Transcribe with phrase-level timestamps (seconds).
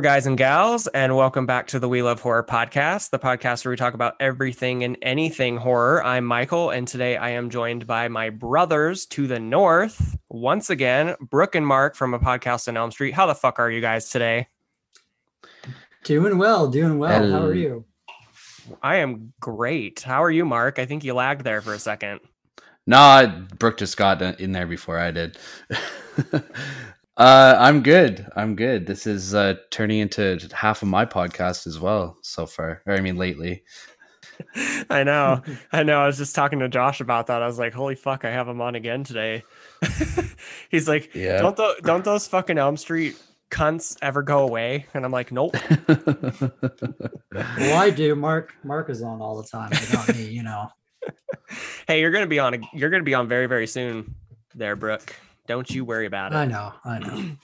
[0.00, 3.66] horror guys and gals, and welcome back to the We Love Horror podcast, the podcast
[3.66, 6.02] where we talk about everything and anything horror.
[6.02, 11.16] I'm Michael, and today I am joined by my brothers to the north once again,
[11.20, 13.12] Brooke and Marc from a podcast in Elm Street.
[13.12, 14.48] How the fuck are you guys today?
[16.04, 17.30] Doing well, doing well.
[17.30, 17.84] How are you?
[18.82, 20.00] I am great.
[20.00, 20.78] How are you, Marc?
[20.78, 22.20] I think you lagged there for a second.
[22.86, 25.36] No, Brooke just got in there before I did.
[27.20, 28.26] uh, I'm good.
[28.34, 28.86] I'm good.
[28.86, 32.82] This is uh, turning into half of my podcast as well so far.
[32.86, 33.62] Or I mean, lately.
[34.88, 35.42] I know.
[35.72, 36.00] I know.
[36.00, 37.42] I was just talking to Josh about that.
[37.42, 39.42] I was like, "Holy fuck, I have him on again today."
[40.70, 41.42] He's like, Yeah.
[41.42, 45.54] "Don't tho- don't those fucking Elm Street cunts ever go away?" And I'm like, "Nope."
[47.32, 48.14] Well, I do.
[48.14, 49.68] Marc Marc is on all the time.
[49.70, 50.68] but Not me, you know.
[51.86, 52.54] hey, you're gonna be on.
[52.54, 54.14] A, you're gonna be on very very soon,
[54.54, 55.14] there, Brooke.
[55.50, 56.36] Don't you worry about it.
[56.36, 56.72] I know.
[56.84, 57.30] I know.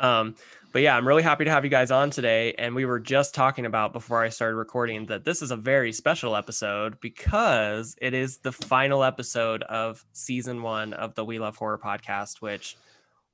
[0.00, 0.34] Um,
[0.72, 2.52] but yeah, I'm really happy to have you guys on today.
[2.58, 5.92] And we were just talking about before I started recording that this is a very
[5.92, 11.56] special episode because it is the final episode of season one of the We Love
[11.56, 12.76] Horror podcast, which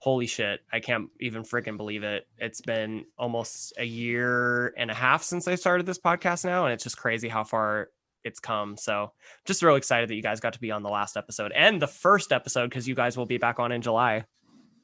[0.01, 2.27] holy shit, I can't even freaking believe it.
[2.37, 6.75] It's been almost a year and a half since I started this podcast now, and
[6.75, 7.89] it's just crazy how far
[8.25, 8.77] it's come.
[8.77, 9.13] So
[9.45, 11.87] just real excited that you guys got to be on the last episode and the
[11.87, 14.25] first episode because you guys will be back on in July.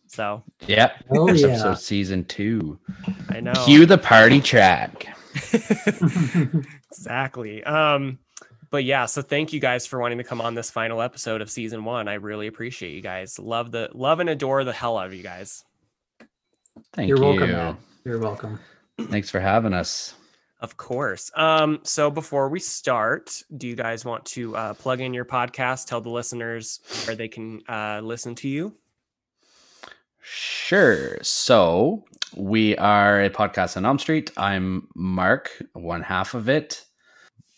[0.09, 1.05] So yep.
[1.11, 1.49] Oh It's yeah.
[1.49, 2.79] episode season two.
[3.31, 3.53] I know.
[3.65, 5.07] Cue the party track.
[6.91, 7.63] exactly.
[7.65, 8.19] Um,
[8.71, 11.51] but yeah, so thank you guys for wanting to come on this final episode of
[11.51, 12.09] season one.
[12.09, 13.39] I really appreciate you guys.
[13.39, 15.65] Love the love and adore the hell out of you guys.
[16.93, 17.25] Thank You're you.
[17.25, 17.77] welcome, man.
[18.05, 18.59] You're welcome.
[19.01, 20.15] Thanks for having us.
[20.61, 21.31] Of course.
[21.35, 25.87] Um, so before we start, do you guys want to uh, plug in your podcast?
[25.87, 28.75] Tell the listeners where they can uh, listen to you.
[30.23, 31.19] Sure.
[31.23, 34.33] So we are a podcast on Elm Street.
[34.37, 36.85] I'm Marc, one half of it,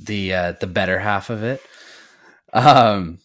[0.01, 1.63] the uh, the better half of it.
[2.53, 3.21] Um,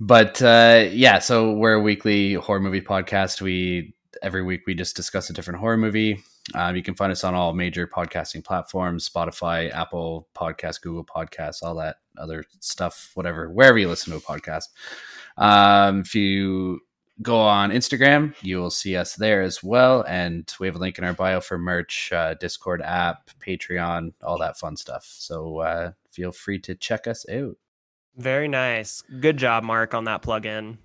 [0.00, 3.42] but uh, yeah, so we're a weekly horror movie podcast.
[3.42, 6.22] We every week we just discuss a different horror movie.
[6.54, 11.62] Um, you can find us on all major podcasting platforms: Spotify, Apple Podcast, Google Podcasts,
[11.62, 14.68] all that other stuff, whatever, wherever you listen to a podcast.
[15.36, 16.80] Um, if you
[17.22, 20.04] go on Instagram, you will see us there as well.
[20.08, 24.38] And we have a link in our bio for merch, uh, Discord app, Patreon, all
[24.38, 25.04] that fun stuff.
[25.04, 27.56] So uh, feel free to check us out.
[28.16, 29.02] Very nice.
[29.20, 30.78] Good job, Marc, on that plug-in.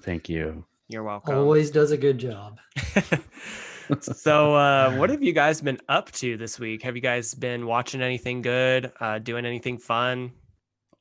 [0.00, 0.64] Thank you.
[0.88, 1.36] You're welcome.
[1.36, 2.58] Always does a good job.
[4.00, 6.82] so uh what have you guys been up to this week?
[6.82, 10.32] Have you guys been watching anything good uh doing anything fun?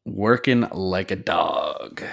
[0.06, 2.04] Working like a dog.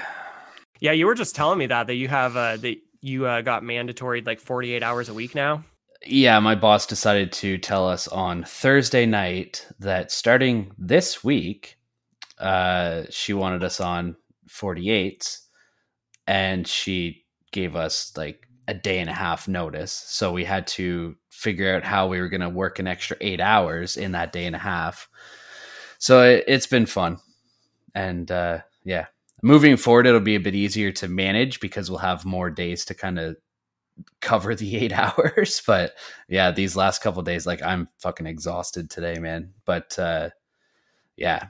[0.80, 3.64] yeah you were just telling me that that you have uh that you uh, got
[3.64, 5.64] mandatory like 48 hours a week now?
[6.06, 11.76] Yeah, my boss decided to tell us on Thursday night that starting this week,
[12.38, 14.16] uh, she wanted us on
[14.48, 15.40] 48s
[16.26, 19.92] and she gave us like a day and a half notice.
[19.92, 23.40] So we had to figure out how we were going to work an extra eight
[23.40, 25.08] hours in that day and a half.
[25.98, 27.18] So it, it's been fun.
[27.96, 29.06] And uh, yeah,
[29.42, 32.94] moving forward, it'll be a bit easier to manage because we'll have more days to
[32.94, 33.36] kind of
[34.20, 35.60] cover the eight hours.
[35.66, 35.94] But
[36.28, 39.52] yeah, these last couple days, like I'm fucking exhausted today, man.
[39.64, 40.30] But uh,
[41.16, 41.48] yeah,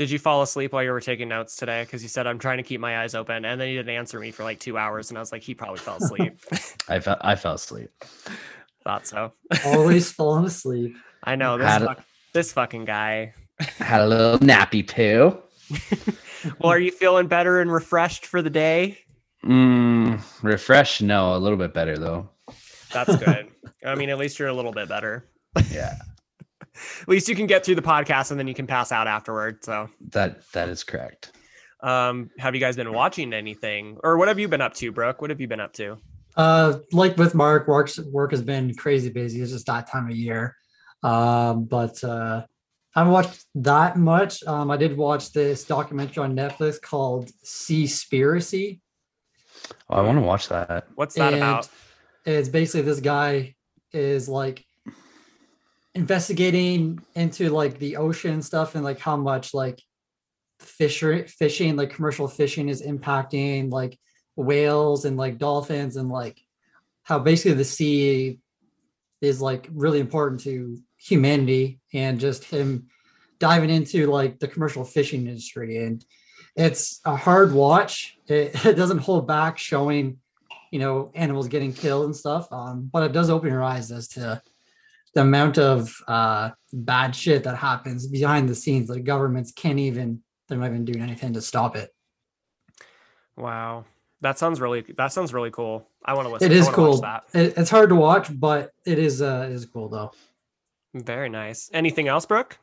[0.00, 2.56] did you fall asleep while you were taking notes today because you said i'm trying
[2.56, 5.10] to keep my eyes open and then you didn't answer me for like two hours
[5.10, 6.32] and i was like he probably fell asleep
[6.88, 7.90] I fell I fell asleep.
[8.82, 9.32] thought so
[9.66, 10.96] Always falling asleep.
[11.22, 12.02] i know this, Had- fuck,
[12.32, 13.34] this fucking guy
[13.76, 15.36] Had a little nappy poo.
[16.60, 18.98] well are you feeling better and refreshed for the day
[19.44, 21.00] Mm, refresh?
[21.02, 22.30] No, a little bit better though.
[22.90, 23.48] that's good
[23.84, 25.26] i mean at least you're a little bit better
[25.70, 25.96] Yeah,
[27.02, 29.64] at least you can get through the podcast and then you can pass out afterward.
[29.64, 31.32] So, that that is correct.
[31.82, 35.20] um, have you guys been watching anything, or what have you been up to, Brooke?
[35.20, 35.96] What have you been up to?
[36.36, 39.40] Uh, like with Mark, work's work has been crazy busy.
[39.40, 40.56] It's just that time of year.
[41.02, 42.44] Um, but uh,
[42.94, 44.42] I haven't watched that much.
[44.44, 48.80] Um, I did watch this documentary on Netflix called Seaspiracy.
[49.88, 50.86] Oh, I want to watch that.
[50.94, 51.68] What's that And about?
[52.24, 53.54] It's basically this guy
[53.92, 54.64] is like
[56.00, 59.78] investigating into like the ocean stuff and like how much like
[60.58, 63.98] fisher fishing, like commercial fishing, is impacting like
[64.34, 66.40] whales and like dolphins and like
[67.02, 68.38] how basically the sea
[69.20, 72.86] is like really important to humanity and just him
[73.38, 75.84] diving into like the commercial fishing industry.
[75.84, 76.02] And
[76.56, 78.16] it's a hard watch.
[78.26, 80.16] It, it doesn't hold back showing
[80.70, 84.06] you know animals getting killed and stuff um, but it does open your eyes as
[84.06, 84.40] to
[85.14, 90.20] the amount of uh, bad shit that happens behind the scenes like governments can't even
[90.48, 91.90] they're not even doing anything to stop it
[93.36, 93.84] Wow.
[94.22, 95.88] That sounds really that sounds really cool.
[96.04, 96.50] I want to listen.
[96.50, 97.24] it is I wanna cool That.
[97.32, 100.10] it, it's hard to watch but it is uh it is cool though
[100.94, 101.70] Very nice.
[101.72, 102.58] Anything else, Brooke?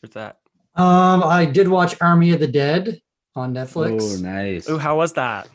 [0.00, 0.38] What's that?
[0.74, 3.00] um i did watch army of the dead
[3.34, 4.68] on netflix Oh, nice.
[4.68, 5.48] Oh, how was that?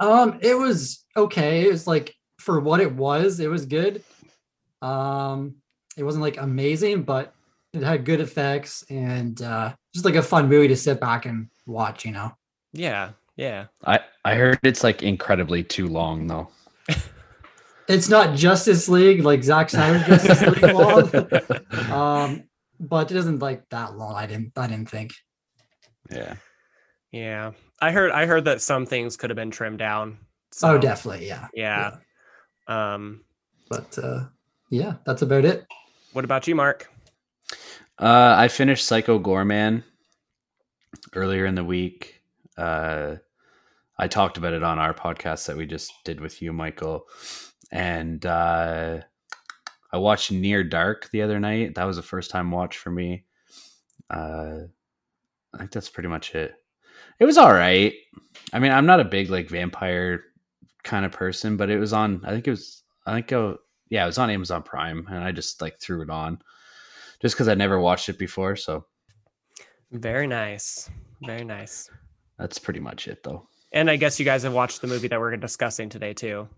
[0.00, 1.66] Um, it was okay.
[1.66, 4.02] It was like for what it was, it was good.
[4.82, 5.56] Um,
[5.96, 7.34] it wasn't like amazing, but
[7.72, 11.48] it had good effects and uh just like a fun movie to sit back and
[11.66, 12.32] watch, you know.
[12.72, 13.66] Yeah, yeah.
[13.84, 16.48] I I heard it's like incredibly too long though.
[17.88, 21.90] It's not Justice League like Zack Snyder's Justice League long.
[21.90, 22.44] Um,
[22.78, 24.14] but it isn't like that long.
[24.14, 25.12] I didn't I didn't think.
[26.10, 26.34] yeah.
[27.10, 27.50] Yeah.
[27.80, 30.18] I heard I heard that some things could have been trimmed down.
[30.20, 31.48] Oh, so, definitely, yeah.
[31.52, 31.96] Yeah.
[32.68, 33.24] Um,
[33.68, 34.26] But uh
[34.70, 35.66] yeah, that's about it.
[36.12, 36.88] what about you, Marc?
[37.98, 39.82] Uh, I finished Psycho Goreman
[41.14, 42.22] earlier in the week.
[42.56, 43.16] Uh,
[43.98, 47.04] I talked about it on our podcast that we just did with you, Michael.
[47.70, 49.00] And uh,
[49.92, 51.74] I watched Near Dark the other night.
[51.74, 53.24] That was a first time watch for me.
[54.08, 54.60] Uh,
[55.52, 56.54] I think that's pretty much it.
[57.18, 57.92] It was all right.
[58.52, 60.22] I mean, I'm not a big like vampire
[60.82, 62.22] kind of person, but it was on.
[62.24, 62.82] I think it was.
[63.06, 63.56] I think it,
[63.90, 66.40] yeah, it was on Amazon Prime, and I just like threw it on
[67.20, 68.56] just because I never watched it before.
[68.56, 68.86] So
[69.92, 70.88] Very nice.
[71.26, 71.90] Very nice.
[72.38, 73.46] that's pretty much it, though.
[73.72, 76.48] And I guess you guys have watched the movie that we're discussing today too.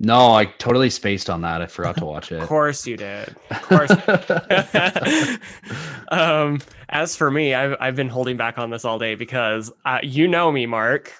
[0.00, 1.62] No, I totally spaced on that.
[1.62, 2.42] I forgot to watch it.
[2.42, 3.36] Of course you did.
[3.50, 3.90] Of course.
[6.08, 9.98] um, as for me, I've, I've been holding back on this all day because uh,
[10.02, 11.12] you know me, Marc.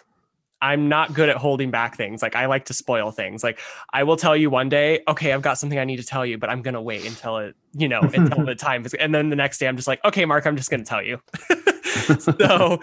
[0.63, 2.23] I'm not good at holding back things.
[2.23, 3.43] Like I like to spoil things.
[3.43, 3.59] Like
[3.93, 6.39] I will tell you one day, okay, I've got something I need to tell you,
[6.39, 8.95] but I'm gonna wait until it, you know, until the time is.
[8.95, 11.21] And then the next day, I'm just like, okay, Marc, I'm just gonna tell you.
[12.19, 12.81] so,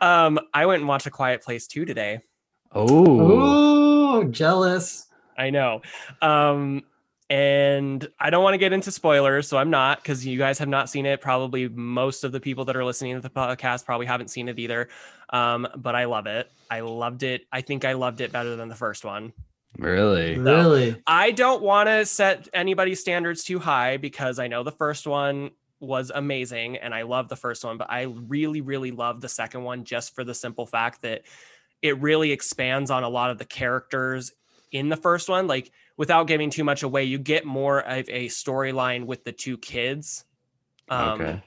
[0.00, 2.20] um, I went and watched A Quiet Place 2 today.
[2.72, 5.06] oh, Oh, jealous.
[5.38, 5.80] I know.
[6.20, 6.82] Um,
[7.30, 10.68] and I don't want to get into spoilers, so I'm not because you guys have
[10.68, 11.22] not seen it.
[11.22, 14.58] Probably most of the people that are listening to the podcast probably haven't seen it
[14.58, 14.90] either.
[15.32, 16.50] Um, but I love it.
[16.70, 17.46] I loved it.
[17.50, 19.32] I think I loved it better than the first one.
[20.38, 20.38] really?
[20.38, 21.02] Really?
[21.06, 25.50] I don't want to set anybody's standards too high because I know the first one
[25.80, 29.64] was amazing and I love the first one, but I really, really love the second
[29.64, 31.22] one just for the simple fact that
[31.80, 34.32] it really expands on a lot of the characters
[34.70, 35.46] in the first one.
[35.46, 39.58] Like without giving too much away, you get more of a storyline with the two
[39.58, 40.24] kids.
[40.88, 41.42] Um, okay.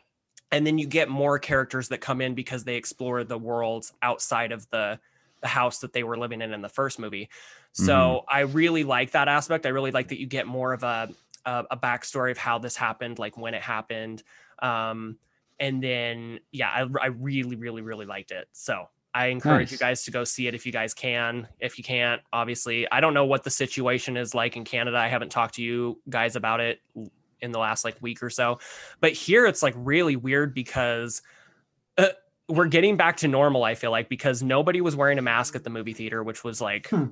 [0.56, 4.54] And then you get more characters that come in because they explore the worlds outside
[4.54, 4.98] of the
[5.42, 7.30] the house that they were living in in the first movie.
[7.74, 9.66] So I really like that aspect.
[9.66, 11.10] I really like that you get more of a
[11.46, 14.24] a, a backstory of how this happened, like when it happened.
[14.60, 15.18] Um,
[15.60, 18.48] and then yeah, I, I really really really liked it.
[18.54, 21.50] So I encourage you guys to go see it if you guys can.
[21.60, 24.98] If you can't, obviously, I don't know what the situation is like in Canada.
[24.98, 26.80] I haven't talked to you guys about it
[27.42, 28.60] in the last like week or so.
[29.00, 31.22] But here it's like really weird because
[31.98, 32.10] uh,
[32.50, 35.64] we're getting back to normal, I feel like, because nobody was wearing a mask at
[35.64, 37.06] the movie theater, which was like, Hmm.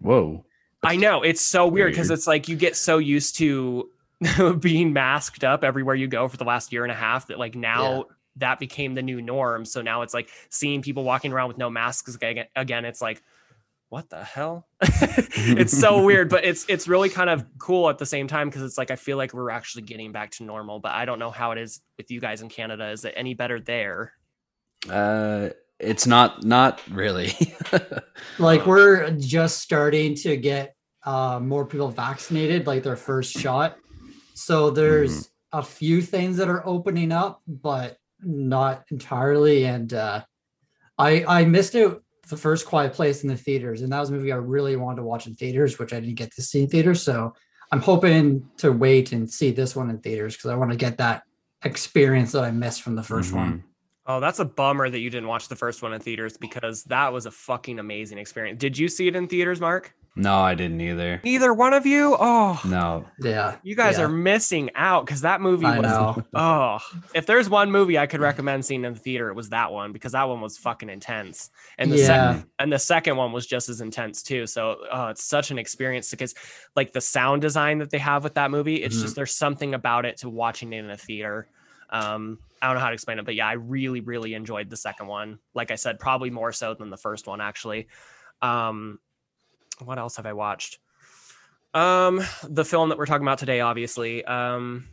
[0.00, 0.44] Whoa.
[0.82, 3.88] I know it's so weird because it's like you get so used to
[4.60, 7.54] being masked up everywhere you go for the last year and a half that like
[7.54, 8.02] now Yeah.
[8.36, 9.64] that became the new norm.
[9.64, 12.46] So now it's like seeing people walking around with no masks again.
[12.54, 13.22] again it's like,
[13.94, 14.66] what the hell?
[14.80, 18.62] it's so weird, but it's it's really kind of cool at the same time because
[18.62, 20.80] it's like I feel like we're actually getting back to normal.
[20.80, 22.90] But I don't know how it is with you guys in Canada.
[22.90, 24.12] Is it any better there?
[24.90, 27.34] Uh, it's not not really.
[28.40, 30.74] like we're just starting to get
[31.04, 33.76] uh, more people vaccinated, like their first shot.
[34.34, 39.66] So there's a few things that are opening up, but not entirely.
[39.66, 40.24] And uh,
[40.98, 44.12] I I missed out the first Quiet Place in the theaters, and that was a
[44.12, 46.68] movie I really wanted to watch in theaters, which I didn't get to see in
[46.68, 47.02] theaters.
[47.02, 47.34] So
[47.72, 50.98] I'm hoping to wait and see this one in theaters because I want to get
[50.98, 51.22] that
[51.64, 53.36] experience that I missed from the 1st mm-hmm.
[53.36, 53.64] one.
[54.06, 57.12] Oh, that's a bummer that you didn't watch the first one in theaters because that
[57.12, 58.60] was a fucking amazing experience.
[58.60, 59.94] Did you see it in theaters, Marc?
[60.16, 61.20] No, I didn't either.
[61.24, 62.16] Neither one of you?
[62.18, 63.04] Oh, No.
[63.18, 63.56] Yeah.
[63.64, 64.04] you guys Yeah.
[64.04, 65.86] are missing out because that movie I was.
[65.86, 66.24] know.
[66.34, 66.78] Oh,
[67.14, 69.90] if there's one movie I could recommend seeing in the theater, it was that one
[69.92, 71.50] because that one was fucking intense.
[71.78, 72.06] And the Yeah.
[72.06, 74.46] second and the second one was just as intense too.
[74.46, 76.34] So oh, it's such an experience because
[76.76, 79.02] like the sound design that they have with that movie, it's Mhm.
[79.02, 81.48] just there's something about it to watching it in a theater.
[81.90, 84.76] Um, I don't know how to explain it, but yeah, I really, really enjoyed the
[84.76, 85.38] second one.
[85.54, 87.88] Like I said, probably more so than the first one, actually.
[88.42, 88.98] Um,
[89.82, 90.78] what else have I watched?
[91.72, 94.24] Um, the film that we're talking about today, obviously.
[94.24, 94.86] Um,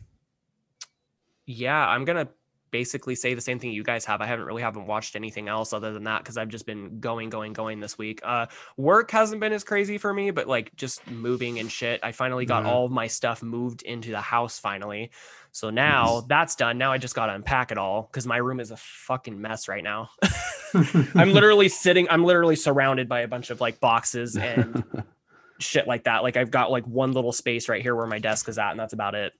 [1.46, 2.28] yeah, I'm gonna
[2.70, 4.22] basically say the same thing you guys have.
[4.22, 7.28] I haven't really haven't watched anything else other than that because I've just been going,
[7.28, 8.20] going, going this week.
[8.24, 8.46] Uh,
[8.78, 12.00] work hasn't been as crazy for me, but like just moving and shit.
[12.02, 12.68] I finally got Mhm.
[12.68, 15.10] all of my stuff moved into the house finally.
[15.52, 16.78] So now that's done.
[16.78, 19.84] Now I just gotta unpack it all because my room is a fucking mess right
[19.84, 20.08] now.
[20.74, 24.82] I'm literally sitting, I'm literally surrounded by a bunch of like boxes and
[25.58, 26.22] shit like that.
[26.22, 28.80] Like I've got like one little space right here where my desk is at, and
[28.80, 29.34] that's about it.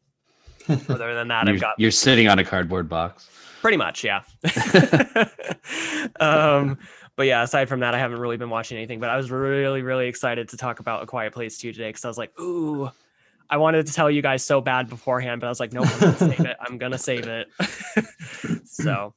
[0.69, 3.29] Other than that, I've got you're sitting on a cardboard box.
[3.63, 4.23] pretty much, yeah.
[6.21, 6.79] um,
[7.17, 9.01] but yeah, aside from that, I haven't really been watching anything.
[9.01, 12.05] But I was really, really excited to talk about A Quiet Place 2 today because
[12.05, 12.91] I was like, ooh,
[13.53, 15.99] I wanted to tell you guys so bad beforehand, but I was like, nope, I'm
[16.01, 16.57] gonna save it.
[16.61, 17.49] I'm gonna save it.
[18.65, 19.15] so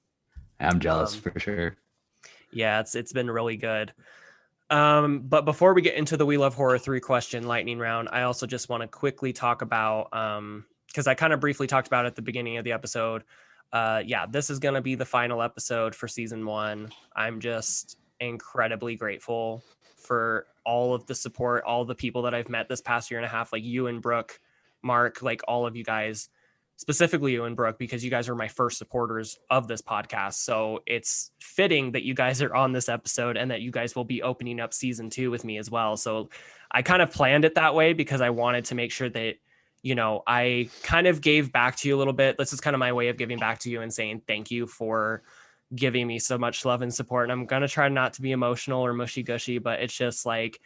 [0.60, 1.78] I'm jealous Um, for sure.
[2.52, 3.94] yeah, it's it's been really good.
[4.70, 8.24] Um, but before we get into the We Love Horror 3 question lightning round, I
[8.24, 12.06] also just want to quickly talk about um because I kind of briefly talked about
[12.06, 13.24] it at the beginning of the episode.
[13.72, 16.90] Uh yeah, this is gonna be the final episode for season one.
[17.16, 19.64] I'm just incredibly grateful
[19.96, 23.26] for all of the support, all the people that I've met this past year and
[23.26, 24.40] a half, like you and Brooke,
[24.82, 26.30] Marc, like all of you guys
[26.78, 30.36] specifically you and Brooke, because you guys are my first supporters of this podcast.
[30.36, 34.04] So it's fitting that you guys are on this episode and that you guys will
[34.04, 35.96] be opening up season two with me as well.
[35.96, 36.30] So
[36.72, 39.36] I kind of planned it that way because I wanted to make sure that,
[39.84, 42.38] you know, I kind of gave back to you a little bit.
[42.38, 44.68] This is kind of my way of giving back to you and saying thank you
[44.68, 45.24] for
[45.74, 47.24] giving me so much love and support.
[47.24, 50.26] And I'm going to try not to be emotional or mushy gushy, but it's just
[50.26, 50.60] like,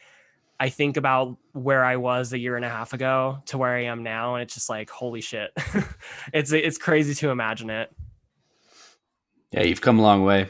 [0.60, 3.86] I think about where I was a year and a half ago to where I
[3.86, 5.52] am now, and it's just like, holy shit,
[6.34, 7.90] it's it's crazy to imagine it.
[9.52, 10.50] Yeah, you've come a long way.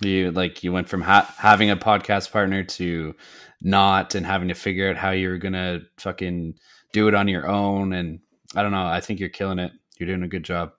[0.00, 3.14] You like you went from ha- having a podcast partner to
[3.60, 6.54] not, and having to figure out how you're gonna fucking
[6.92, 7.92] do it on your own.
[7.92, 8.18] And
[8.56, 8.86] I don't know.
[8.86, 9.70] I think you're killing it.
[9.98, 10.72] You're doing a good job.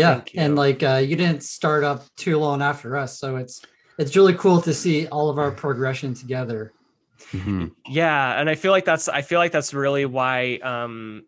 [0.00, 0.22] Yeah.
[0.42, 3.18] And like uh, you didn't start up too long after us.
[3.18, 3.62] So it's
[3.98, 6.72] it's really cool to see all of our progression together.
[7.32, 7.72] Mhm.
[7.86, 11.24] Yeah, and I feel like that's I feel like that's really why um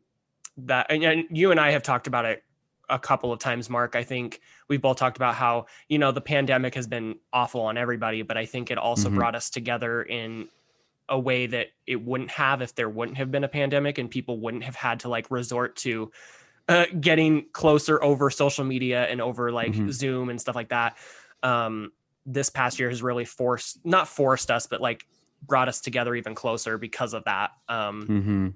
[0.59, 2.43] that and, and you and I have talked about it
[2.89, 3.95] a couple of times, Marc.
[3.97, 7.79] I think we've both talked about how, you know, the pandemic has been awful on
[7.79, 9.15] everybody, but I think it also Mhm.
[9.15, 10.49] brought us together in
[11.09, 14.41] a way that it wouldn't have if there wouldn't have been a pandemic and people
[14.41, 16.11] wouldn't have had to like resort to
[16.73, 19.93] uh, getting closer over social media and over like Mhm.
[19.93, 20.97] Zoom and stuff like that.
[21.43, 21.93] Um,
[22.27, 25.05] this past year has really forced, not forced us, but like
[25.47, 27.51] brought us together even closer because of that.
[27.69, 28.55] Um, Mhm.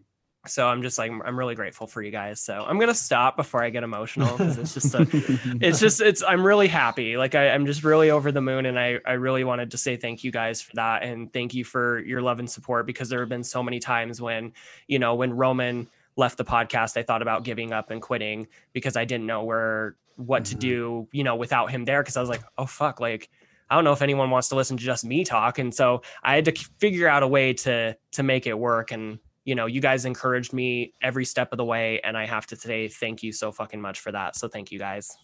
[0.48, 2.40] so I'm just like, I'm really grateful for you guys.
[2.40, 5.00] So I'm going to stop before I get emotional because it's just, a,
[5.60, 7.16] it's just, it's, I'm really happy.
[7.16, 8.66] Like I, I'm just really over the moon.
[8.66, 11.02] And I, I really wanted to say thank you guys for that.
[11.02, 14.20] And thank you for your love and support because there have been so many times
[14.20, 14.52] when,
[14.86, 18.96] you know, when Roman left the podcast, I thought about giving up and quitting because
[18.96, 20.60] I didn't know where, what to Mhm.
[20.60, 22.02] do, you know, without him there.
[22.02, 23.28] Cause I was like, oh, fuck, like,
[23.68, 25.58] I don't know if anyone wants to listen to just me talk.
[25.58, 28.92] And so I had to figure out a way to, to make it work.
[28.92, 32.00] And, you know, you guys encouraged me every step of the way.
[32.02, 34.36] And I have to say thank you so fucking much for that.
[34.36, 35.16] So thank you guys.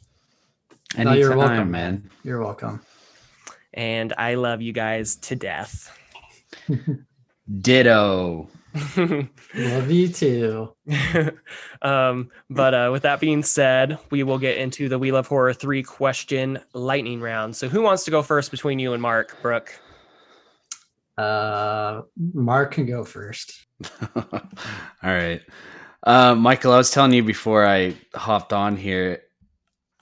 [0.98, 2.10] No, you're welcome, man.
[2.22, 2.82] You're welcome.
[3.72, 5.96] And I love you guys to death.
[7.60, 8.48] Ditto.
[9.54, 10.74] Love you too.
[11.82, 15.52] um, but uh, with that being said, we will get into the We Love Horror
[15.52, 17.54] 3 question lightning round.
[17.54, 19.78] So who wants to go first between you and Marc, Brooke?
[21.18, 23.66] Uh, Marc can go first.
[24.16, 24.40] All
[25.02, 25.42] right.
[26.04, 29.22] Uh, Michael, I was telling you before I hopped on here,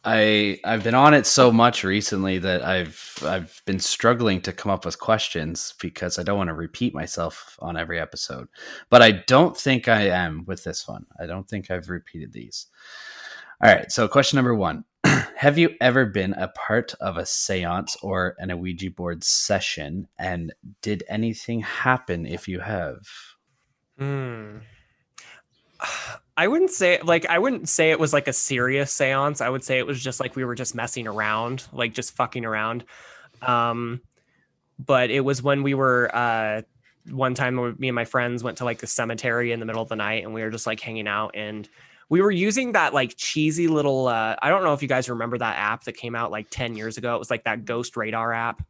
[0.04, 4.72] I I've been on it so much recently that I've I've been struggling to come
[4.72, 8.48] up with questions because I don't want to repeat myself on every episode.
[8.88, 11.04] But I don't think I am with this one.
[11.20, 12.66] I don't think I've repeated these.
[13.62, 14.84] All right, so question number 1.
[15.36, 20.54] Have you ever been a part of a séance or an Ouija board session and
[20.80, 23.00] did anything happen if you have?
[23.98, 24.58] Hmm.
[26.36, 29.40] I wouldn't say like I wouldn't say it was like a serious séance.
[29.40, 32.44] I would say it was just like we were just messing around, like just fucking
[32.44, 32.84] around.
[33.42, 34.00] Um
[34.78, 36.62] but it was when we were uh
[37.10, 39.88] one time me and my friends went to like the cemetery in the middle of
[39.88, 41.68] the night and we were just like hanging out and
[42.08, 45.38] we were using that like cheesy little uh I don't know if you guys remember
[45.38, 47.14] that app that came out like 10 years ago.
[47.16, 48.62] It was like that Ghost Radar app.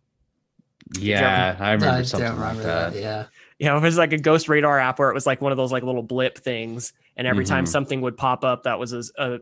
[0.99, 2.95] Yeah, I remember I something don't like that.
[2.95, 3.01] that.
[3.01, 3.27] Yeah.
[3.61, 5.59] You know, it was like a Ghost Radar app where it was like one of
[5.59, 7.69] those like little blip things and every time Mhm.
[7.69, 9.39] something would pop up that was a, a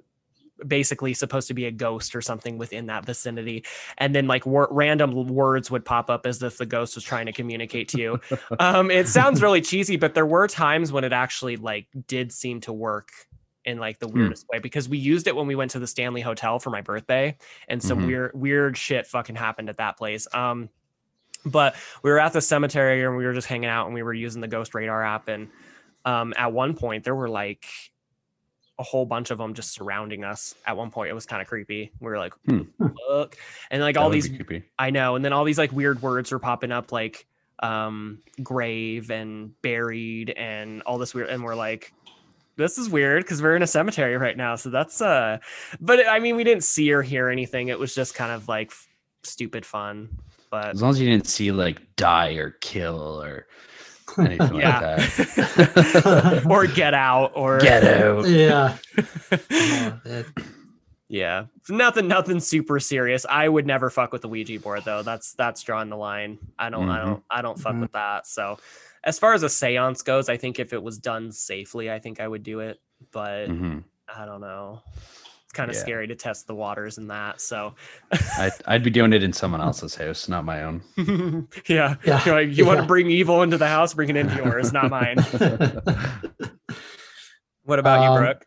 [0.66, 3.64] basically supposed to be a ghost or something within that vicinity
[3.96, 7.26] and then like wor- random words would pop up as if the ghost was trying
[7.26, 8.20] to communicate to you
[8.58, 12.60] um it sounds really cheesy but there were times when it actually like did seem
[12.60, 13.10] to work
[13.64, 14.18] in like the Hmm.
[14.18, 16.80] weirdest way because we used it when we went to the Stanley Hotel for my
[16.80, 17.37] birthday
[17.68, 18.06] and some Mhm.
[18.06, 20.70] weird weird shit fucking happened at that place um
[21.50, 24.14] but we were at the cemetery and we were just hanging out and we were
[24.14, 25.49] using the ghost radar app and
[26.05, 27.67] um at one point there were like
[28.78, 31.49] a whole bunch of them just surrounding us at one point it was kind of
[31.49, 32.62] creepy we were like Hmm.
[33.09, 33.37] look
[33.71, 34.62] and like That all these creepy.
[34.78, 35.17] I know.
[35.17, 37.26] And then all these like weird words were popping up like
[37.61, 41.93] um grave and buried and all this weird and we're like
[42.55, 44.55] this is weird because we're in a cemetery right now.
[44.55, 45.38] So that's uh
[45.81, 47.69] but I mean we didn't see or hear anything.
[47.69, 48.73] It was just kind of like
[49.25, 50.09] stupid fun.
[50.50, 53.47] But As long as you didn't see like die or kill or
[54.19, 56.43] anything like that.
[56.50, 58.26] or get out or Get out.
[58.28, 58.76] Yeah.
[59.50, 60.25] Oh,
[61.09, 61.47] yeah.
[61.69, 63.25] Nothing nothing super serious.
[63.28, 65.02] I would never fuck with the Ouija board though.
[65.02, 66.38] That's that's drawing the line.
[66.59, 67.05] I don't I Mhm.
[67.07, 67.81] don't I don't fuck Mhm.
[67.83, 68.26] with that.
[68.26, 68.59] So
[69.05, 72.21] as far as a seance goes, I think if it was done safely, I think
[72.21, 72.78] I would do it.
[73.12, 73.85] But Mhm.
[74.14, 74.81] I don't know.
[75.49, 75.81] It's kind of Yeah.
[75.83, 77.40] scary to test the waters in that.
[77.40, 77.75] So
[78.37, 80.83] I'd, I'd be doing it in someone else's house, not my own.
[81.67, 81.95] yeah.
[82.05, 82.23] Yeah.
[82.26, 84.90] You're like, you want to bring evil into the house, bring it into yours, not
[84.90, 85.17] mine.
[87.64, 88.47] What about you, Um, Brooke?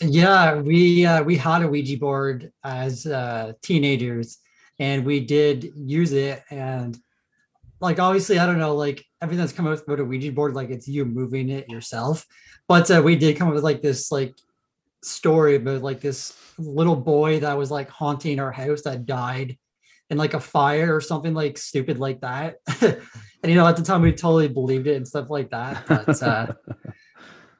[0.00, 4.38] Yeah, we uh, we had a Ouija board as uh, teenagers,
[4.80, 6.42] and we did use it.
[6.50, 6.98] And
[7.80, 10.70] like, obviously, I don't know, like everything that's come out about a Ouija board, like
[10.70, 12.26] it's you moving it yourself.
[12.68, 14.34] But uh, we did come up with like this like
[15.02, 19.56] story about like this little boy that was like haunting our house that died
[20.10, 22.56] in like a fire or something like stupid like that.
[22.80, 22.98] and
[23.44, 25.84] you know, at the time we totally believed it and stuff like that.
[25.86, 26.46] But uh,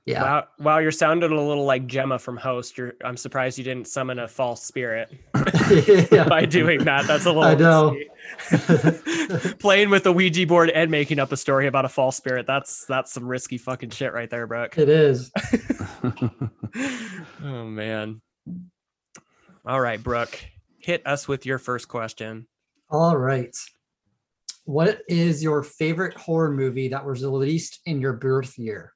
[0.06, 0.22] yeah.
[0.22, 2.78] Wow, wow, you're sounding a little like Jemma from Host.
[2.78, 5.12] You're, I'm surprised you didn't summon a false spirit.
[6.12, 6.28] yeah.
[6.28, 7.08] by doing that.
[7.08, 7.96] That's a little I know.
[9.58, 12.46] Playing with the Ouija board and making up a story about a false spirit.
[12.46, 14.78] That's that's some risky fucking shit right there, Brooke.
[14.78, 15.32] It is.
[17.42, 18.20] oh man.
[19.66, 20.38] All right, Brooke.
[20.78, 22.46] Hit us with your first question.
[22.90, 23.56] All right.
[24.66, 28.92] What is your favorite horror movie that was released in your birth year?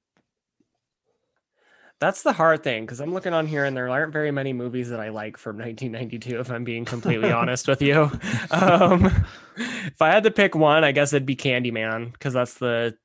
[2.00, 4.88] That's the hard thing because I'm looking on here and there aren't very many movies
[4.88, 6.40] that I like from 1992.
[6.40, 8.10] If I'm being completely honest with you,
[8.50, 9.24] um,
[9.56, 12.96] if I had to pick one, I guess it'd be Candyman because that's the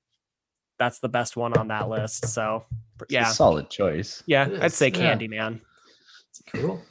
[0.79, 2.27] that's the best one on that list.
[2.27, 2.65] So
[3.01, 4.23] It's a yeah, solid choice.
[4.27, 5.15] yeah, I'd say is, yeah.
[5.15, 5.62] Candyman.
[6.53, 6.81] Cool.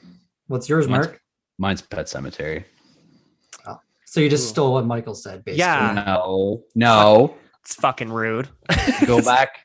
[0.46, 1.20] What's yours, Mine's- Marc?
[1.58, 2.64] Mine's Pet Sematary.
[4.06, 4.50] So you just Ooh.
[4.50, 5.58] stole what Michael said, basically.
[5.60, 6.04] Yeah.
[6.06, 7.36] No, no.
[7.62, 8.48] It's fucking rude.
[9.06, 9.63] Go back,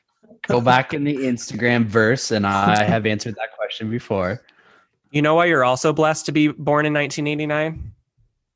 [0.50, 4.42] go back in the Instagram verse, and I have answered that question before.
[5.10, 7.92] You know why you're also blessed to be born in 1989?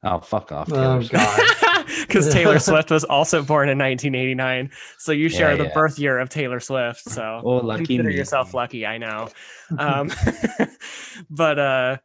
[0.05, 0.71] Oh, fuck off.
[0.71, 1.13] Oh Taylor Swift.
[1.13, 1.41] God.
[2.07, 4.71] Because Taylor Swift was also born in 1989.
[4.99, 5.75] So you share Yeah, the yeah.
[5.75, 7.01] birth year of Taylor Swift.
[7.01, 8.17] So Oh, lucky consider me.
[8.17, 8.87] yourself lucky.
[8.87, 9.29] I know.
[9.79, 10.11] Um,
[11.31, 11.97] but uh,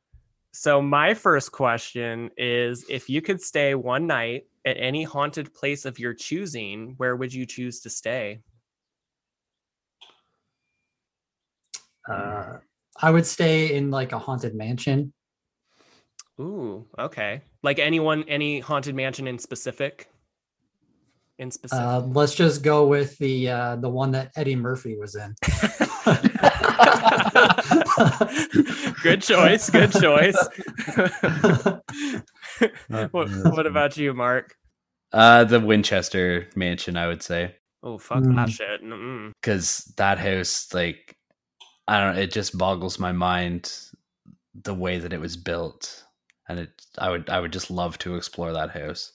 [0.51, 5.85] so my first question is if you could stay one night at any haunted place
[5.85, 8.39] of your choosing, where would you choose to stay?
[12.09, 12.57] Uh,
[13.01, 15.13] I would stay in like a haunted mansion.
[16.39, 17.41] Ooh, okay.
[17.63, 20.09] Like anyone, any haunted mansion in specific?
[21.37, 21.85] In specific.
[21.85, 25.35] Uh, let's just go with the uh, the one that Eddie Murphy was in.
[29.03, 29.69] good choice.
[29.69, 30.37] Good choice.
[33.11, 34.55] what, what about you, Marc?
[35.11, 38.49] Uh, the Winchester Mansion, I would say, Oh, fuck that Mm.
[38.49, 39.33] shit.
[39.41, 41.15] Because that house, like,
[41.89, 42.15] I don't.
[42.15, 43.73] know, It just boggles my mind
[44.63, 46.03] the way that it was built,
[46.47, 46.69] and it.
[46.97, 47.29] I would.
[47.29, 49.11] I would just love to explore that house.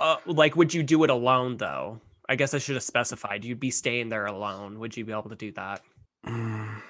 [0.00, 2.00] Uh, like, would you do it alone, though?
[2.28, 3.44] I guess I should have specified.
[3.44, 4.78] You'd be staying there alone.
[4.78, 5.82] Would you be able to do that?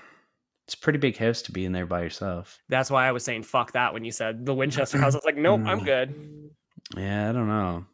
[0.66, 2.58] It's a pretty big house to be in there by yourself.
[2.68, 5.14] That's why I was saying fuck that when you said the Winchester house.
[5.14, 5.84] I was like, nope, I'm Mm.
[5.86, 6.50] good.
[6.94, 7.86] Yeah, I don't know.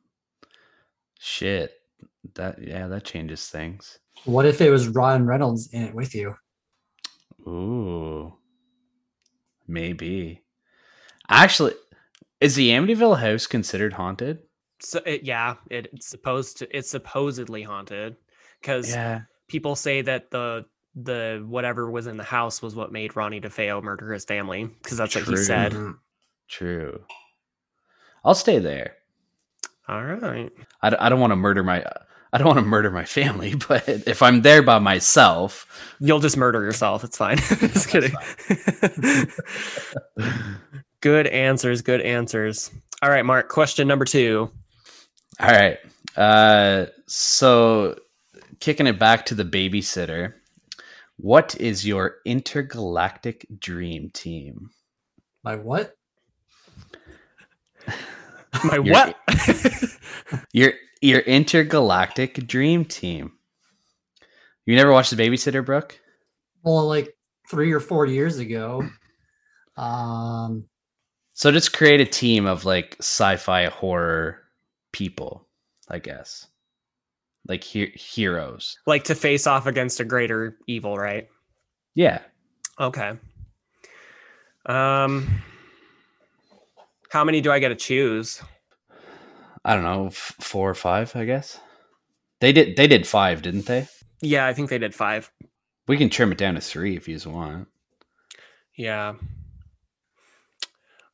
[1.21, 1.73] Shit.
[2.35, 4.01] That yeah, that changes things.
[4.25, 6.35] what if it was Ryan Reynolds in it with you?
[7.47, 8.35] Ooh.
[9.67, 10.43] Maybe.
[11.29, 11.75] Actually,
[12.41, 14.41] is the Amityville house considered haunted?
[14.81, 16.77] So it, yeah, it, it's supposed to.
[16.77, 18.17] It's supposedly haunted
[18.61, 19.23] because Yeah.
[19.49, 23.83] people say that the the whatever was in the house was what made Ronnie DeFeo
[23.83, 25.73] murder his family because that's what he said.
[25.73, 25.95] Mhm.
[26.49, 27.03] True.
[28.25, 28.95] I'll stay there.
[29.89, 30.53] All right.
[30.83, 31.85] I, I don't want to murder my
[32.35, 35.67] I don't want to murder my family, but if I'm there by myself,
[36.01, 37.05] You'll just murder yourself.
[37.05, 37.37] It's fine.
[37.39, 38.13] just kidding.
[41.01, 41.81] good answers.
[41.83, 42.71] Good answers.
[43.01, 43.49] All right, Marc.
[43.49, 44.51] Question number two.
[45.41, 45.79] all right.
[46.17, 47.97] Uh, so
[48.59, 50.35] kicking it back to the babysitter,
[51.17, 54.71] what is your intergalactic dream team?
[55.45, 55.97] My what?
[58.65, 59.17] My You're- what?
[60.53, 60.73] Your
[61.05, 63.33] your intergalactic dream team.
[64.67, 65.99] You never watched the babysitter, Brooke?
[66.63, 67.15] Well, like
[67.51, 68.89] three or four years ago.
[69.77, 70.65] Um,
[71.35, 74.41] So just create a team of like sci-fi horror
[74.93, 75.47] people,
[75.89, 76.47] I guess.
[77.47, 78.79] Like he- heroes.
[78.87, 81.29] like to face off against a greater evil, right?
[81.95, 82.21] Yeah.
[82.81, 83.13] Okay.
[84.65, 85.43] Um,
[87.11, 88.41] how many do I get to choose?
[89.65, 91.59] I don't know, f- four or five, I guess.
[92.41, 93.89] They did they did five, didn't they?
[94.21, 95.31] Yeah, I think they did five.
[95.87, 97.69] We can trim it down to three if you want.
[98.77, 99.15] Yeah.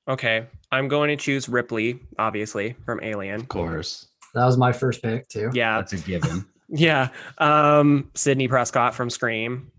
[0.09, 3.41] Okay, I'm going to choose Ripley, obviously from Alien.
[3.43, 4.07] Of course.
[4.35, 5.51] that was my first pick too.
[5.53, 6.47] Yeah, That's a given.
[6.69, 7.09] yeah.
[7.39, 9.71] Um, Sidney Prescott from Scream.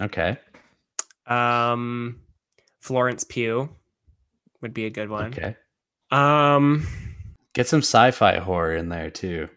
[0.00, 0.38] okay.
[1.26, 2.20] Um,
[2.80, 3.68] Florence Pugh
[4.62, 5.26] would be a good one.
[5.26, 5.56] Okay.
[6.10, 6.86] Um,
[7.54, 9.48] Get some sci-fi horror in there too.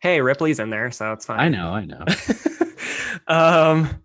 [0.00, 1.40] hey, Ripley's in there, so it's fine.
[1.40, 2.04] I know, I know.
[3.28, 4.02] um,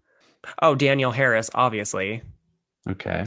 [0.61, 2.21] oh, Danielle Harris, obviously.
[2.89, 3.25] Okay.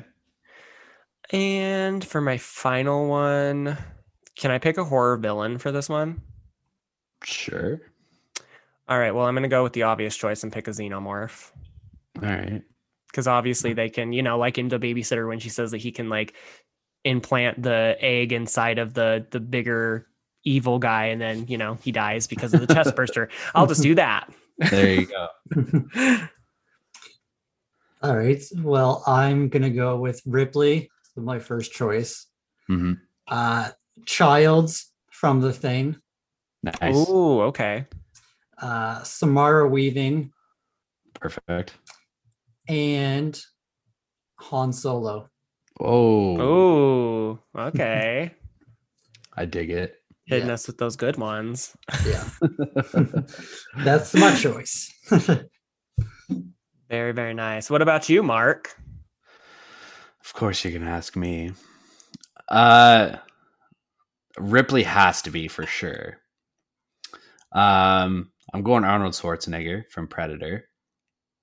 [1.30, 3.76] And for my final one,
[4.36, 6.20] can I pick a horror villain for this one?
[7.24, 7.80] Sure.
[8.88, 11.50] All right, well, I'm going to go with the obvious choice and pick a xenomorph.
[12.22, 12.62] All right.
[13.10, 15.92] Because obviously they can, you know, like in the babysitter when she says that he
[15.92, 16.34] can like
[17.04, 20.06] implant the egg inside of the the bigger
[20.44, 23.28] evil guy and then, you know, he dies because of the chest burster.
[23.54, 24.32] I'll just do that.
[24.70, 25.28] There you go.
[28.02, 28.42] All right.
[28.56, 32.26] Well, I'm gonna go with Ripley, my first choice.
[32.66, 32.94] hmm
[33.26, 33.70] Uh,
[34.06, 35.96] Childs from The Thing.
[36.62, 36.76] Nice.
[37.08, 37.86] Oh, okay.
[38.60, 40.32] Uh, Samara Weaving
[41.14, 41.74] Perfect.
[42.68, 43.40] and
[44.36, 45.28] Han Solo.
[45.80, 47.38] Oh, Oh,
[47.68, 48.32] okay.
[49.36, 49.94] I dig it.
[50.26, 50.54] Hitting Yeah.
[50.54, 51.74] us with those good ones.
[52.06, 52.28] Yeah,
[53.84, 54.92] that's my choice.
[56.90, 57.70] Very, very nice.
[57.70, 58.74] What about you, Marc?
[60.24, 61.52] Of course, you can ask me.
[62.48, 63.16] Uh,
[64.38, 66.18] Ripley has to be for sure.
[67.52, 70.68] Um, I'm going Arnold Schwarzenegger from Predator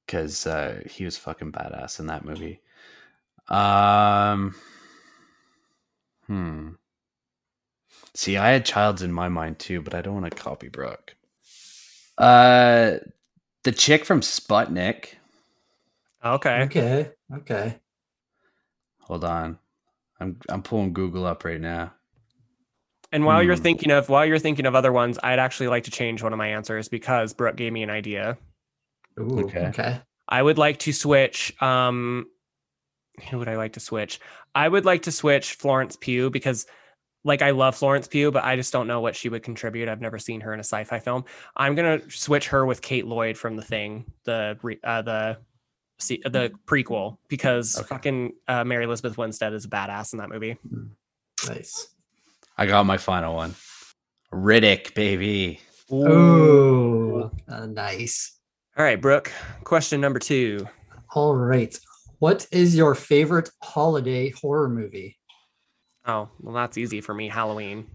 [0.06, 2.62] because uh, he was fucking badass in that movie.
[3.48, 4.56] Um,
[6.28, 6.70] hmm.
[8.14, 11.16] See, I had Childs in my mind too, but I don't want to copy Brooke.
[12.18, 12.98] Uh,
[13.64, 15.16] the chick from Sputnik.
[16.24, 16.64] Okay.
[16.64, 17.80] okay, okay.
[19.02, 19.60] Hold on.
[20.20, 21.94] I'm I'm pulling Google up right now.
[23.12, 23.62] And while you're Hmm.
[23.62, 26.38] thinking of while you're thinking of other ones, I'd actually like to change one of
[26.38, 28.38] my answers because Brooke gave me an idea.
[29.20, 29.68] Ooh, Okay.
[29.68, 30.02] okay.
[30.28, 31.54] I would like to switch.
[31.62, 32.28] Um,
[33.30, 34.20] who would I like to switch?
[34.54, 36.66] I would like to switch Florence Pugh because,
[37.24, 39.90] like, I love Florence Pugh, but I just don't know what she would contribute.
[39.90, 41.26] I've never seen her in a sci-fi film.
[41.56, 45.38] I'm gonna switch her with Kate Lloyd from The Thing, the uh, the
[46.00, 47.88] se- the prequel, because Okay.
[47.88, 50.58] fucking uh, Mary Elizabeth Winstead is a badass in that movie.
[51.48, 51.88] Nice.
[52.58, 53.56] I got my final one.
[54.34, 55.60] Riddick, baby.
[55.92, 58.38] Ooh, uh, nice.
[58.78, 59.32] All right, Brooke.
[59.64, 60.68] Question number two.
[61.14, 61.78] All right.
[62.20, 65.18] What is your favorite holiday horror movie?
[66.06, 67.28] Oh, well, that's easy for me.
[67.28, 67.88] Halloween.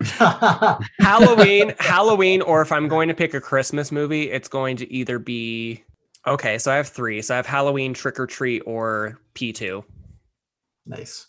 [0.02, 5.18] Halloween, Halloween, or if I'm going to pick a Christmas movie, it's going to either
[5.18, 5.84] be
[6.26, 6.58] okay.
[6.58, 7.22] So I have three.
[7.22, 9.84] So I have Halloween, Trick or Treat, or P2.
[10.86, 11.28] nice.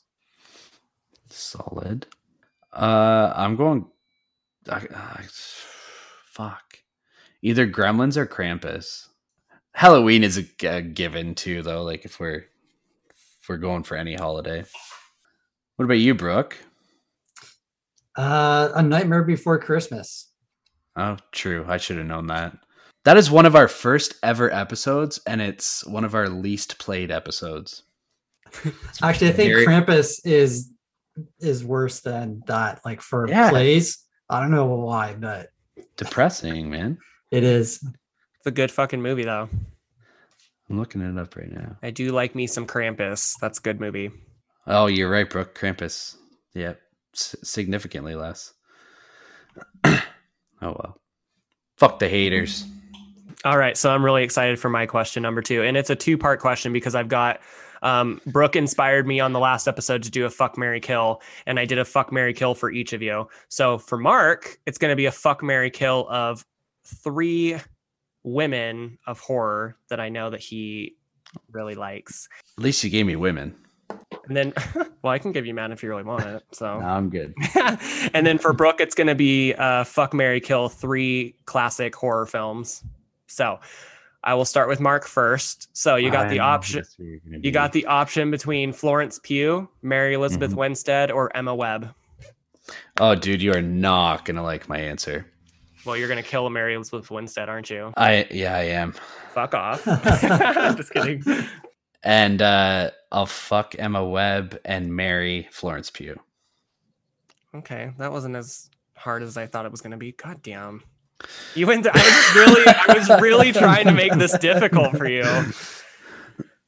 [1.29, 2.07] Solid.
[2.73, 3.85] Uh, I'm going.
[4.69, 5.25] I, I,
[6.25, 6.79] fuck.
[7.41, 9.07] Either Gremlins or Krampus.
[9.75, 11.83] Halloween is a, a given too, though.
[11.83, 12.45] Like if we're
[13.09, 14.63] if we're going for any holiday.
[15.75, 16.57] What about you, Brooke?
[18.17, 20.31] Uh, a Nightmare Before Christmas.
[20.97, 21.65] Oh, true.
[21.67, 22.57] I should have known that.
[23.03, 27.11] That is one of our first ever episodes, and it's one of our least played
[27.11, 27.83] episodes.
[29.03, 30.71] Actually, I think Very- Krampus is
[31.39, 32.79] is worse than that.
[32.85, 33.49] Like for Yeah.
[33.49, 35.49] plays, I don't know why, but
[35.97, 36.97] Depressing, man.
[37.31, 37.85] it is.
[38.45, 39.49] It's a good fucking movie though.
[40.69, 41.77] I'm looking it up right now.
[41.81, 43.33] I do like me some Krampus.
[43.41, 44.11] That's a good movie.
[44.67, 45.57] Oh, you're right, Brooke.
[45.57, 46.15] Krampus.
[46.53, 46.79] Yep.
[47.15, 48.53] S- significantly less.
[49.83, 49.97] oh
[50.61, 51.01] well.
[51.77, 52.67] Fuck the haters.
[53.45, 56.15] All right, so I'm really excited for my question number two, and it's a two
[56.15, 57.39] part question because I've got
[57.81, 61.59] um, Brooke inspired me on the last episode to do a fuck Mary kill, and
[61.59, 63.27] I did a fuck Mary kill for each of you.
[63.49, 66.45] So for Marc, it's going to be a fuck Mary kill of
[66.85, 67.57] three
[68.25, 70.95] women of horror that I know that he
[71.51, 73.55] really likes, At least you gave me women.
[74.27, 74.53] and then
[75.03, 76.43] well, I can give you man if you really want it.
[76.51, 77.33] So No, I'm good.
[78.13, 82.25] and then for Brooke, it's going to be uh, fuck Mary kill three classic horror
[82.25, 82.83] films.
[83.27, 83.59] So
[84.23, 85.69] I will start with Marc first.
[85.77, 86.83] So you got I the option.
[86.97, 90.57] You got the option between Florence Pugh, Mary Elizabeth Mhm.
[90.57, 91.93] Winstead, or Emma Webb.
[92.99, 95.27] Oh, dude, you are not gonna like my answer.
[95.85, 97.93] Well, you're gonna kill Mary Elizabeth Winstead, aren't you?
[97.95, 98.93] I yeah, I am.
[99.33, 99.83] Fuck off.
[100.77, 101.23] Just kidding.
[102.03, 106.19] And uh I'll fuck Emma Webb and marry Florence Pugh.
[107.53, 110.13] Okay, that wasn't as hard as I thought it was gonna be.
[110.13, 110.83] God damn.
[111.53, 111.87] You went.
[111.87, 115.23] I was really, I was really trying to make this difficult for you.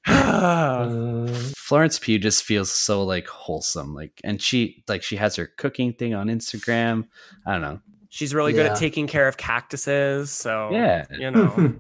[1.67, 5.91] Florence Pugh just feels so like wholesome, like, and she like she has her cooking
[5.91, 7.08] thing on Instagram.
[7.45, 7.80] I don't know.
[8.17, 10.32] She's really good at taking care of cactuses.
[10.32, 11.75] So Yeah, you know,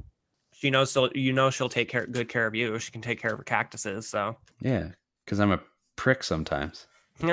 [0.53, 0.91] she knows.
[0.91, 2.77] She'll, you know, she'll take care, good care of you.
[2.77, 4.07] She can take care of her cactuses.
[4.07, 4.89] So, yeah,
[5.25, 5.59] because I'm a
[5.95, 6.85] prick sometimes.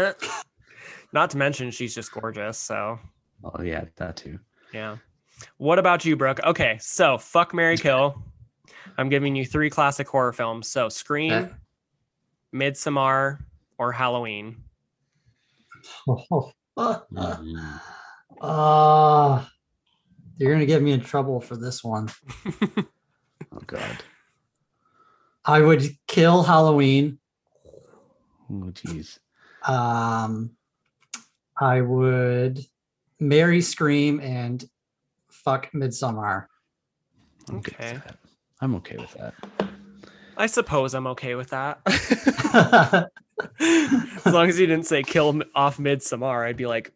[1.12, 2.56] not to mention she's just gorgeous.
[2.56, 2.98] So,
[3.44, 4.38] Oh yeah, that too.
[4.72, 4.96] yeah.
[5.58, 6.40] What about you, Brooke?
[6.42, 8.22] Okay, so fuck Mary Kill.
[8.96, 10.66] I'm giving you three classic horror films.
[10.66, 11.52] So, Scream, Okay.
[12.54, 13.36] Midsommar,
[13.76, 14.64] or Halloween.
[18.44, 19.40] Mhm.
[19.40, 19.44] uh,
[20.38, 22.08] you're gonna get me in trouble for this one.
[23.56, 24.02] Oh god.
[25.44, 27.18] I would kill Halloween.
[28.50, 29.18] Oh jeez.
[29.62, 30.56] Um,
[31.60, 32.58] I would
[33.20, 34.64] marry Scream and
[35.30, 36.46] fuck Midsommar.
[37.48, 38.00] I'm Okay.
[38.60, 39.34] I'm okay with that.
[40.36, 41.78] I suppose I'm okay with that.
[44.24, 46.92] as long as you didn't say kill off Midsommar, I'd be like,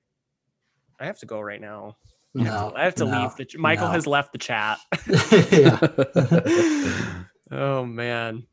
[1.01, 1.97] I have to go right now.
[2.35, 3.37] no, I have to no, leave.
[3.37, 3.93] The ch- Michael no.
[3.93, 4.79] has left the chat.
[7.51, 8.45] oh man,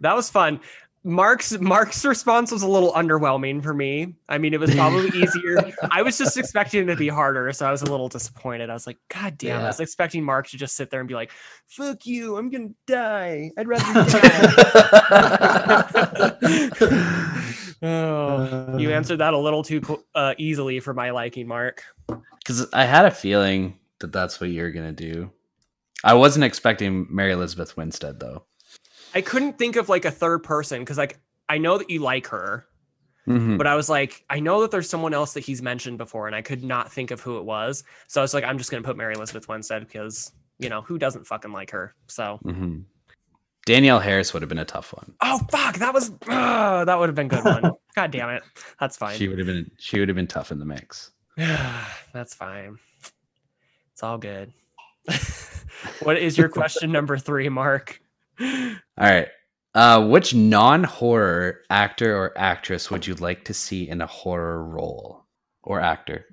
[0.00, 0.60] that was fun.
[1.04, 4.14] Marc's Marc's response was a little underwhelming for me.
[4.28, 5.72] I mean, it was probably easier.
[5.90, 8.68] I was just expecting it to be harder, so I was a little disappointed.
[8.68, 9.62] I was like, God damn!
[9.62, 11.30] I was expecting Marc to just sit there and be like,
[11.66, 12.36] "Fuck you!
[12.36, 13.52] I'm gonna die.
[13.56, 14.04] I'd rather
[16.80, 17.24] die."
[17.82, 19.80] Oh, you answered that a little too
[20.14, 21.84] uh, easily for my liking, Marc.
[22.38, 25.30] Because I had a feeling that that's what you're gonna do.
[26.04, 28.44] I wasn't expecting Mary Elizabeth Winstead though.
[29.14, 32.26] I couldn't think of like a third person because like I know that you like
[32.28, 32.66] her,
[33.26, 33.58] Mhm.
[33.58, 36.36] but I was like, I know that there's someone else that he's mentioned before, and
[36.36, 37.84] I could not think of who it was.
[38.06, 40.98] So I was like, I'm just gonna put Mary Elizabeth Winstead because you know who
[40.98, 41.94] doesn't fucking like her.
[42.06, 42.84] So Mhm.
[43.66, 45.14] Danielle Harris would have been a tough one.
[45.22, 47.72] oh fuck, that was uh, that would have been a good one.
[47.94, 48.42] God damn it,
[48.80, 49.16] that's fine.
[49.16, 49.70] She would have been.
[49.78, 51.10] She would have been tough in the mix.
[51.36, 52.78] that's fine.
[53.92, 54.52] It's all good.
[56.02, 58.00] what is your question number three, Marc?
[58.40, 59.28] All right.
[59.74, 65.24] Uh, which non-horror actor or actress would you like to see in a horror role
[65.62, 66.26] or actor?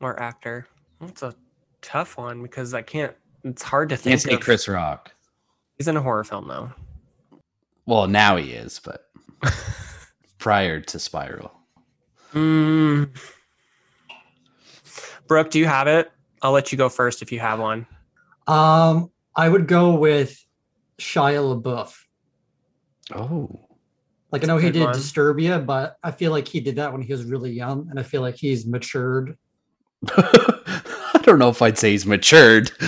[0.00, 0.66] Or actor?
[1.00, 1.34] That's a
[1.82, 3.14] tough one because I can't.
[3.44, 4.40] It's hard to Can't think say of.
[4.40, 5.12] Chris Rock.
[5.78, 6.72] He's in a horror film though.
[7.86, 9.08] Well, now he is, but
[10.38, 11.52] prior to Spiral.
[12.34, 13.10] Mm.
[15.26, 16.10] Brooke, do you have it?
[16.42, 17.86] I'll let you go first if you have one.
[18.46, 20.44] Um, I would go with
[20.98, 21.94] Shia LaBeouf.
[23.14, 23.48] Oh,
[24.32, 24.94] Like I know he did one.
[24.94, 28.02] Disturbia, but I feel like he did that when he was really young, and I
[28.02, 29.38] feel like he's matured.
[30.10, 32.70] I don't know if I'd say he's matured.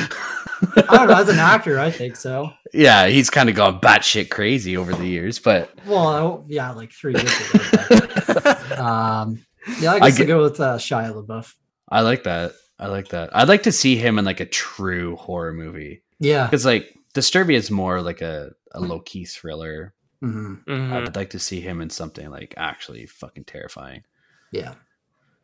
[0.77, 1.15] I don't know.
[1.15, 2.53] As an actor, I think so.
[2.73, 7.15] yeah, he's kind of gone batshit crazy over the years, but Well, yeah, like three
[7.15, 8.07] years ago.
[8.43, 9.45] but, um,
[9.81, 11.55] yeah, I guess I get- go with uh, Shia LaBeouf.
[11.89, 12.53] I like that.
[12.79, 13.35] I like that.
[13.37, 16.47] I'd like to see him in like a true horror movie Yeah.
[16.47, 19.93] because like Disturbia is more like a, a low key thriller.
[20.21, 20.93] hmm Mhm.
[21.09, 24.05] I'd like to see him in something like actually fucking terrifying.
[24.53, 24.75] Yeah.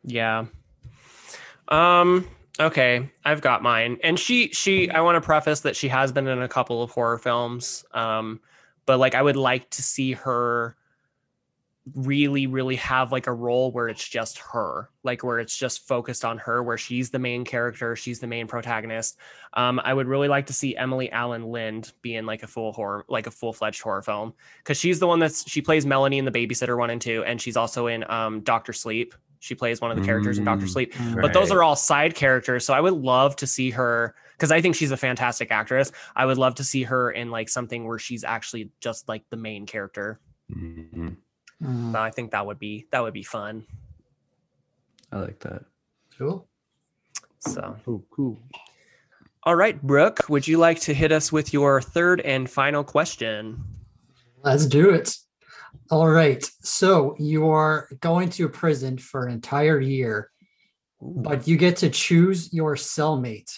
[0.03, 0.45] Yeah.
[1.67, 2.27] Um.
[2.59, 4.89] Okay, I've got mine, and she she.
[4.89, 7.85] I want to preface that she has been in a couple of horror films.
[7.91, 8.39] Um,
[8.87, 10.75] but like I would like to see her
[11.95, 16.25] really really have like a role where it's just her like where it's just focused
[16.25, 19.17] on her where she's the main character she's the main protagonist
[19.53, 22.73] um i would really like to see emily alyn lind be in like a full
[22.73, 26.25] horror like a full-fledged horror film because she's the one that's she plays melanie in
[26.25, 29.91] the babysitter one and two and she's also in um doctor sleep she plays one
[29.91, 31.21] of the characters in doctor Mm, sleep Mm.
[31.21, 34.61] but those are all side characters so i would love to see her because i
[34.61, 37.99] think she's a fantastic actress i would love to see her in like something where
[37.99, 40.19] she's actually just like the main character
[40.55, 41.17] Mhm.
[41.63, 43.65] Mm, so i think that would be that would be fun
[45.11, 45.63] I like that.
[46.17, 46.47] cool.
[47.39, 48.41] so Oh, cool.
[49.43, 53.63] all right brooke would you like to hit us with your third and final question
[54.43, 55.17] Let's do it.
[55.89, 56.43] All right.
[56.61, 60.31] So you are going to prison for an entire year,
[61.01, 63.57] but you get to choose your cellmate.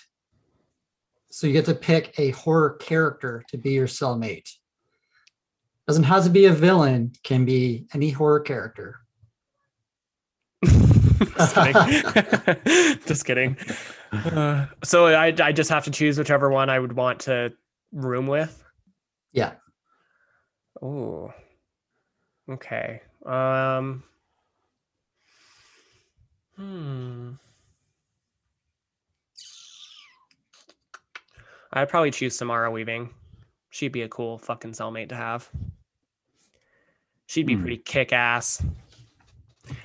[1.32, 4.50] So you get to pick a horror character to be your cellmate.
[5.88, 9.00] Doesn't have to be a villain, can be any horror character.
[10.64, 13.00] just kidding.
[13.08, 13.58] just kidding.
[14.12, 17.54] Uh, so I, I just have to choose whichever one I would want to
[17.92, 18.64] room with.
[19.32, 19.54] Yeah.
[20.82, 21.34] Oh.
[22.50, 23.02] Okay.
[23.26, 24.04] Um.
[26.56, 27.32] Hmm.
[31.72, 33.12] I'd probably choose Samara Weaving.
[33.70, 35.48] She'd be a cool fucking cellmate to have.
[37.28, 37.62] She'd be Hmm.
[37.62, 38.64] pretty kick ass.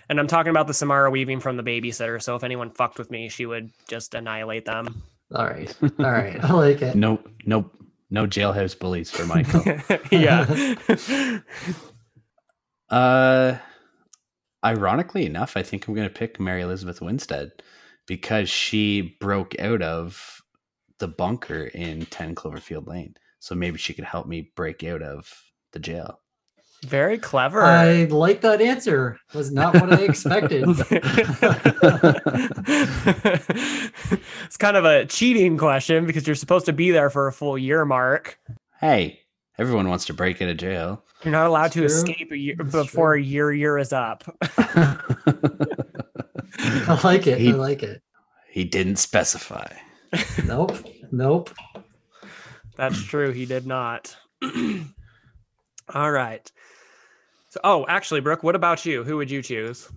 [0.09, 2.22] And I'm talking about the Samara Weaving from the babysitter.
[2.22, 5.03] So if anyone fucked with me, she would just annihilate them.
[5.35, 5.74] All right.
[5.83, 6.42] All right.
[6.42, 6.94] I like it.
[6.96, 7.70] No, no,
[8.11, 9.62] no jailhouse bullies for Michael.
[10.11, 10.79] yeah.
[12.90, 13.57] Uh,
[14.64, 17.53] ironically enough, I think I'm going to pick Mary Elizabeth Winstead
[18.07, 20.42] because she broke out of
[20.99, 23.14] the bunker in 10 Cloverfield Lane.
[23.40, 25.33] So maybe she could help me break out of
[25.73, 26.20] the jail.
[26.85, 27.62] Very clever.
[27.62, 29.18] I like that answer.
[29.33, 30.64] Was not what I expected.
[34.42, 37.57] it's kind of a cheating question because you're supposed to be there for a full
[37.57, 38.38] year mark.
[38.81, 39.20] Hey,
[39.59, 41.03] everyone wants to break out of jail.
[41.23, 41.87] You're not allowed to True.
[41.87, 43.23] escape a year before true.
[43.23, 44.25] a year year is up.
[46.59, 47.38] I like it.
[47.38, 48.03] He- I like it.
[48.49, 49.67] He didn't specify.
[50.45, 50.77] Nope.
[51.11, 51.51] Nope.
[52.77, 53.33] That's true.
[53.33, 54.17] He did not.
[55.95, 56.51] All right.
[57.51, 59.03] So, oh, actually, Brooke, what about you?
[59.03, 59.88] Who would you choose?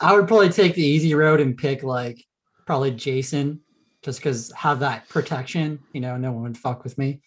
[0.00, 2.24] I would probably take the easy road and pick like
[2.66, 3.60] probably Jason,
[4.02, 5.78] just because have that protection.
[5.92, 7.20] You know, no one would fuck with me.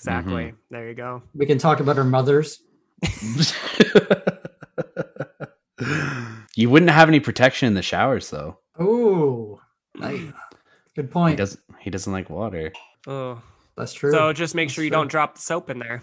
[0.00, 0.44] Exactly.
[0.44, 0.56] Mm-hmm.
[0.70, 1.22] There you go.
[1.34, 2.62] We can talk about our mothers.
[6.56, 8.58] you wouldn't have any protection in the showers, though.
[8.78, 9.60] Oh,
[9.94, 10.32] nice.
[10.96, 11.36] good He point.
[11.36, 11.60] doesn't.
[11.80, 12.72] He doesn't like water.
[13.06, 13.42] Oh,
[13.76, 14.10] That's true.
[14.10, 14.98] so just make sure you true.
[14.98, 16.00] don't drop the soap in there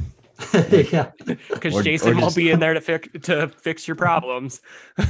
[0.92, 1.10] yeah.
[1.26, 4.62] because Jason or won't be in there to fix to fix your problems.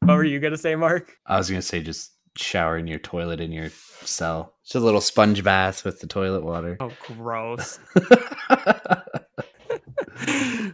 [0.00, 1.14] What were you gonna say, Marc?
[1.26, 4.54] I was gonna say just shower in your toilet in your cell.
[4.62, 6.76] Just a little sponge bath with the toilet water.
[6.80, 7.78] Oh, gross.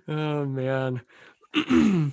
[0.09, 1.01] oh man.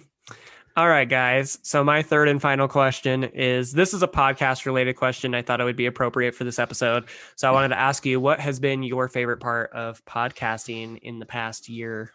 [0.78, 1.60] All right, guys.
[1.64, 5.36] So my third and final question is this is a podcast related question.
[5.36, 7.06] I thought it would be appropriate for this episode.
[7.36, 11.20] So I wanted to ask you what has been your favorite part of podcasting in
[11.20, 12.14] the past year?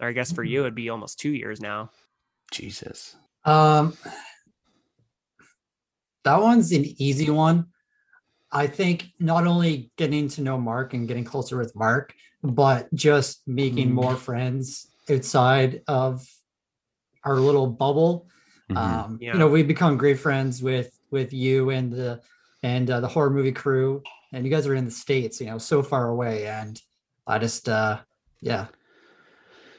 [0.00, 1.90] Or I guess for you it'd be almost 2 years now.
[2.50, 3.14] Jesus.
[3.44, 3.96] Um,
[6.26, 7.66] that one's an easy one.
[8.50, 12.12] I think not only getting to know Marc and getting closer with Marc,
[12.42, 13.92] but just making Mm.
[14.02, 16.26] more friends outside of
[17.24, 18.28] our little bubble.
[18.70, 18.76] Mhm.
[18.76, 19.32] Um, Yeah.
[19.34, 22.20] You know, we've become great friends with with you and the
[22.64, 25.40] and uh, the horror movie crew, and you guys are in the states.
[25.40, 26.74] You know, so far away, and
[27.26, 28.00] I just, uh
[28.40, 28.66] yeah,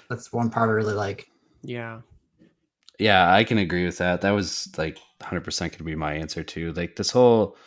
[0.10, 1.28] that's one part I really like.
[1.62, 2.02] Yeah.
[3.00, 4.22] Yeah, I can agree with that.
[4.22, 6.74] That was like 100% going to be my answer too.
[6.74, 7.58] Like this whole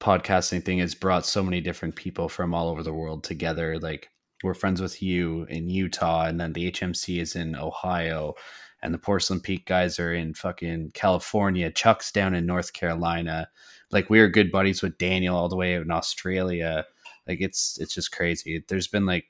[0.00, 3.78] podcasting thing has brought so many different people from all over the world together.
[3.78, 4.08] Like
[4.42, 8.34] we're friends with you in Utah, and then the HMC is in Ohio,
[8.82, 11.70] and the Porcelain Peak guys are in fucking California.
[11.70, 13.48] Chuck's down in North Carolina.
[13.90, 16.84] Like we are good buddies with Daniel all the way out in Australia.
[17.26, 18.64] Like it's it's just crazy.
[18.68, 19.26] There's been like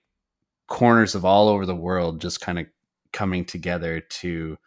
[0.66, 2.66] corners of all over the world just kind of
[3.12, 4.59] coming together to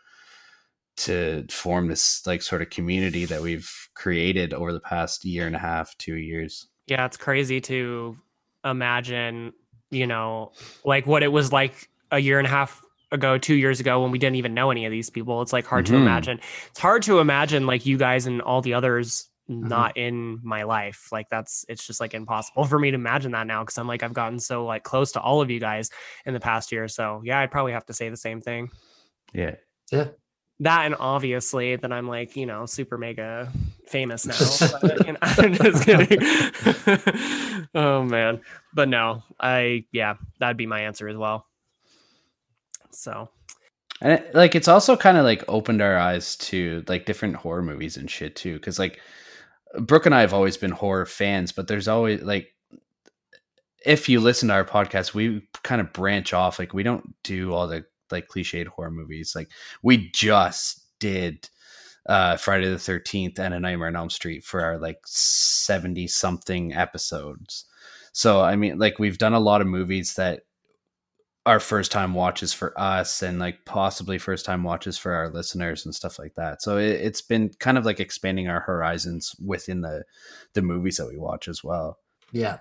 [1.06, 5.56] to form this like sort of community that we've created over the past year and
[5.56, 6.68] a half, two years.
[6.88, 8.18] Yeah, it's crazy to
[8.66, 9.54] imagine,
[9.90, 10.52] you know,
[10.86, 12.82] like what it was like a year and a half
[13.12, 15.42] ago, two years ago when we didn't even know any of these people.
[15.42, 16.02] It's like hard to Mhm.
[16.02, 16.40] imagine.
[16.70, 21.10] It's hard to imagine like you guys and all the others not in my life.
[21.12, 24.02] Like that's it's just like impossible for me to imagine that now because I'm like
[24.04, 25.90] I've gotten so like close to all of you guys
[26.26, 26.88] in the past year.
[26.88, 28.70] So yeah, I'd probably have to say the same thing.
[29.34, 29.56] Yeah.
[29.92, 30.10] Yeah.
[30.62, 33.52] That and obviously that I'm like you know super mega
[33.88, 34.78] famous now.
[34.82, 36.20] but, you know, I'm just kidding.
[37.76, 38.42] oh man,
[38.74, 41.48] but no, I yeah, that'd be my answer as well.
[42.92, 43.30] So
[44.02, 47.64] And it, like it's also kind of like opened our eyes to like different horror
[47.64, 48.60] movies and shit too.
[48.60, 49.00] Cause like
[49.80, 52.54] Brooke and I have always been horror fans, but there's always like
[53.84, 56.60] if you listen to our podcast, we kind of branch off.
[56.60, 59.36] Like we don't do all the like cliched horror movies.
[59.36, 59.52] Like
[59.82, 61.50] we just did
[62.08, 66.74] uh Friday the 13th and a Nightmare on Elm Street for our like 70 something
[66.74, 67.66] episodes.
[68.14, 70.42] So I mean like we've done a lot of movies that
[71.46, 75.86] our first time watches for us and like possibly first time watches for our listeners
[75.86, 76.62] and stuff like that.
[76.62, 80.04] So it, it's been kind of like expanding our horizons within the
[80.54, 81.98] the movies that we watch as well.
[82.32, 82.60] Yeah.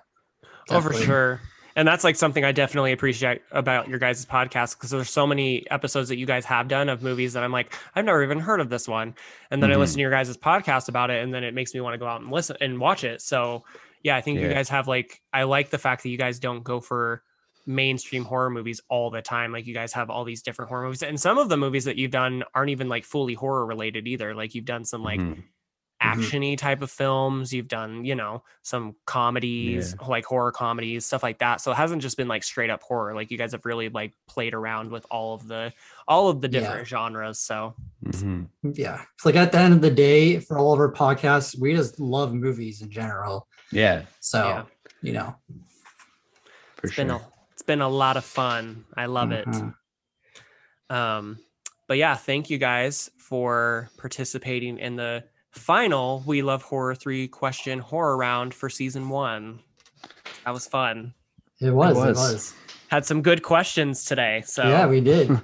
[0.69, 1.41] Oh, for sure.
[1.75, 5.69] And that's like something I definitely appreciate about your guys' podcast because there's so many
[5.71, 8.59] episodes that you guys have done of movies that I'm like, I've never even heard
[8.59, 9.15] of this one.
[9.51, 9.79] And then I Mhm.
[9.79, 12.07] listen to your guys' podcast about it, and then it makes me want to go
[12.07, 13.21] out and listen and watch it.
[13.21, 13.63] So
[14.03, 16.63] yeah, I think you guys have like I like the fact that you guys don't
[16.63, 17.23] go for
[17.67, 19.51] mainstream horror movies all the time.
[19.51, 21.03] Like you guys have all these different horror movies.
[21.03, 24.33] And some of the movies that you've done aren't even like fully horror related either.
[24.33, 25.43] Like you've done some like Mhm.
[26.01, 27.53] Actiony type of films.
[27.53, 31.61] You've done, you know, some comedies, like horror comedies, stuff like that.
[31.61, 33.13] So it hasn't just been like straight up horror.
[33.13, 35.71] Like you guys have really like played around with all of the
[36.07, 36.59] all of the Yeah.
[36.61, 37.39] different genres.
[37.39, 37.75] So
[38.05, 38.47] Mhm.
[38.63, 39.03] Yeah.
[39.15, 41.99] It's like at the end of the day, for all of our podcasts, we just
[41.99, 43.47] love movies in general.
[43.71, 44.63] Yeah, So, Yeah.
[45.01, 45.35] you know,
[46.75, 47.05] for it's sure.
[47.05, 47.21] been a
[47.53, 48.85] it's been a lot of fun.
[48.97, 49.45] I love it.
[49.47, 49.75] mhm.
[50.89, 51.37] Um,
[51.87, 57.79] but yeah, thank you guys for participating in the final We Love Horror 3 question
[57.79, 59.59] horror round for season one.
[60.45, 61.13] That was fun.
[61.59, 61.95] it was.
[61.95, 62.17] It was.
[62.17, 62.53] was.
[62.87, 64.43] Had some good questions today.
[64.45, 65.29] So Yeah, we did.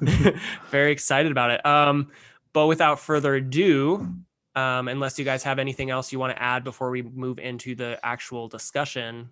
[0.70, 1.64] very excited about it.
[1.66, 2.10] Um,
[2.52, 4.14] but without further ado,
[4.54, 7.74] um, unless you guys have anything else you want to add before we move into
[7.74, 9.28] the actual discussion,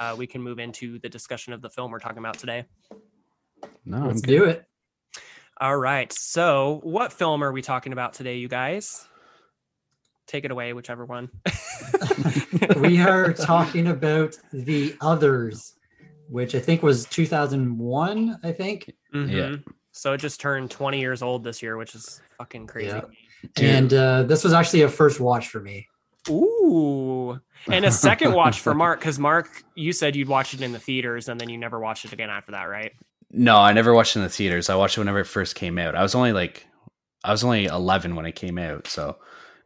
[0.00, 2.64] uh, we can move into the discussion of the film we're talking about today.
[3.84, 4.64] no, Let's do it.
[5.60, 6.12] All right.
[6.12, 9.06] So, what film are we talking about today, you guys?
[10.26, 11.28] Take it away, whichever one.
[12.76, 15.74] we are talking about the others,
[16.28, 18.38] which I think was 2001.
[18.42, 19.62] I think, Mhm.
[19.92, 22.88] So it just turned 20 years old this year, which is fucking crazy.
[22.96, 23.02] Yeah.
[23.58, 25.86] and uh, this was actually a first watch for me.
[26.30, 27.38] Ooh.
[27.70, 30.78] And a second watch for Marc, because Marc, you said you'd watch it in the
[30.80, 32.92] theaters and then you never watched it again after that, right?
[33.30, 34.68] No, I never watched it in the theaters.
[34.70, 35.94] I watched it whenever it first came out.
[35.94, 36.66] I was only like
[37.22, 39.16] I was only 11 when it came out, so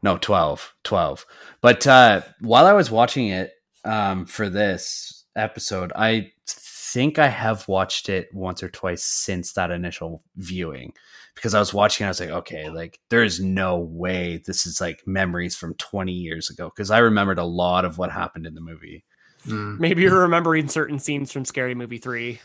[0.02, 1.26] no, 12, 12.
[1.60, 3.52] But uh while I was watching it
[3.84, 9.70] um for this episode, I think I have watched it once or twice since that
[9.70, 10.94] initial viewing
[11.34, 14.80] because I was watching I was like, okay, like there is no way this is
[14.80, 18.54] like memories from 20 years ago because I remembered a lot of what happened in
[18.54, 19.04] the movie.
[19.46, 19.78] Mm.
[19.78, 22.40] Maybe you're remembering certain scenes from Scary Movie 3.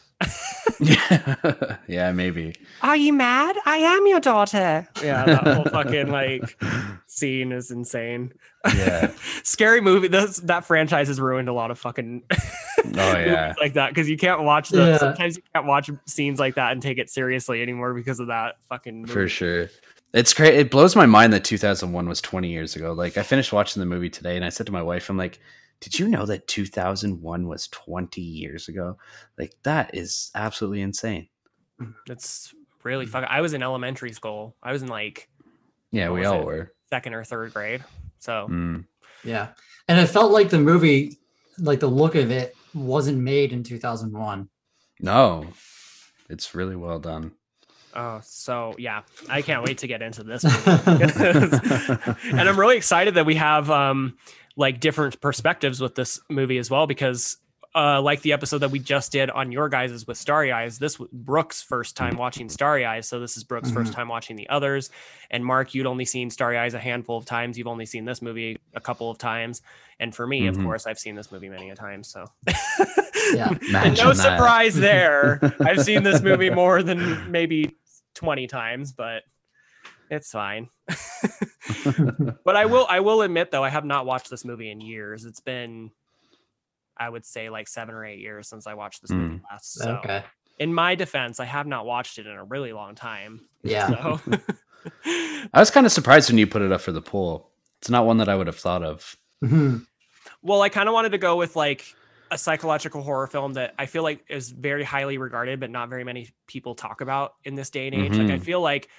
[0.80, 2.56] Yeah, yeah, maybe.
[2.82, 3.56] Are you mad?
[3.66, 4.88] I am your daughter.
[5.04, 6.58] Yeah, that whole fucking like
[7.08, 8.34] scene is insane.
[8.76, 9.12] Yeah.
[9.44, 10.08] Scary movie.
[10.08, 13.54] That's, that franchise has ruined a lot of fucking Oh yeah.
[13.60, 14.98] like that because you can't watch the Yeah.
[14.98, 18.56] sometimes you can't watch scenes like that and take it seriously anymore because of that
[18.70, 19.12] fucking movie.
[19.14, 19.70] for sure.
[20.14, 20.54] It's great.
[20.54, 22.94] It blows my mind that 2001 was 20 years ago.
[22.94, 25.40] Like I finished watching the movie today and I said to my wife, I'm like,
[25.84, 28.98] did you know that 2001 was 20 years ago?
[29.38, 31.28] Like that is absolutely insane.
[32.08, 32.54] That's
[32.84, 33.28] really fucking.
[33.30, 34.56] I was in elementary school.
[34.64, 35.28] I was in like
[35.92, 36.46] Yeah, we all it?
[36.46, 36.74] were.
[36.90, 37.84] second or third grade.
[38.20, 38.86] So Mm.
[39.26, 39.50] Yeah,
[39.88, 41.18] and it felt like the movie,
[41.58, 44.50] like the look of it, wasn't made in 2001.
[45.02, 45.48] No,
[46.30, 47.32] it's really well done.
[47.96, 50.44] Oh, so yeah, I can't wait to get into this.
[50.88, 51.58] movie.
[52.32, 54.18] and I'm really excited that we have um
[54.56, 57.38] like different perspectives with this movie as well because
[57.76, 61.00] uh like the episode that we just did on your guys's with Starry Eyes, this
[61.00, 64.48] was Brooke's first time watching Starry Eyes, so this is Brooke's first time watching the
[64.50, 64.92] others.
[65.32, 67.58] And Marc, you'd only seen Starry Eyes a handful of times.
[67.58, 69.64] You've only seen this movie a couple of times,
[70.00, 70.64] and for me, of Mhm.
[70.66, 72.04] course, I've seen this movie many a time.
[72.04, 72.26] So
[73.34, 73.58] Yeah.
[73.72, 75.40] No surprise there.
[75.66, 77.76] I've seen this movie more than maybe
[78.14, 79.24] 20 times, but
[80.10, 80.70] it's fine.
[82.46, 85.26] but I will I will admit though, I have not watched this movie in years.
[85.26, 85.92] It's been
[86.98, 89.74] I would say like seven or eight years since I watched this movie last.
[89.74, 90.24] So Okay.
[90.60, 93.42] in my defense, I have not watched it in a really long time.
[93.64, 93.88] Yeah.
[93.88, 94.22] So
[95.06, 97.50] I was kind of surprised when you put it up for the poll
[97.80, 99.16] it's not one that I would have thought of.
[99.44, 99.86] Mhm.
[100.42, 101.86] Well, I kind of wanted to go with like
[102.32, 106.06] a psychological horror film that I feel like is very highly regarded, but not very
[106.06, 108.18] many people talk about in this day and age.
[108.18, 108.44] Like, I Mhm.
[108.44, 108.90] feel like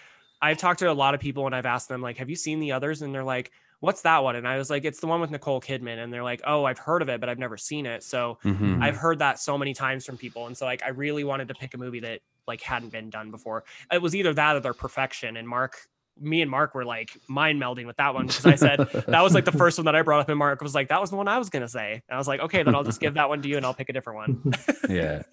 [0.43, 2.61] I've talked to a lot of people and I've asked them, like, have you seen
[2.61, 3.03] the others?
[3.03, 4.37] And they're like, what's that one?
[4.37, 6.03] And I was like, it's the one with Nicole Kidman.
[6.03, 8.03] And they're like, oh, I've heard of it, but I've never seen it.
[8.03, 8.83] So Mhm.
[8.83, 10.47] I've heard that so many times from people.
[10.47, 13.31] And so, like, I really wanted to pick a movie that like hadn't been done
[13.31, 13.65] before.
[13.93, 15.37] It was either that or their perfection.
[15.37, 15.77] And Marc,
[16.21, 19.35] me and Marc were like mind melding with that one because I said, that was
[19.35, 21.17] like the first one that I brought up, and Marc was like, "That was the
[21.17, 23.29] one I was gonna say." And I was like, "Okay, then I'll just give that
[23.29, 24.55] one to you, and I'll pick a different one."
[24.89, 25.23] yeah.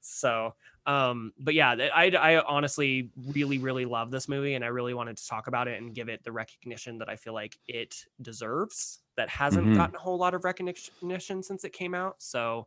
[0.00, 0.54] So,
[0.88, 5.16] um, but yeah, I I honestly really really love this movie, and I really wanted
[5.18, 9.00] to talk about it and give it the recognition that I feel like it deserves.
[9.16, 9.76] That hasn't Mhm.
[9.76, 12.16] gotten a whole lot of recognition since it came out.
[12.22, 12.66] So.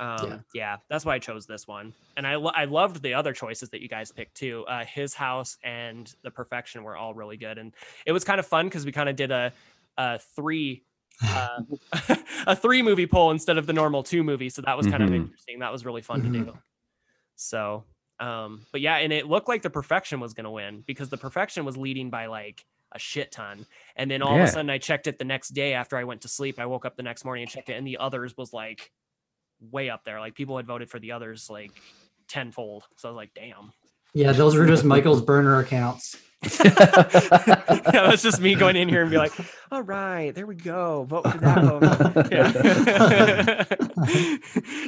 [0.00, 0.38] Um, Yeah.
[0.54, 0.76] yeah.
[0.88, 3.80] that's why I chose this one, and I lo- I loved the other choices that
[3.82, 4.64] you guys picked too.
[4.68, 7.74] Uh, His House and The Perfection were all really good, and
[8.06, 9.52] it was kind of fun because we kind of did a,
[9.96, 10.84] a three
[11.20, 11.62] uh,
[12.46, 14.48] a three movie poll instead of the normal two movie.
[14.50, 15.16] So that was kind of Mhm.
[15.16, 15.58] interesting.
[15.58, 16.32] That was really fun to Mhm.
[16.46, 16.58] do.
[17.38, 17.84] So,
[18.20, 21.16] um, but yeah, and it looked like the perfection was going to win because the
[21.16, 23.64] perfection was leading by like a shit ton.
[23.96, 26.22] And then all of a sudden I checked it the next day after I went
[26.22, 26.58] to sleep.
[26.58, 28.90] I woke up the next morning and checked it, and the others was like
[29.60, 30.20] way up there.
[30.20, 31.70] Like people had voted for the others like
[32.28, 32.84] tenfold.
[32.96, 33.72] So I was like, damn.
[34.14, 36.16] Yeah, those were just Michael's burner accounts.
[36.64, 36.72] yeah,
[37.92, 39.32] that's just me going in here and be like,
[39.72, 41.02] all right, there we go.
[41.04, 41.82] Vote for that vote.
[42.30, 43.64] Yeah.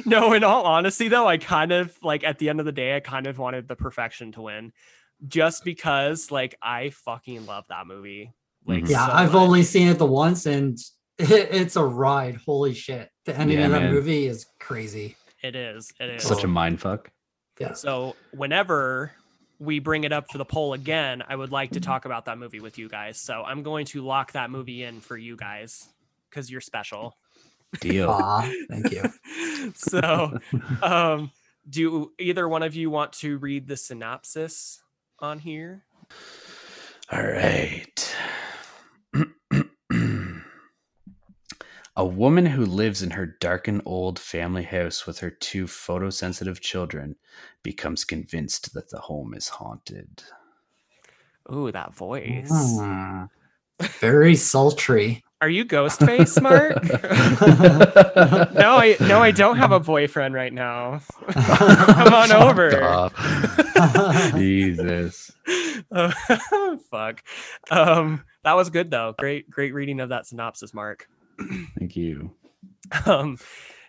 [0.05, 2.95] no, in all honesty, though, I kind of like at the end of the day,
[2.95, 4.71] I kind of wanted the perfection to win
[5.27, 8.31] just because like I fucking love that movie.
[8.65, 8.89] Like, Mhm.
[8.89, 9.41] Yeah, so I've much.
[9.41, 10.77] only seen it the once, and
[11.17, 12.35] it, it's a ride.
[12.45, 13.09] Holy shit!
[13.25, 13.93] The ending Yeah, of that man.
[13.93, 15.17] movie is crazy.
[15.43, 16.23] it is, it is.
[16.23, 17.11] Such a mind fuck.
[17.59, 17.73] Yeah.
[17.73, 19.11] So whenever
[19.61, 22.39] we bring it up for the poll again, I would like to talk about that
[22.39, 23.19] movie with you guys.
[23.19, 25.87] So I'm going to lock that movie in for you guys
[26.29, 27.15] because you're special.
[27.79, 28.09] Deal.
[28.09, 29.03] Aw, thank you.
[29.75, 30.35] so
[30.81, 31.31] um
[31.69, 34.81] do either one of you want to read the synopsis
[35.19, 35.83] on here?
[37.11, 38.15] All right.
[42.01, 47.15] A woman who lives in her darkened old family house with her two photosensitive children
[47.61, 50.23] becomes convinced that the home is haunted.
[51.53, 52.49] Ooh, that voice.
[52.49, 53.25] Hmm.
[53.99, 55.23] Very sultry.
[55.41, 56.83] Are you Ghostface, Marc?
[58.55, 61.01] no, I no, I don't have a boyfriend right now.
[61.31, 63.11] Come on over.
[64.39, 65.31] Jesus.
[65.91, 67.23] Oh, fuck.
[67.69, 69.13] Um, that was good though.
[69.19, 71.07] Great, great reading of that synopsis, Marc.
[71.79, 72.31] Thank you.
[73.05, 73.37] Um,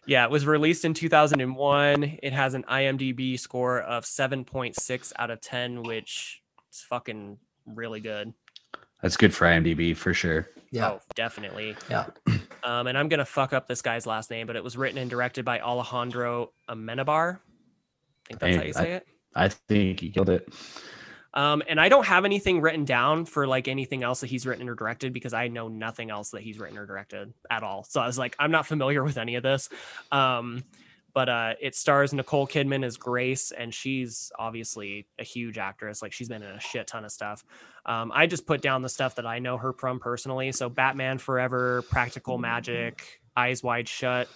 [0.06, 2.18] yeah, it was released in 2001.
[2.22, 6.42] It has an IMDb score of 7.6 out of 10, which
[6.72, 8.32] is fucking really good.
[9.02, 10.48] That's good for IMDb for sure.
[10.70, 11.76] Yeah, Oh, definitely.
[11.90, 12.06] yeah.
[12.64, 15.10] Um, and I'm gonna fuck up this guy's last name, but it was written and
[15.10, 17.40] directed by Alejandro Amenabar.
[17.40, 19.06] I think that's Hey, how you say it.
[19.34, 20.48] I think you killed it.
[21.34, 24.68] Um, and I don't have anything written down for like anything else that he's written
[24.68, 27.84] or directed because I know nothing else that he's written or directed at all.
[27.84, 29.68] So I was like, I'm not familiar with any of this.
[30.10, 30.64] Um,
[31.14, 36.00] but uh, it stars Nicole Kidman as Grace, and she's obviously a huge actress.
[36.00, 37.44] Like she's been in a shit ton of stuff.
[37.84, 40.52] Um, I just put down the stuff that I know her from personally.
[40.52, 44.28] So Batman Forever, Practical Magic, Eyes Wide Shut,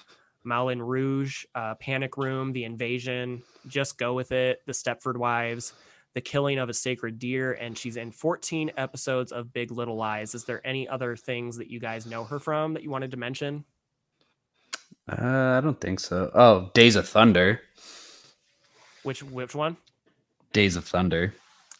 [0.44, 5.72] Moulin Rouge, uh, Panic Room, The Invasion, Just Go With It, The Stepford Wives,
[6.16, 10.34] The Killing of a Sacred Deer, and she's in 14 episodes of Big Little Lies.
[10.34, 13.18] Is there any other things that you guys know her from that you wanted to
[13.18, 13.66] mention?
[15.06, 16.30] Uh, I don't think so.
[16.32, 17.60] Oh, Days of Thunder.
[19.02, 19.76] Which which one?
[20.54, 21.34] Days of Thunder.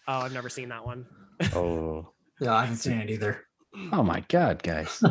[0.07, 1.07] Oh, I've never seen that one.
[1.55, 2.11] Oh.
[2.39, 3.47] Yeah, I haven't seen it either.
[3.93, 5.03] Oh my god, guys.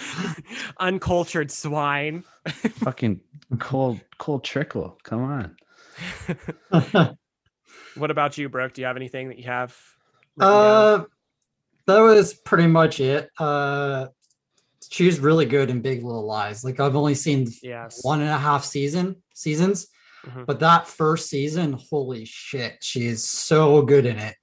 [0.80, 2.24] Uncultured swine.
[2.48, 3.20] Fucking
[3.58, 4.96] cold cold trickle.
[5.02, 5.54] Come
[6.82, 7.16] on.
[7.96, 8.72] What about you, Brooke?
[8.74, 9.76] Do you have anything that you have?
[10.36, 11.00] written down?
[11.00, 11.04] uh,
[11.86, 13.28] that was pretty much it.
[13.38, 14.06] Uh,
[14.90, 16.64] she's really good in Big Little Lies.
[16.64, 18.02] Like I've only seen yes.
[18.04, 19.88] one and a half season seasons,
[20.26, 20.46] Mhm.
[20.46, 24.36] but that first season, holy shit, she is so good in it.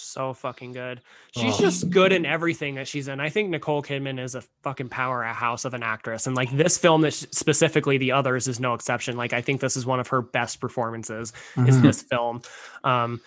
[0.00, 1.00] So fucking good.
[1.32, 1.60] She's Oh.
[1.60, 3.20] just good in everything that she's in.
[3.20, 7.00] I think Nicole Kidman is a fucking powerhouse of an actress, and like this film,
[7.02, 9.16] that specifically the others is no exception.
[9.16, 11.32] Like I think this is one of her best performances.
[11.66, 11.82] Is Mhm.
[11.82, 12.42] this film?
[12.84, 13.20] Um,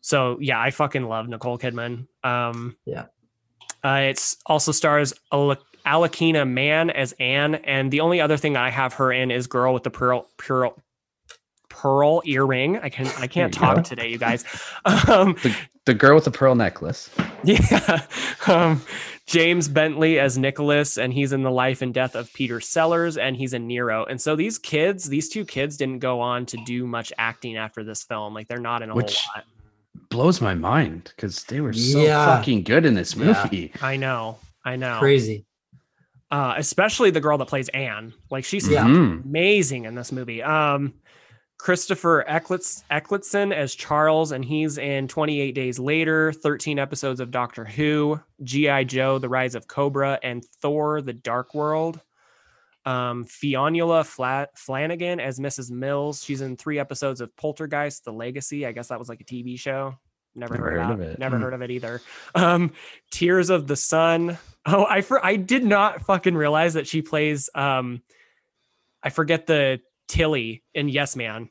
[0.00, 2.06] so yeah, I fucking love Nicole Kidman.
[2.24, 3.06] Um, Yeah.
[3.84, 5.56] uh, it's also stars Al-
[5.86, 9.72] Alakina Mann as Anne, and the only other thing I have her in is Girl
[9.72, 10.76] with the Pearl Pearl
[11.76, 12.78] pearl earring.
[12.78, 13.82] I can I can't talk go.
[13.82, 14.44] today, you guys.
[15.08, 15.36] Um,
[15.84, 17.10] The girl with the pearl necklace.
[17.44, 18.02] yeah.
[18.48, 18.82] Um,
[19.26, 23.36] James Bentley as Nicholas, and he's in the life and death of Peter Sellers, and
[23.36, 24.04] he's in Nero.
[24.04, 27.82] And so these kids, these two kids, didn't go on to do much acting after
[27.82, 28.34] this film.
[28.34, 29.44] Like they're not in a Which- whole lot.
[30.10, 32.24] Blows my mind because they were so Yeah.
[32.36, 33.42] fucking good in this Yeah.
[33.42, 33.72] movie.
[33.82, 34.98] I know, I know.
[35.00, 35.44] Crazy.
[36.30, 38.12] Uh, especially the girl that plays Anne.
[38.30, 38.84] Like she's Yeah.
[38.84, 39.24] Mhm.
[39.24, 40.42] amazing in this movie.
[40.42, 40.94] Um,
[41.58, 47.64] Christopher Ecclitz, Eccleston as Charles, and he's in 28 Days Later, 13 episodes of Doctor
[47.64, 48.84] Who, G.I.
[48.84, 52.00] Joe, The Rise of Cobra, and Thor, The Dark World.
[52.84, 55.72] Um, Fionnuala Flat Flanagan as Mrs.
[55.72, 56.22] Mills.
[56.22, 58.64] She's in three episodes of Poltergeist, The Legacy.
[58.64, 59.96] I guess that was like a TV show.
[60.36, 61.18] Never, Never heard, heard of it.
[61.18, 61.42] Never Hmm.
[61.42, 62.00] heard of it either.
[62.34, 62.72] Um,
[63.10, 64.38] Tears of the Sun.
[64.66, 68.02] Oh, I for I did not fucking realize that she plays um
[69.02, 71.48] I forget the Tillie in Yes Man.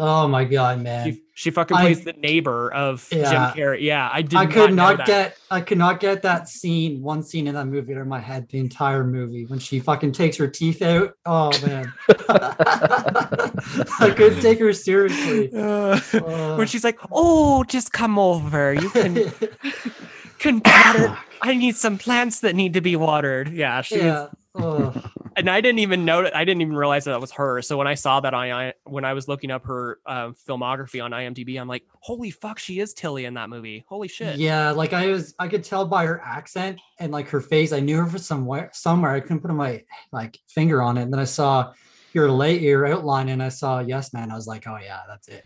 [0.00, 1.10] Oh my god, man.
[1.12, 3.30] She, she fucking I- plays the neighbor of Yeah.
[3.52, 3.80] Jim Carrey.
[3.82, 4.36] Yeah, I did.
[4.38, 5.06] I could not that.
[5.06, 8.20] get I could not get that scene, one scene in that movie out of my
[8.20, 11.14] head the entire movie when she fucking takes her teeth out.
[11.26, 11.92] Oh man.
[14.00, 15.50] I couldn't take her seriously.
[15.54, 18.72] Uh, Uh, when she's like, "Oh, just come over.
[18.74, 19.32] You can
[20.38, 21.18] can water.
[21.42, 24.02] I need some plants that need to be watered." Yeah, she's.
[24.02, 24.28] yeah.
[24.58, 24.92] Oh,
[25.36, 27.62] and I didn't even know I didn't even realize that, that was her.
[27.62, 31.02] So when I saw that on I when I was looking up her uh, filmography
[31.02, 33.84] on IMDb, I'm like, holy fuck, she is Tillie in that movie.
[33.88, 34.36] Holy shit.
[34.36, 37.72] yeah, like I was I could tell by her accent and like her face.
[37.72, 39.12] I knew her from somewhere somewhere.
[39.12, 41.02] I couldn't put my like finger on it.
[41.02, 41.72] And then I saw
[42.12, 44.30] your late your outline and I saw Yes Man.
[44.30, 45.44] I was like, oh yeah, that's it.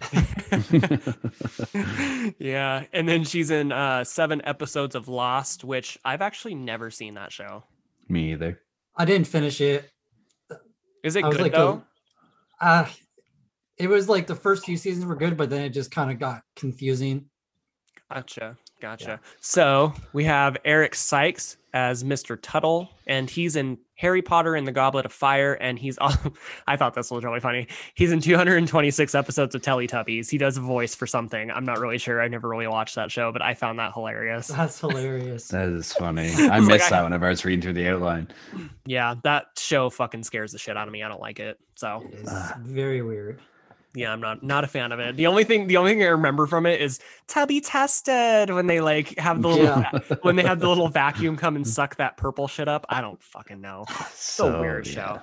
[2.39, 7.15] yeah, and then she's in uh, seven episodes of Lost, which I've actually never seen
[7.15, 7.65] that show.
[8.09, 8.61] Me either.
[8.97, 9.91] I didn't finish it.
[11.03, 11.83] Is it I good like though?
[12.61, 12.89] a, uh
[13.79, 16.19] it was like the first few seasons were good, but then it just kind of
[16.19, 17.27] got confusing.
[18.13, 18.57] Gotcha.
[18.81, 19.21] Gotcha.
[19.41, 22.39] So we have Eric Sykes as Mr.
[22.41, 25.55] Tuttle, and he's in Harry Potter and the Goblet of Fire.
[25.55, 25.97] And he's,
[26.67, 27.69] I thought this was really funny.
[27.95, 30.29] He's in 226 episodes of Teletubbies.
[30.31, 31.51] He does a voice for something.
[31.51, 32.21] I'm not really sure.
[32.21, 34.49] I never really watched that show, but I found that hilarious.
[34.49, 35.49] That's hilarious.
[35.53, 36.31] That is funny.
[36.39, 38.29] I was like, missed I- that whenever I was reading through the outline.
[38.85, 41.03] Yeah, that show fucking scares the shit out of me.
[41.03, 41.59] I don't like it.
[41.75, 42.33] So It's
[42.65, 43.41] very weird.
[43.95, 45.17] Yeah, I'm not not a fan of it.
[45.17, 48.81] The only thing, the only thing I remember from it is Tubby tested when they
[48.81, 49.91] like have the little Yeah.
[50.23, 52.87] when they have the little vacuum come and suck that purple shit up.
[52.89, 53.85] I don't fucking know.
[54.15, 55.21] So, weird show.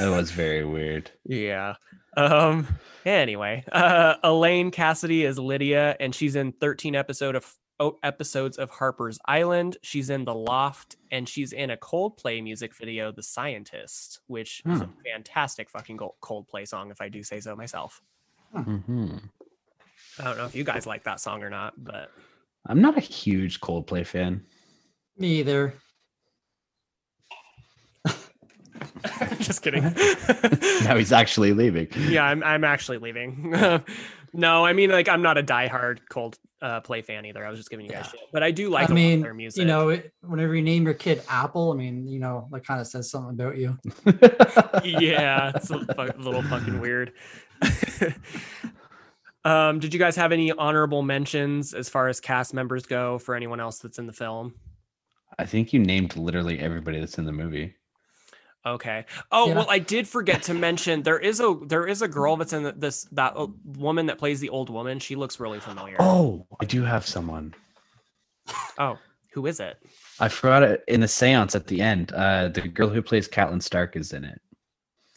[0.00, 1.10] It was very weird.
[1.24, 1.74] Yeah.
[2.16, 2.66] Um.
[3.06, 7.50] Anyway, uh, Elaine Cassidy is Lydia, and she's in 13 episode of
[8.02, 9.76] episodes of Harper's Island.
[9.82, 14.80] She's in The Loft, and she's in a Coldplay music video, "The Scientist," which is
[14.80, 14.92] a Hmm.
[15.12, 18.00] fantastic fucking Gold- Coldplay song, if I do say so myself.
[18.54, 19.16] hmm
[20.18, 22.10] I don't know if you guys like that song or not, but
[22.66, 24.44] I'm not a huge Coldplay fan.
[25.16, 25.74] Me either.
[29.40, 29.82] just kidding.
[30.84, 31.88] Now he's actually leaving.
[32.08, 33.54] yeah, I'm I'm actually leaving.
[34.32, 37.44] no, I mean like I'm not a diehard cold uh, play fan either.
[37.44, 38.10] I was just giving you guys Yeah.
[38.12, 39.60] shit, but I do like I a lot mean, their music.
[39.60, 42.80] you know, it, whenever you name your kid Apple, I mean, you know, that kind
[42.80, 43.76] of says something about you.
[44.84, 47.12] yeah, it's a fu- little fucking weird.
[49.44, 53.34] um, did you guys have any honorable mentions as far as cast members go for
[53.34, 54.54] anyone else that's in the film?
[55.38, 57.74] I think you named literally everybody that's in the movie.
[58.64, 59.04] Okay.
[59.30, 59.54] Oh Yeah.
[59.54, 62.72] well, I did forget to mention there is a there is a girl that's in
[62.78, 63.34] this that
[63.64, 64.98] woman that plays the old woman.
[65.00, 65.96] She looks really familiar.
[65.98, 67.54] Oh, I do have someone.
[68.78, 68.98] Oh,
[69.32, 69.78] who is it?
[70.20, 72.12] I forgot it in the seance at the end.
[72.12, 74.40] Uh, the girl who plays Catelyn Stark is in it.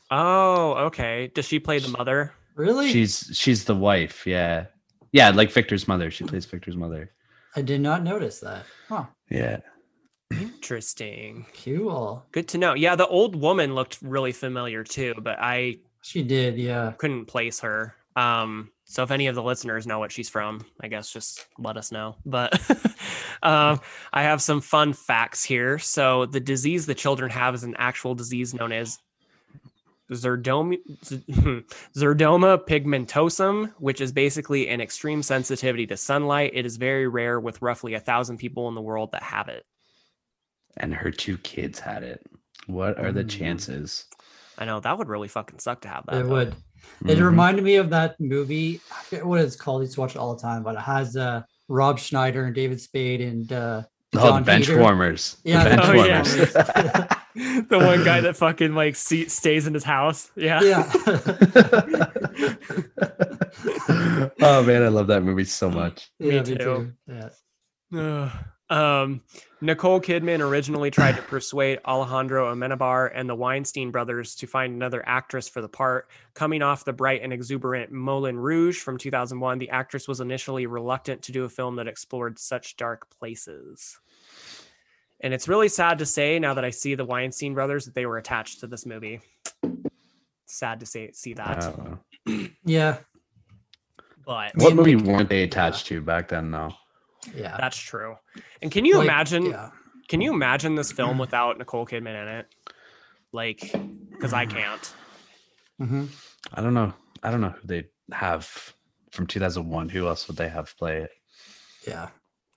[0.10, 1.32] Oh, okay.
[1.34, 2.34] Does she play the mother?
[2.56, 2.92] Really?
[2.92, 4.26] She's she's the wife.
[4.26, 4.66] Yeah,
[5.12, 6.10] yeah, like Victor's mother.
[6.10, 7.12] She plays Victor's mother.
[7.56, 8.66] I did not notice that.
[8.90, 9.06] Huh.
[9.30, 9.60] Yeah.
[10.42, 11.46] Interesting.
[11.64, 12.26] Cool.
[12.32, 12.74] Good to know.
[12.74, 16.94] Yeah, the old woman looked really familiar too, but I She did, yeah.
[16.98, 17.96] couldn't place her.
[18.16, 21.76] Um, so if any of the listeners know what she's from, I guess just let
[21.76, 22.16] us know.
[22.26, 22.60] But
[23.44, 23.82] um,
[24.14, 25.80] I have some fun facts here.
[25.80, 29.00] So the disease the children have is an actual disease known as
[30.12, 30.78] xeroderma,
[31.98, 36.52] xeroderma pigmentosum, which is basically an extreme sensitivity to sunlight.
[36.54, 39.66] It is very rare, with roughly a thousand people in the world that have it.
[40.78, 42.22] And her two kids had it.
[42.68, 43.30] What are the Mm.
[43.30, 44.06] chances?
[44.58, 46.16] I know that would really fucking suck to have that.
[46.18, 46.30] It though.
[46.34, 46.56] would.
[47.08, 47.26] It Mhm.
[47.26, 48.80] reminded me of that movie.
[48.92, 49.82] I forget what it's called.
[49.82, 52.54] I used to watch it all the time, but it has uh Rob Schneider and
[52.56, 53.84] David Spade and uh
[54.18, 54.80] Oh, Jon the bench Heder.
[54.82, 55.38] warmers.
[55.44, 56.54] Yeah, the bench bench warmers.
[57.70, 60.32] the one guy that fucking like see, stays in his house.
[60.38, 60.62] Yeah.
[60.62, 60.90] Yeah.
[64.42, 66.10] oh man, I love that movie so much.
[66.20, 66.94] yeah, too.
[67.92, 68.32] Yeah.
[68.70, 68.78] Ugh.
[68.78, 69.22] um,
[69.62, 75.04] Nicole Kidman originally tried to persuade Alejandro Amenabar and the Weinstein brothers to find another
[75.08, 76.10] actress for the part.
[76.34, 81.22] Coming off the bright and exuberant Moulin Rouge from 2001, the actress was initially reluctant
[81.24, 83.98] to do a film that explored such dark places.
[85.22, 88.06] And it's really sad to say now that I see the Weinstein brothers that they
[88.06, 89.22] were attached to this movie.
[90.46, 91.64] Sad to say see that.
[91.64, 92.48] Oh.
[92.64, 92.98] Yeah.
[94.26, 96.72] but What movie like- weren't they attached to back then though?
[97.34, 97.58] Yeah.
[97.60, 98.16] that's true.
[98.62, 99.72] And can you Like, imagine Yeah.
[100.08, 102.48] Can you imagine this film without Nicole Kidman in it?
[103.32, 103.72] Like,
[104.12, 104.94] because I can't.
[105.82, 106.10] Mhm.
[106.54, 106.94] I don't know.
[107.24, 108.74] I don't know who they have
[109.12, 109.90] from 2001.
[109.90, 111.12] Who else would they have play it?
[111.88, 112.10] Yeah.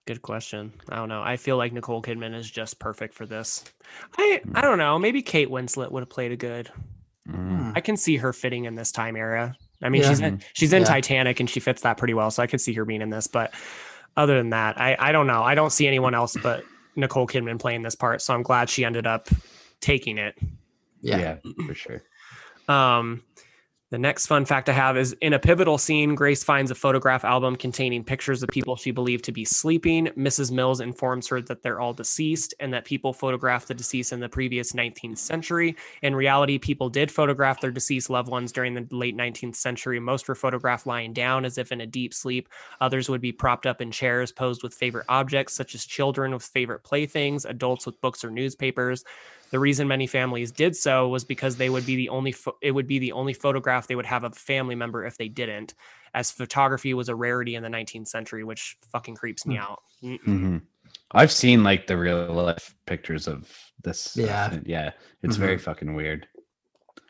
[0.06, 0.72] Good question.
[0.90, 1.22] I don't know.
[1.22, 3.64] I feel like Nicole Kidman is just perfect for this.
[4.18, 4.98] I I don't know.
[4.98, 6.70] Maybe Kate Winslet would have played a good.
[7.28, 7.34] Mm.
[7.58, 7.72] Hmm.
[7.74, 9.54] I can see her fitting in this time era.
[9.82, 10.08] I mean, Yeah.
[10.08, 10.88] she's in she's in Yeah.
[10.88, 13.26] Titanic and she fits that pretty well, so I could see her being in this.
[13.26, 13.54] But
[14.18, 15.42] other than that, I I don't know.
[15.42, 16.64] I don't see anyone else but
[16.96, 18.20] Nicole Kidman playing this part.
[18.20, 19.28] So I'm glad she ended up
[19.80, 20.36] taking it.
[21.00, 21.38] Yeah.
[21.44, 22.02] yeah, for sure.
[22.68, 23.22] Um,
[23.90, 27.24] the next fun fact I have is in a pivotal scene, Grace finds a photograph
[27.24, 30.08] album containing pictures of people she believed to be sleeping.
[30.08, 30.52] Mrs.
[30.52, 34.28] Mills informs her that they're all deceased and that people photographed the deceased in the
[34.28, 35.74] previous 19th century.
[36.02, 39.98] In reality, people did photograph their deceased loved ones during the late 19th century.
[39.98, 42.50] Most were photographed lying down as if in a deep sleep.
[42.82, 46.42] Others would be propped up in chairs posed with favorite objects, such as children with
[46.42, 49.02] favorite playthings, adults with books or newspapers.
[49.50, 52.72] The reason many families did so was because they would be the only pho- it
[52.72, 55.74] would be the only photograph they would have of a family member if they didn't,
[56.14, 59.60] as photography was a rarity in the 19th century, which fucking creeps me Hmm.
[59.62, 59.82] out.
[60.02, 60.18] Mm-mm.
[60.24, 60.56] hmm
[61.12, 63.50] I've seen like the real life pictures of
[63.82, 64.16] this.
[64.18, 64.52] uh, Yeah.
[64.52, 64.90] and yeah.
[65.22, 66.28] It's very fucking weird.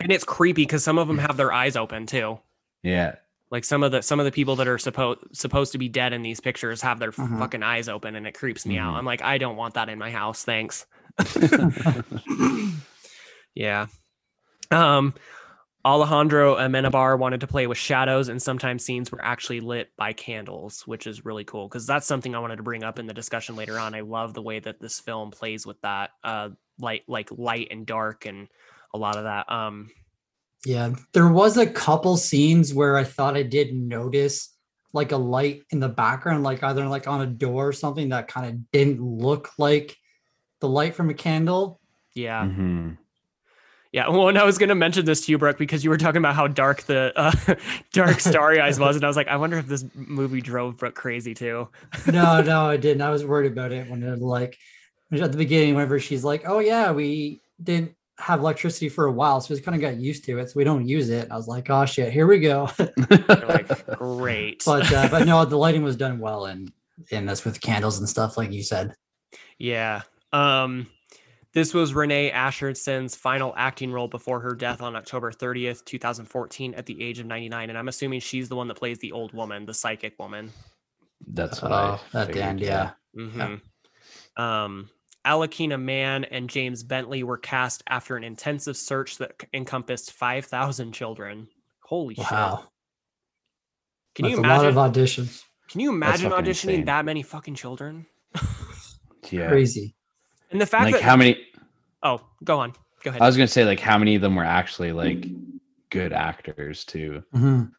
[0.00, 2.38] And it's creepy because some of them have their eyes open too.
[2.84, 3.16] Yeah.
[3.50, 6.12] Like some of the some of the people that are supposed supposed to be dead
[6.12, 7.38] in these pictures have their Mhm.
[7.40, 8.94] fucking eyes open, and it creeps me out.
[8.94, 8.98] Mhm.
[8.98, 10.44] I'm like, I don't want that in my house.
[10.44, 10.86] Thanks.
[13.54, 13.86] yeah.
[14.70, 15.14] Um,
[15.84, 20.86] Alejandro Amenabar wanted to play with shadows, and sometimes scenes were actually lit by candles,
[20.86, 23.56] which is really cool because that's something I wanted to bring up in the discussion
[23.56, 23.94] later on.
[23.94, 27.86] I love the way that this film plays with that, uh, light, like light and
[27.86, 28.48] dark, and
[28.92, 29.50] a lot of that.
[29.50, 29.90] Um,
[30.66, 30.90] Yeah.
[31.12, 34.54] There was a couple scenes where I thought I did notice
[34.92, 38.28] like a light in the background, like either like on a door or something that
[38.28, 39.96] kind of didn't look like
[40.60, 41.80] the light from a candle.
[42.14, 42.90] yeah, hmm
[43.92, 44.08] yeah.
[44.10, 46.34] Well, and I was gonna mention this to you, Brooke, because you were talking about
[46.34, 47.32] how dark the uh,
[47.92, 50.94] dark Starry Eyes was, and I was like, I wonder if this movie drove Brooke
[50.94, 51.68] crazy too.
[52.06, 53.02] No, no, I didn't.
[53.02, 54.58] I was worried about it when it like
[55.12, 59.40] at the beginning, whenever she's like, Oh yeah, we didn't have electricity for a while,
[59.40, 61.28] so we kind of got used to it, so we don't use it.
[61.30, 62.68] I was like, Oh shit, here we go.
[63.28, 64.62] Like, great.
[64.66, 66.72] but uh, but no, the lighting was done well in
[67.10, 68.94] in this with candles and stuff, like you said.
[69.56, 70.02] Yeah.
[70.32, 70.88] Um,
[71.54, 76.86] this was Renee Asherson's final acting role before her death on October 30th, 2014, at
[76.86, 77.70] the age of 99.
[77.70, 80.52] And I'm assuming she's the one that plays the old woman, the psychic woman.
[81.26, 82.90] That's what Oh, I at the figured, end, yeah.
[83.14, 83.54] hmm
[84.36, 84.90] Um,
[85.26, 90.92] Alakina Mann and James Bentley were cast after an intensive search that c- encompassed 5,000
[90.92, 91.48] children.
[91.84, 92.58] Holy Wow.
[92.58, 92.68] shit.
[94.14, 94.78] Can you That's a lot imagine?
[94.78, 95.42] of auditions.
[95.68, 96.84] Can you imagine auditioning insane.
[96.86, 98.06] that many fucking children?
[99.30, 99.48] Yeah.
[99.48, 99.94] Crazy.
[100.50, 101.46] And the fact Like that how many?
[102.02, 102.72] oh, go on,
[103.02, 103.20] go ahead.
[103.22, 105.26] I was gonna say like how many of them were actually like
[105.90, 107.22] good actors too.
[107.34, 107.72] Mhm.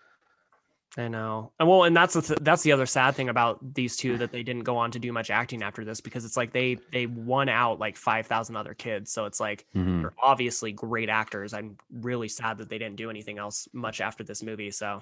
[0.97, 1.51] I know.
[1.59, 4.31] And well, and that's the th- that's the other sad thing about these two that
[4.31, 7.05] they didn't go on to do much acting after this because it's like they they
[7.05, 9.11] won out like 5,000 other kids.
[9.11, 10.01] So it's like Mhm.
[10.01, 11.53] they're obviously great actors.
[11.53, 15.01] I'm really sad that they didn't do anything else much after this movie, so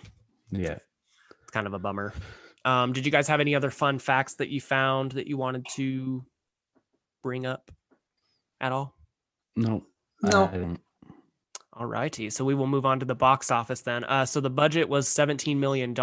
[0.51, 0.77] Yeah.
[1.41, 2.13] it's kind of a bummer.
[2.65, 5.65] Um did you guys have any other fun facts that you found that you wanted
[5.75, 6.23] to
[7.23, 7.71] bring up
[8.61, 8.93] at all?
[9.55, 9.83] No.
[10.23, 10.75] No.
[11.73, 12.29] All righty.
[12.31, 14.03] So we will move on to the box office then.
[14.05, 15.95] Uh, so the budget was $17 million.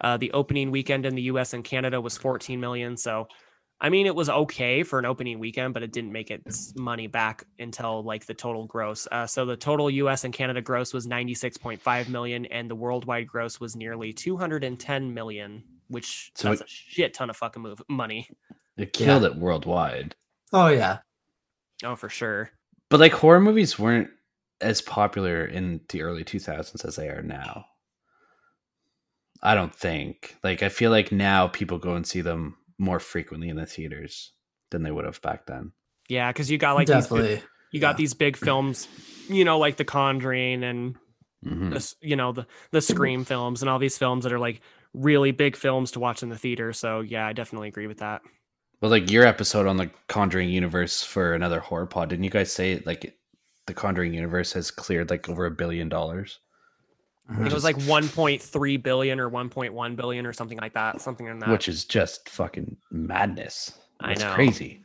[0.00, 2.96] Uh, the opening weekend in the US and Canada was 14 million.
[2.96, 3.28] So,
[3.82, 7.06] I mean, it was okay for an opening weekend, but it didn't make its money
[7.08, 9.06] back until like the total gross.
[9.12, 13.60] Uh, so the total US and Canada gross was 96.5 million, and the worldwide gross
[13.60, 18.28] was nearly 210 million, which So that's it- a shit ton of fucking move money.
[18.80, 20.14] It killed it worldwide.
[20.52, 20.98] Oh yeah.
[21.84, 22.50] Oh, for sure.
[22.88, 24.10] But like horror movies weren't
[24.60, 27.64] as popular in the early 2000s as they are now.
[29.42, 30.36] I don't think.
[30.44, 34.32] Like I feel like now people go and see them more frequently in the theaters
[34.70, 35.72] than they would have back then.
[36.08, 37.42] Yeah, because you got like these good- Definitely.
[37.72, 37.98] You got Yeah.
[37.98, 38.88] these big films,
[39.28, 40.96] you know, like The Conjuring and
[41.46, 41.72] Mhm.
[41.72, 44.60] this, you know, the the Scream films and all these films that are like
[44.92, 46.72] really big films to watch in the theater.
[46.72, 48.22] So yeah, I definitely agree with that.
[48.80, 52.52] But like your episode on the Conjuring universe for another horror pod, didn't you guys
[52.52, 53.16] say like
[53.66, 56.40] the Conjuring universe has cleared like over a billion dollars?
[57.28, 61.00] I think it was like 1.3 billion or 1.1 billion or something like that.
[61.00, 61.50] Something in that.
[61.50, 63.78] Which is just fucking madness.
[64.00, 64.32] I know.
[64.34, 64.82] crazy.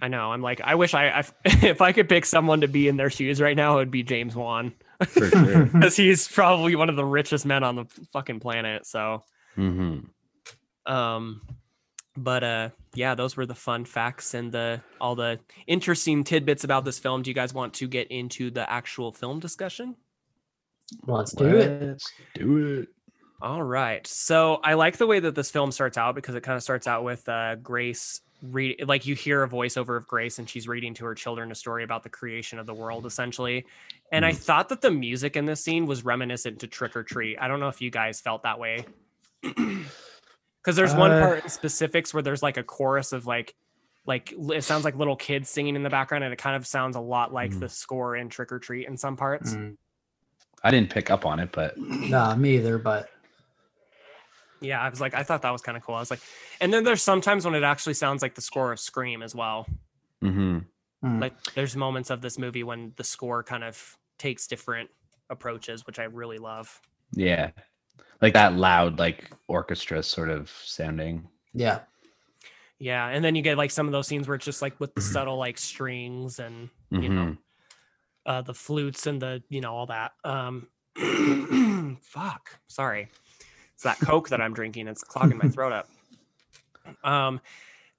[0.00, 0.32] I know.
[0.32, 3.10] I'm like, I wish I, I if I could pick someone to be in their
[3.10, 4.72] shoes right now, it would be James Wan
[5.06, 5.64] For sure.
[5.72, 8.86] because he's probably one of the richest men on the fucking planet.
[8.86, 9.22] So,
[9.54, 9.98] hmm
[10.86, 11.40] um,
[12.16, 16.84] but uh, yeah, those were the fun facts and the all the interesting tidbits about
[16.84, 17.22] this film.
[17.22, 19.96] Do you guys want to get into the actual film discussion?
[21.06, 21.82] Let's do it.
[21.82, 22.88] Let's do it.
[23.42, 24.06] All right.
[24.06, 26.86] So I like the way that this film starts out because it kind of starts
[26.86, 30.92] out with uh, Grace read like you hear a voiceover of Grace and she's reading
[30.94, 33.64] to her children a story about the creation of the world essentially.
[34.12, 37.38] And I thought that the music in this scene was reminiscent to Trick or Treat.
[37.40, 38.84] I don't know if you guys felt that way.
[40.64, 43.54] Cuz there's one Uh, part in specifics where there's like a chorus of like
[44.06, 46.96] like it sounds like little kids singing in the background and it kind of sounds
[46.96, 47.60] a lot like Mhm.
[47.60, 49.54] the score in Trick or Treat in some parts.
[49.54, 49.76] Mm,
[50.62, 52.78] I didn't pick up on it, but nah, me either.
[52.78, 53.08] But
[54.60, 55.94] Yeah, I was like, I thought that was kind of cool.
[55.94, 56.20] I was like,
[56.60, 59.66] and then there's sometimes when it actually sounds like the score of Scream as well.
[60.22, 60.58] hmm
[61.04, 64.90] mm, Like there's moments of this movie when the score kind of takes different
[65.28, 66.80] approaches, which I really love.
[67.12, 67.50] yeah,
[68.24, 71.28] like that loud, like orchestra sort of sounding.
[71.52, 71.80] yeah,
[72.78, 74.94] Yeah, and then you get like some of those scenes where it's just like with
[74.94, 75.12] the Mhm.
[75.12, 77.38] subtle like strings and you know Mhm.
[78.24, 80.12] uh, the flutes and the you know all that.
[80.24, 80.68] Um,
[82.00, 83.08] fuck, sorry,
[83.74, 84.88] it's that Coke that I'm drinking.
[84.88, 85.88] It's clogging my throat up.
[87.06, 87.40] Um,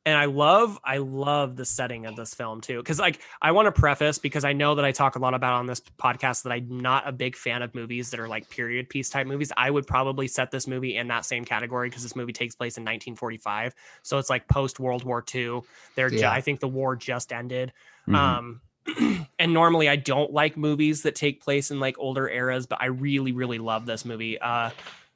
[0.05, 3.65] and I love, I love the setting of this film too, because like I want
[3.65, 6.51] to preface because I know that I talk a lot about on this podcast that
[6.51, 9.51] I'm not a big fan of movies that are like period piece type movies.
[9.57, 12.77] I would probably set this movie in that same category because this movie takes place
[12.77, 15.61] in 1945, so it's like post World War II.
[15.95, 17.73] They're, ju- I think the war just ended.
[18.07, 18.15] Mhm.
[18.15, 18.61] Um,
[19.39, 22.85] and normally I don't like movies that take place in like older eras, but I
[22.85, 24.37] really, really love this movie.
[24.39, 24.69] Uh,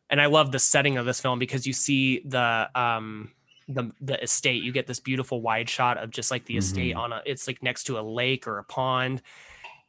[0.10, 3.30] and I love the setting of this film because you see the um
[3.70, 4.63] the the estate.
[4.63, 6.99] You get this beautiful wide shot of just like the estate Mhm.
[6.99, 7.22] on a.
[7.26, 9.22] It's like next to a lake or a pond,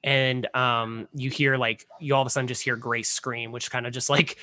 [0.04, 3.70] and um you hear like you all of a sudden just hear Grace scream, which
[3.70, 4.38] kind of just like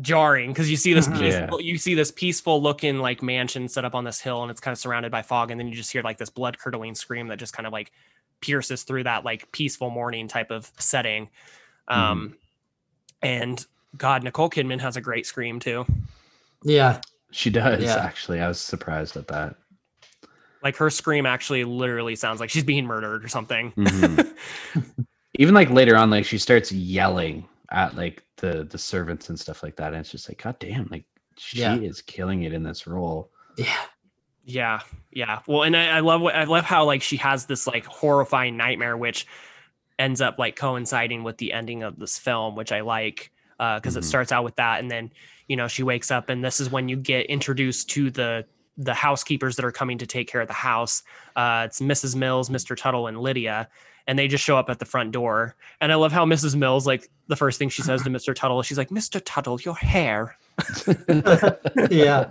[0.00, 1.20] jarring because you see this Mhm.
[1.20, 1.40] Yeah.
[1.40, 4.60] peaceful, you see this peaceful looking like mansion set up on this hill and it's
[4.60, 7.28] kind of surrounded by fog and then you just hear like this blood curdling scream
[7.28, 7.92] that just kind of like
[8.40, 11.28] pierces through that like peaceful morning type of setting
[11.86, 12.36] um
[13.22, 15.86] and god nicole kidman has a great scream too
[16.64, 17.00] yeah,
[17.34, 17.96] She does Yeah.
[17.96, 18.40] actually.
[18.40, 19.56] I was surprised at that.
[20.62, 24.34] like her scream actually literally sounds like she's being murdered or something Mhm.
[25.38, 29.62] Even like later on, like she starts yelling at like the the servants and stuff
[29.64, 31.04] like that, and it's just like, God damn, like
[31.36, 31.74] she Yeah.
[31.76, 33.30] is killing it in this role.
[33.56, 33.82] yeah,
[34.44, 34.80] Yeah,
[35.10, 35.40] yeah.
[35.48, 38.56] Well, and I, I love what I love how like she has this like horrifying
[38.56, 39.26] nightmare, which
[39.98, 44.00] ends up like coinciding with the ending of this film, which I like because it
[44.04, 44.04] Mhm.
[44.04, 45.10] starts out with that, and then
[45.48, 48.44] you know she wakes up, and this is when you get introduced to the
[48.76, 51.02] the housekeepers that are coming to take care of the house.
[51.36, 52.16] Uh, it's Mrs.
[52.16, 52.76] Mills, Mr.
[52.76, 53.68] Tuttle, and Lydia,
[54.06, 55.54] and they just show up at the front door.
[55.80, 56.56] And I love how Mrs.
[56.56, 58.34] Mills like the first thing she says to Mr.
[58.34, 59.20] Tuttle, she's like, "Mr.
[59.24, 60.36] Tuttle, your hair."
[61.90, 62.30] yeah,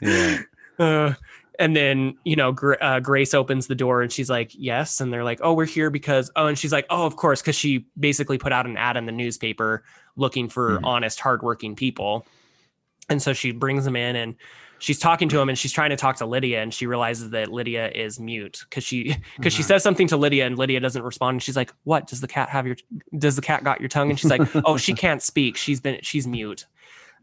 [0.00, 0.38] yeah.
[0.78, 1.14] uh,
[1.58, 5.12] and then you know Gra- uh, grace opens the door and she's like yes and
[5.12, 7.86] they're like oh we're here because oh and she's like oh of course because she
[7.98, 9.82] basically put out an ad in the newspaper
[10.16, 10.84] looking for Mhm.
[10.84, 12.26] honest hardworking people
[13.08, 14.34] and so she brings them in and
[14.78, 17.50] she's talking to him and she's trying to talk to lydia and she realizes that
[17.52, 19.66] lydia is mute because she because she Mhm.
[19.66, 22.48] says something to lydia and lydia doesn't respond and she's like what does the cat
[22.48, 22.76] have your
[23.18, 25.98] does the cat got your tongue and she's like oh she can't speak she's been
[26.02, 26.66] she's mute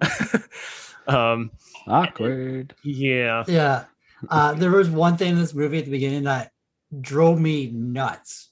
[1.07, 1.51] um
[1.87, 2.73] Awkward.
[2.83, 3.85] yeah yeah.
[4.29, 6.53] Uh, there was one thing in this movie at the beginning that
[7.01, 8.51] drove me nuts.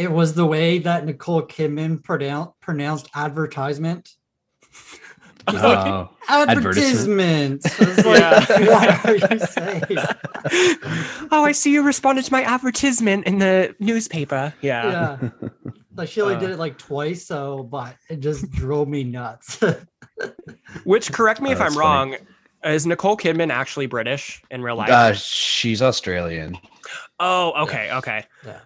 [0.00, 4.08] It was the way that Nicole Kidman pronoun- pronounced advertisement.
[4.72, 7.62] She's like, Oh, advertisement.
[7.78, 9.02] I like, Yeah.
[9.04, 9.82] what are you saying?
[11.30, 14.54] oh, I see you responded to my advertisement in the newspaper.
[14.62, 15.20] Yeah.
[15.20, 15.28] Yeah.
[15.96, 16.40] Like she only Uh.
[16.40, 19.60] did it like twice, so but it just drove me nuts.
[20.84, 22.16] Which, correct me Oh, if I'm that's wrong,
[22.64, 24.88] is Nicole Kidman actually British in real life?
[24.90, 26.56] uh, she's Australian.
[27.18, 28.24] oh, okay, okay.
[28.46, 28.60] Yeah.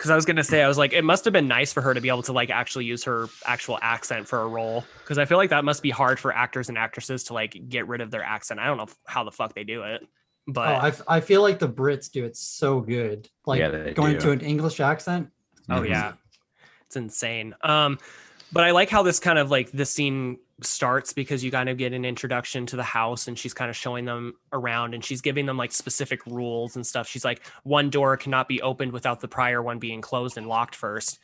[0.00, 1.92] Because I was gonna say, I was like, it must have been nice for her
[1.92, 4.82] to be able to like actually use her actual accent for a role.
[5.00, 7.86] Because I feel like that must be hard for actors and actresses to like get
[7.86, 8.60] rid of their accent.
[8.60, 10.00] I don't know how the fuck they do it,
[10.46, 13.28] But oh, I, f- I feel like the Brits do it so good.
[13.44, 14.20] Like Yeah, going do.
[14.20, 15.28] to an English accent.
[15.68, 15.90] Oh Mhm.
[15.90, 16.12] yeah,
[16.86, 17.54] it's insane.
[17.60, 17.98] Um,
[18.52, 21.78] but I like how this kind of like this scene starts because you kind of
[21.78, 25.20] get an introduction to the house and she's kind of showing them around and she's
[25.20, 27.08] giving them like specific rules and stuff.
[27.08, 30.74] She's like, one door cannot be opened without the prior one being closed and locked
[30.74, 31.18] first.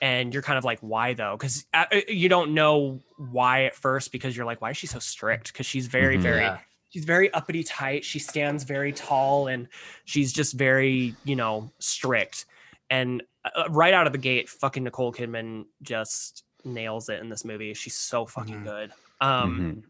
[0.00, 1.36] And you're kind of like, why though?
[1.38, 1.64] Because
[2.08, 5.52] you don't know why at first because you're like, why is she so strict?
[5.52, 6.22] Because she's very, Mhm.
[6.22, 6.58] very Yeah.
[6.90, 9.68] she's very uppity tight she stands very tall and
[10.04, 12.46] she's just very you know strict
[12.88, 17.44] and uh, right out of the gate fucking nicole kidman just nails it in this
[17.44, 17.72] movie.
[17.74, 18.64] She's so fucking Mhm.
[18.64, 18.92] good.
[19.20, 19.82] Um Mhm.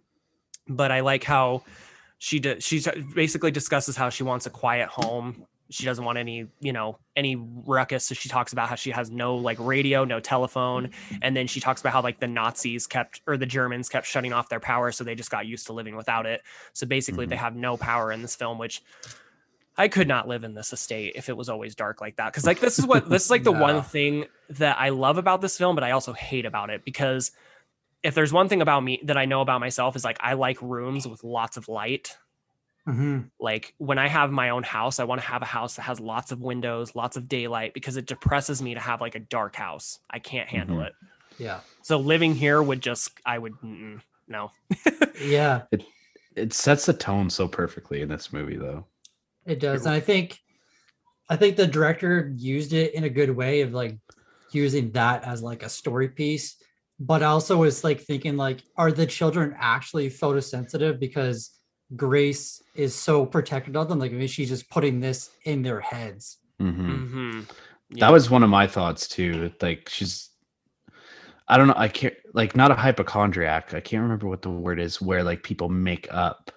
[0.68, 1.62] but i like how
[2.18, 2.82] she does she
[3.14, 5.46] basically discusses how she wants a quiet home.
[5.68, 8.06] She doesn't want any you know any ruckus.
[8.06, 10.90] So she talks about how she has no like radio no telephone.
[11.22, 14.32] And then she talks about how like the nazis kept or the germans kept shutting
[14.32, 14.92] off their power.
[14.92, 16.42] So they just got used to living without it.
[16.72, 18.82] So basically they have no power in this film which
[19.78, 22.44] i could not live in this estate if it was always dark like that because
[22.46, 23.60] like this is what this is like the No.
[23.60, 27.32] one thing that i love about this film but i also hate about it because
[28.02, 30.60] if there's one thing about me that i know about myself is like i like
[30.62, 32.16] rooms with lots of light
[32.84, 35.82] hmm like when I have my own house, I want to have a house that
[35.82, 39.18] has lots of windows, lots of daylight because it depresses me to have like a
[39.18, 39.98] dark house.
[40.08, 40.86] I can't handle Mhm.
[40.86, 40.92] it.
[41.36, 41.60] Yeah.
[41.82, 43.52] So living here would just, I would,
[44.26, 44.52] no.
[45.20, 45.62] Yeah.
[45.70, 45.82] It
[46.34, 48.86] It sets the tone so perfectly in this movie, though.
[49.46, 49.86] It does.
[49.86, 50.38] And I think
[51.28, 53.98] I think the director used it in a good way of like
[54.52, 56.56] using that as like a story piece.
[56.98, 60.98] But I also was like thinking like, are the children actually photosensitive?
[60.98, 61.50] Because
[61.94, 63.98] Grace is so protected of them.
[63.98, 66.38] Like maybe she's just putting this in their heads.
[66.60, 67.08] Mhm.
[67.08, 67.40] hmm
[67.98, 69.52] That was one of my thoughts too.
[69.60, 70.30] Like she's,
[71.48, 71.74] I don't know.
[71.76, 73.74] I can't like not a hypochondriac.
[73.74, 75.00] I can't remember what the word is.
[75.00, 76.50] Where like people make up,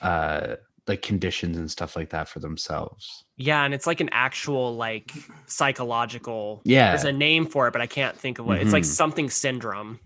[0.00, 0.56] uh,
[0.86, 3.24] like conditions and stuff like that for themselves.
[3.36, 3.64] Yeah.
[3.64, 5.12] And it's like an actual like
[5.46, 8.82] psychological, Yeah, there's a name for it, but I can't think of what it's like
[8.82, 8.86] Mhm.
[8.86, 10.00] something syndrome.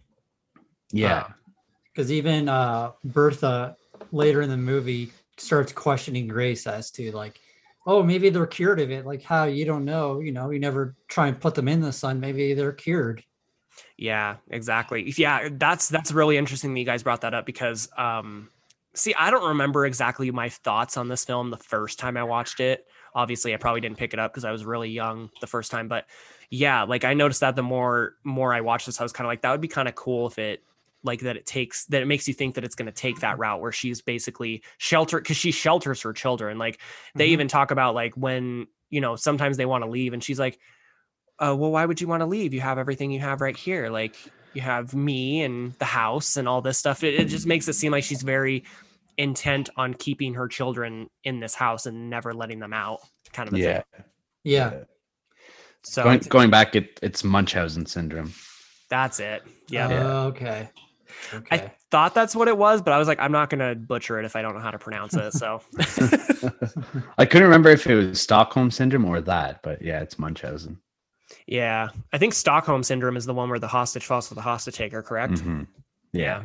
[0.93, 1.29] yeah,
[1.93, 3.77] Because even uh Bertha
[4.13, 7.41] later in the movie starts questioning Grace as to like,
[7.87, 9.05] oh, maybe they're cured of it.
[9.07, 11.93] Like how you don't know, you know, you never try and put them in the
[11.93, 12.21] sun.
[12.21, 13.25] Maybe they're cured.
[13.97, 15.13] Yeah, exactly.
[15.17, 18.49] Yeah, that's that's really interesting that you guys brought that up because um
[18.95, 22.61] see, I don't remember exactly my thoughts on this film the first time I watched
[22.61, 22.87] it.
[23.15, 25.89] Obviously, I probably didn't pick it up because I was really young the first time,
[25.89, 26.07] but
[26.51, 29.31] yeah, like I noticed that the more more I watched this, I was kind of
[29.31, 30.63] like that would be kind of cool if it
[31.03, 33.39] like that it takes that it makes you think that it's going to take that
[33.39, 36.59] route where she's basically shelter because she shelters her children.
[36.59, 36.81] Like
[37.15, 37.31] they Mhm.
[37.31, 40.59] even talk about like when you know sometimes they want to leave and she's like
[41.41, 43.91] uh, well why would you want to leave you have everything you have right here
[43.91, 44.17] like
[44.55, 47.75] you have me and the house and all this stuff it, it just makes it
[47.75, 48.65] seem like she's very
[49.19, 53.01] intent on keeping her children in this house and never letting them out
[53.33, 53.83] kind of a yeah.
[53.95, 54.05] thing
[54.43, 54.75] Yeah.
[55.83, 58.33] so Going, going back, it, it's Munchausen syndrome.
[58.91, 60.69] that's it yeah Oh, okay.
[61.51, 64.25] I thought that's what it was, but I was like, I'm not gonna butcher it
[64.25, 65.33] if I don't know how to pronounce it.
[65.33, 65.61] So
[67.19, 70.79] I couldn't remember if it was Stockholm syndrome or that, but yeah, it's Munchausen.
[71.47, 74.77] Yeah, I think Stockholm syndrome is the one where the hostage falls to the hostage
[74.77, 75.35] taker, correct?
[75.35, 75.67] Mhm.
[76.13, 76.43] Yeah.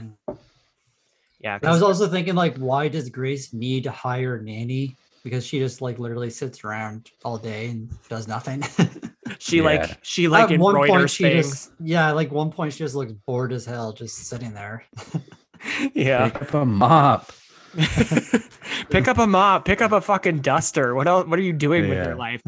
[1.41, 4.97] Yeah, I was also thinking like, why does Grace need to hire a nanny?
[5.23, 8.63] Because she just like literally sits around all day and does nothing.
[9.39, 9.63] she Yeah.
[9.63, 11.47] like she like At one point, she things.
[11.49, 14.83] just yeah, like one point she just looks bored as hell, just sitting there.
[15.93, 17.31] yeah, Pick up a mop.
[18.89, 20.95] pick up a mop, pick up a fucking duster.
[20.95, 21.28] What else?
[21.28, 22.41] What are you doing with your life?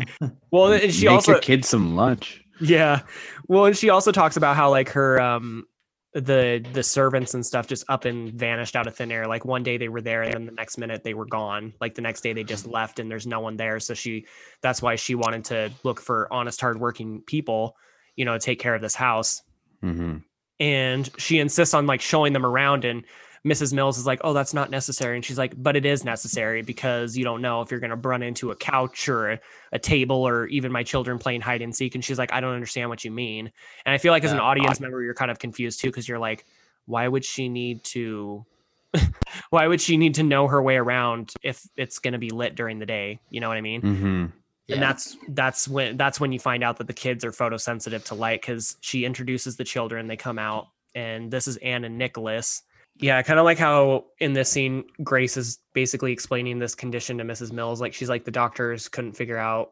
[0.51, 2.43] Well, and she Make also your kids some lunch.
[2.59, 3.01] Yeah.
[3.47, 5.65] Well, and she also talks about how like her um
[6.13, 9.27] the the servants and stuff just up and vanished out of thin air.
[9.27, 11.73] Like one day they were there and then the next minute they were gone.
[11.79, 13.79] Like the next day they just left and there's no one there.
[13.79, 14.25] So she
[14.61, 17.75] that's why she wanted to look for honest, hardworking people,
[18.15, 19.41] you know, to take care of this house.
[19.81, 20.17] hmm
[20.59, 23.05] And she insists on like showing them around and
[23.47, 23.73] Mrs.
[23.73, 27.17] Mills is like, "Oh, that's not necessary." And she's like, "But it is necessary because
[27.17, 29.39] you don't know if you're going to run into a couch or a,
[29.71, 32.53] a table or even my children playing hide and seek." And she's like, "I don't
[32.53, 33.51] understand what you mean."
[33.85, 34.43] And I feel like as an Yeah.
[34.43, 36.45] audience member, you're kind of confused too because you're like,
[36.85, 38.45] "Why would she need to?
[39.49, 42.55] why would she need to know her way around if it's going to be lit
[42.55, 43.81] during the day?" You know what I mean?
[43.81, 44.25] hmm
[44.67, 44.75] Yeah.
[44.75, 48.15] and that's that's when that's when you find out that the kids are photosensitive to
[48.15, 52.61] light because she introduces the children they come out and this is anne and nicholas
[53.01, 57.17] yeah i kind of like how in this scene grace is basically explaining this condition
[57.17, 59.71] to mrs mills like she's like the doctors couldn't figure out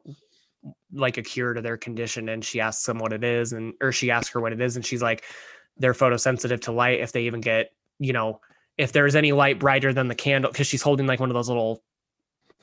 [0.91, 3.91] like a cure to their condition and she asks them what it is and or
[3.91, 5.23] she asks her what it is and she's like
[5.77, 8.41] they're photosensitive to light if they even get you know
[8.77, 11.47] if there's any light brighter than the candle because she's holding like one of those
[11.49, 11.83] little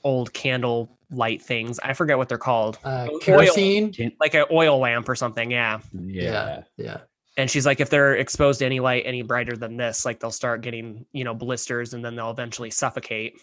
[0.06, 1.78] old candle light things.
[1.80, 2.78] I forget what they're called.
[2.84, 3.18] Uh, Oil.
[3.18, 3.92] kerosene.
[4.20, 5.50] Like an oil lamp or something.
[5.50, 5.80] Yeah.
[5.92, 7.00] Yeah, yeah.
[7.36, 10.30] And she's like, if they're exposed to any light any brighter than this, like they'll
[10.30, 13.34] start getting, you know, blisters and then they'll eventually suffocate,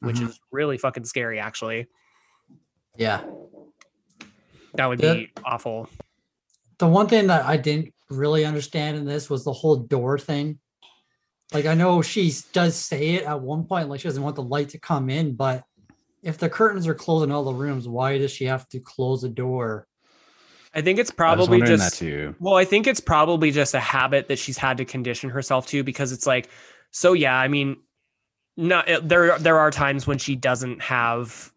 [0.00, 0.28] which Mhm.
[0.28, 1.86] is really fucking scary, actually.
[2.98, 3.22] yeah.
[4.74, 5.14] That would Yeah.
[5.14, 5.88] be awful.
[6.78, 10.58] The one thing that I didn't really understand in this was the whole door thing.
[11.52, 14.42] Like I know she does say it at one point, like she doesn't want the
[14.42, 15.64] light to come in, but
[16.22, 19.20] if the curtains are closed in all the rooms, why does she have to close
[19.22, 19.86] the door?
[20.76, 21.94] I think it's probably just.
[22.38, 25.82] Well, I think it's probably just a habit that she's had to condition herself to
[25.82, 26.48] because it's like,
[26.90, 27.78] so yeah, I mean,
[28.56, 29.38] not it- there.
[29.38, 31.50] There are times when she doesn't have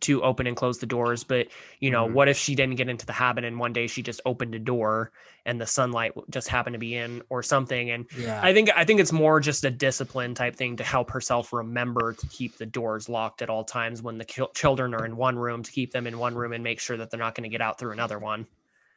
[0.00, 1.46] to open and close the doors, but
[1.78, 2.12] you know, Mhm.
[2.12, 4.58] what if she didn't get into the habit and one day she just opened a
[4.58, 5.12] door
[5.46, 7.90] and the sunlight just happened to be in or something?
[7.90, 8.40] And Yeah.
[8.42, 12.14] I think I think it's more just a discipline type thing to help herself remember
[12.14, 15.36] to keep the doors locked at all times when the chil- children are in one
[15.38, 17.50] room to keep them in one room and make sure that they're not going to
[17.50, 18.46] get out through another one.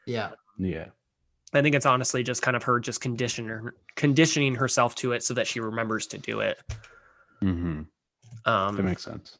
[0.06, 0.32] Yeah.
[0.58, 0.88] Yeah.
[1.54, 5.24] I think it's honestly just kind of her just condition her, conditioning herself to it
[5.24, 6.58] so that she remembers to do it.
[7.42, 7.84] hmm
[8.46, 9.38] That Um, makes sense.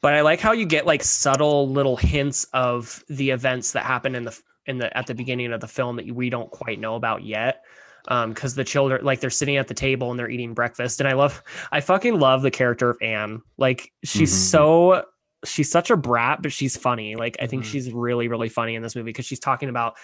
[0.00, 4.14] but I like how you get like subtle little hints of the events that happen
[4.14, 6.94] in the in the at the beginning of the film that we don't quite know
[6.94, 7.62] about yet.
[8.06, 11.08] Um, because the children like they're sitting at the table and they're eating breakfast, and
[11.08, 13.40] I love, I fucking love the character of Anne.
[13.56, 14.50] Like she's Mhm.
[14.50, 15.04] so
[15.44, 17.16] she's such a brat, but she's funny.
[17.16, 17.68] Like I think Mhm.
[17.68, 19.94] she's really really funny in this movie because she's talking about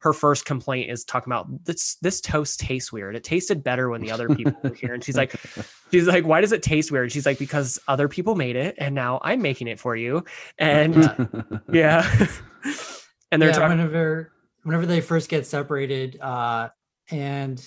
[0.00, 3.16] her first complaint is talking about this this toast tastes weird.
[3.16, 5.34] It tasted better when the other people were here, and she's like,
[5.90, 7.10] she's like, why does it taste weird?
[7.10, 10.22] She's like, because other people made it, and now I'm making it for you.
[10.58, 10.94] And
[11.72, 12.04] Yeah.
[12.12, 12.26] yeah,
[13.32, 13.78] and they're yeah, talking.
[13.78, 14.32] whenever
[14.64, 16.68] whenever they first get separated, uh,
[17.10, 17.58] and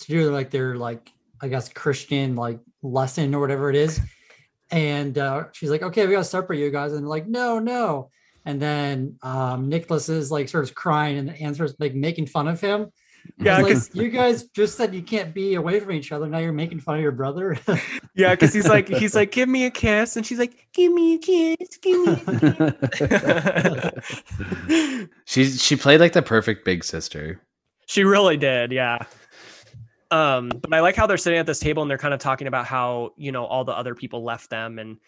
[0.00, 4.00] to do like their like I guess Christian like lesson or whatever it is,
[4.70, 8.10] and uh, she's like, "Okay, we gotta separate you guys," and they're like, "No, no,"
[8.44, 12.60] and then um, Nicholas is like starts crying and the answers like making fun of
[12.60, 12.88] him.
[13.36, 16.26] Yeah, It's 'cause- like you guys just said you can't be away from each other.
[16.28, 17.58] Now you're making fun of your brother.
[18.14, 21.14] Yeah, because he's like, he's like, give me a kiss, and she's like, give me
[21.14, 22.22] a kiss, give me.
[22.26, 24.22] A kiss.
[25.26, 27.40] She's she played like the perfect big sister.
[27.86, 28.98] she really did, yeah.
[30.10, 32.46] Um, but I like how they're sitting at this table and they're kind of talking
[32.46, 34.98] about how you know all the other people left them, and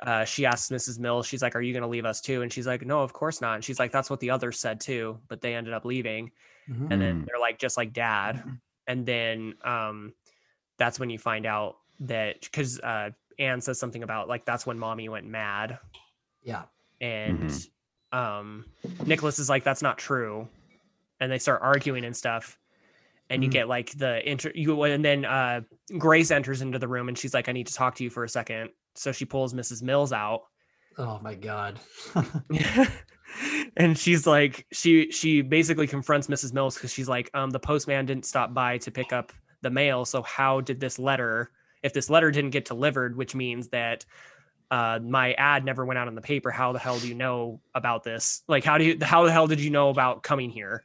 [0.00, 0.98] uh, she asks Mrs.
[0.98, 3.12] Mills, she's like, "Are you going to leave us too?" And she's like, "No, of
[3.12, 5.84] course not." And she's like, "That's what the others said too, but they ended up
[5.84, 6.30] leaving."
[6.70, 6.90] Mhm.
[6.90, 7.26] and then Mm.
[7.26, 8.42] they're like just like dad
[8.86, 10.14] and then um
[10.78, 14.78] that's when you find out that because uh anne says something about like that's when
[14.78, 15.78] mommy went mad
[16.42, 16.62] yeah,
[17.02, 17.50] and
[18.12, 18.64] um
[19.04, 20.48] nicholas is like that's not true
[21.20, 22.58] and they start arguing and stuff
[23.30, 23.52] and you Mhm.
[23.52, 25.60] get like the inter you and then uh
[25.98, 28.24] grace enters into the room and she's like i need to talk to you for
[28.24, 28.70] a second.
[28.94, 30.42] So she pulls mrs mills out.
[30.98, 31.80] Oh my god.
[33.76, 38.06] and she's like she she basically confronts mrs mills because she's like um the postman
[38.06, 41.50] didn't stop by to pick up the mail so how did this letter
[41.82, 44.04] if this letter didn't get delivered which means that
[44.70, 47.60] uh my ad never went out in the paper how the hell do you know
[47.74, 48.42] about this?
[48.48, 50.84] Like how do you how the hell did you know about coming here?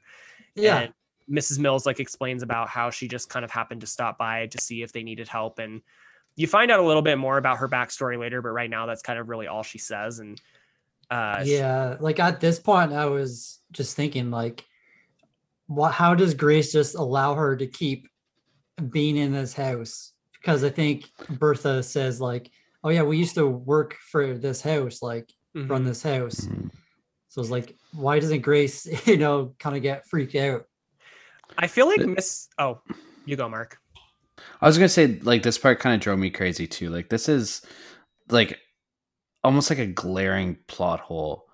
[0.56, 0.94] Yeah, and
[1.30, 4.60] mrs mills like explains about how she just kind of happened to stop by to
[4.60, 5.82] see if they needed help and
[6.36, 9.02] you find out a little bit more about her backstory later but right now that's
[9.02, 10.42] kind of really all she says and
[11.12, 14.66] uh she- yeah like at this point i was just thinking like
[15.70, 18.08] what how does grace just allow her to keep
[18.90, 20.14] being in this house?
[20.34, 22.50] Because i think bertha says like
[22.84, 25.86] oh yeah we used to work for this house like run mhm.
[25.86, 26.48] this house.
[27.28, 30.66] So it's like why doesn't grace you know kind of get freaked out
[31.58, 32.48] I feel like Miss.
[32.58, 32.82] Oh,
[33.26, 33.78] you go, Marc.
[34.62, 36.90] I was gonna say like this part kind of drove me crazy too.
[36.90, 37.62] Like this is
[38.30, 38.58] like
[39.44, 41.46] almost like a glaring plot hole.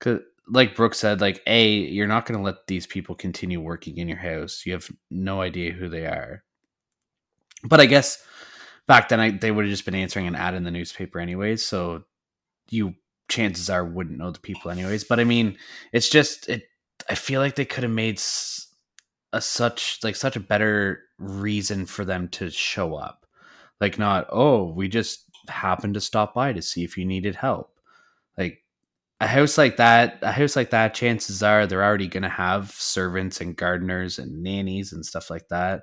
[0.00, 0.20] Cause
[0.50, 4.18] like Brooke said, like a you're not gonna let these people continue working in your
[4.18, 4.64] house.
[4.66, 6.42] You have no idea who they are.
[7.64, 8.22] But I guess
[8.86, 11.64] back then I, they would have just been answering an ad in the newspaper anyways.
[11.64, 12.04] So
[12.70, 12.94] you
[13.28, 15.04] chances are wouldn't know the people anyways.
[15.04, 15.56] But I mean,
[15.92, 16.64] it's just it.
[17.10, 18.57] I feel like they could have made s-
[19.32, 23.26] a such like such a better reason for them to show up.
[23.80, 27.78] Like not oh we just happened to stop by to see if you needed help.
[28.36, 28.62] Like
[29.20, 32.70] a house like that, a house like that, chances are they're already going to have
[32.70, 35.82] servants and gardeners and nannies and stuff like that.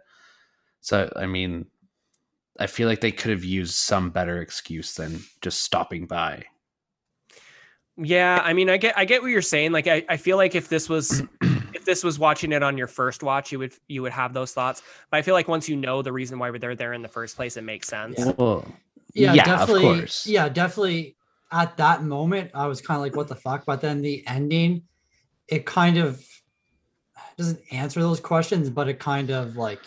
[0.81, 1.65] So I mean,
[2.59, 6.45] I feel like they could have used some better excuse than just stopping by.
[7.97, 9.71] Yeah, I mean, I get, I get what you're saying.
[9.71, 11.23] Like, I, I feel like if this was,
[11.75, 14.53] if this was watching it on your first watch, you would, you would have those
[14.53, 14.81] thoughts.
[15.11, 17.35] But I feel like once you know the reason why they're there in the first
[17.35, 18.15] place, it makes sense.
[18.17, 18.31] Yeah.
[18.37, 18.65] Well,
[19.13, 19.99] yeah, Yeah, of definitely.
[19.99, 20.25] course.
[20.25, 21.17] Yeah, definitely.
[21.51, 24.83] At that moment, I was kind of like, "What the fuck?" But then the ending,
[25.47, 26.25] it kind of
[27.37, 29.79] doesn't answer those questions, but it kind of like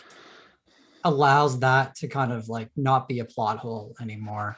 [1.04, 4.56] allows that to kind of like not be a plot hole anymore.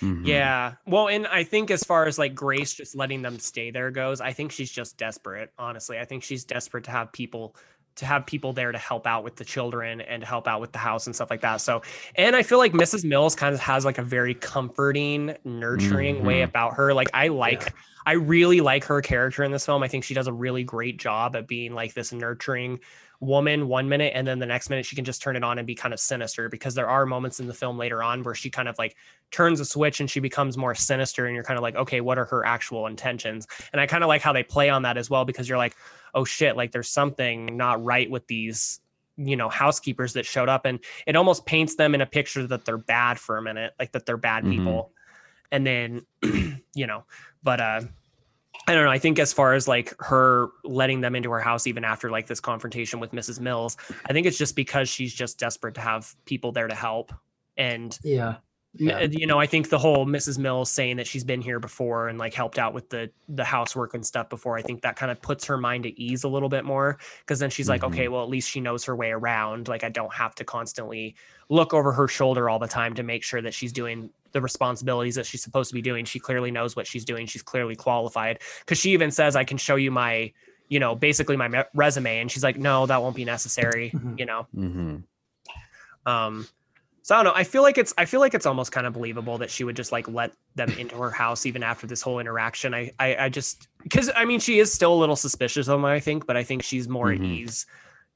[0.00, 0.26] Mhm.
[0.26, 0.74] Yeah.
[0.86, 4.20] Well, and I think as far as like Grace just letting them stay there goes,
[4.20, 5.52] I think she's just desperate.
[5.58, 7.56] Honestly, I think she's desperate to have people
[7.96, 10.70] to have people there to help out with the children and to help out with
[10.70, 11.56] the house and stuff like that.
[11.60, 11.82] So,
[12.14, 13.04] and I feel like Mrs.
[13.04, 16.44] Mills kind of has like a very comforting, nurturing way Mhm.
[16.44, 16.94] about her.
[16.94, 17.74] Like I like
[18.06, 19.82] I really like her character in this film.
[19.82, 22.78] I think she does a really great job at being like this nurturing
[23.20, 25.66] woman one minute and then the next minute she can just turn it on and
[25.66, 28.48] be kind of sinister because there are moments in the film later on where she
[28.48, 28.94] kind of like
[29.32, 32.16] turns a switch and she becomes more sinister and you're kind of like okay what
[32.16, 33.48] are her actual intentions?
[33.72, 35.74] And i kind of like how they play on that as well because you're like
[36.14, 38.80] oh shit like there's something not right with these
[39.16, 40.64] you know housekeepers that showed up.
[40.64, 43.90] And it almost paints them in a picture that they're bad for a minute like
[43.92, 44.50] that they're bad Mhm.
[44.52, 44.92] people.
[45.50, 46.06] And then
[46.74, 47.04] you know
[47.42, 47.80] but uh
[48.68, 48.90] I don't know.
[48.90, 52.26] I think as far as like her letting them into her house even after like
[52.26, 53.40] this confrontation with Mrs.
[53.40, 53.76] Mills,
[54.06, 57.12] I think it's just because she's just desperate to have people there to help.
[57.56, 58.36] And Yeah.
[58.74, 59.00] Yeah.
[59.10, 60.38] you know, I think the whole Mrs.
[60.38, 63.94] Mills saying that she's been here before and like helped out with the the housework
[63.94, 66.50] and stuff before, I think that kind of puts her mind at ease a little
[66.50, 67.86] bit more because then she's like, Mhm.
[67.88, 69.66] okay, well at least she knows her way around.
[69.68, 71.16] Like I don't have to constantly
[71.48, 75.14] look over her shoulder all the time to make sure that she's doing the responsibilities
[75.14, 76.04] that she's supposed to be doing.
[76.04, 77.26] She clearly knows what she's doing.
[77.26, 80.32] She's clearly qualified because she even says, I can show you my,
[80.68, 82.20] you know, basically my me- resume.
[82.20, 84.18] And she's like, no, that won't be necessary, Mhm.
[84.18, 84.46] you know?
[84.54, 84.96] Mm-hmm.
[86.10, 86.46] Um,
[87.02, 87.38] so I don't know.
[87.38, 89.76] I feel like it's I feel like it's almost kind of believable that she would
[89.76, 92.74] just like let them into her house even after this whole interaction.
[92.74, 95.86] I I, I just because I mean she is still a little suspicious of them,
[95.86, 97.24] I think, but I think she's more at Mhm.
[97.26, 97.64] ease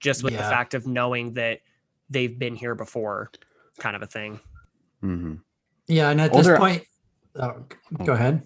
[0.01, 1.61] just with the fact of knowing that
[2.11, 3.31] they've been here before,
[3.79, 4.41] kind of a thing.
[5.03, 5.39] Mhm.
[5.89, 6.85] Yeah, and at Older- this point,
[7.37, 7.65] oh,
[8.05, 8.43] go ahead.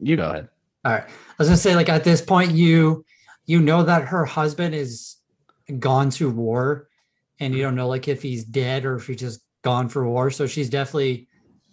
[0.00, 0.48] You go ahead.
[0.84, 1.04] All right.
[1.04, 3.04] I was gonna say, like at this point, you
[3.46, 5.16] you know that her husband is
[5.78, 6.88] gone to war,
[7.40, 10.30] and you don't know like if he's dead or if he's just gone for war.
[10.30, 11.28] So she's definitely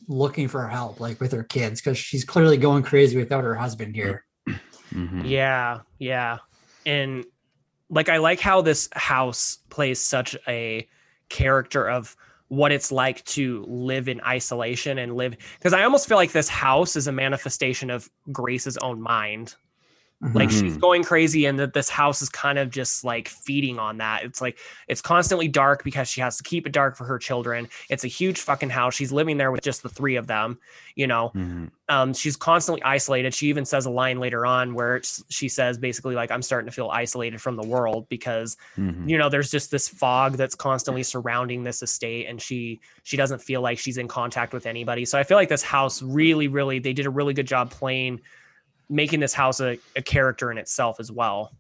[0.07, 3.95] looking for help, like with her kids, because she's clearly going crazy without her husband
[3.95, 4.26] here.
[4.91, 5.27] Mhm.
[5.30, 6.40] Yeah, yeah.
[6.85, 7.26] And
[7.90, 10.88] like I like how this house plays such a
[11.30, 12.15] character of
[12.55, 16.47] what it's like to live in isolation and live because I almost feel like this
[16.47, 19.55] house is a manifestation of Grace's own mind.
[20.33, 20.79] Like she's Mhm.
[20.79, 24.23] going crazy and that this house is kind of just like feeding on that.
[24.23, 27.67] It's like it's constantly dark because she has to keep it dark for her children.
[27.89, 28.93] It's a huge fucking house.
[28.95, 30.59] She's living there with just the three of them,
[30.95, 31.71] you know Mhm.
[31.89, 33.33] um, she's constantly isolated.
[33.33, 36.67] She even says a line later on where it's, she says basically like I'm starting
[36.67, 39.09] to feel isolated from the world because Mhm.
[39.09, 43.41] you know there's just this fog that's constantly surrounding this estate, and she she doesn't
[43.41, 45.03] feel like she's in contact with anybody.
[45.05, 48.21] So I feel like this house really, really they did a really good job playing,
[48.89, 51.51] making this house a, a character in itself as well.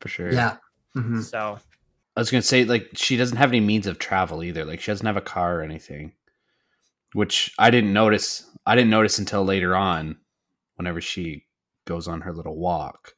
[0.00, 0.32] For sure.
[0.32, 0.56] Yeah.
[0.96, 1.22] Mhm.
[1.22, 1.58] So
[2.16, 4.64] I was gonna say like she doesn't have any means of travel either.
[4.64, 6.12] Like she doesn't have a car or anything,
[7.12, 8.50] which I didn't notice.
[8.66, 10.16] I didn't notice until later on,
[10.76, 11.46] whenever she
[11.84, 13.14] goes on her little walk.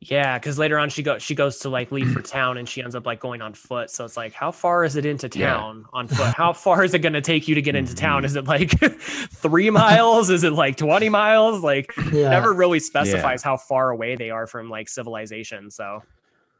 [0.00, 2.82] Yeah, because later on she goes she goes to like leave for town and she
[2.82, 3.90] ends up like going on foot.
[3.90, 5.54] So it's like, how far is it into Yeah.
[5.54, 6.34] town on foot?
[6.34, 8.24] How far is it going to take you to get into town?
[8.24, 10.30] Is it like three miles?
[10.30, 11.62] Is it like twenty miles?
[11.62, 12.28] Like Yeah.
[12.30, 15.70] never really specifies how far away they are from like civilization.
[15.70, 16.02] So,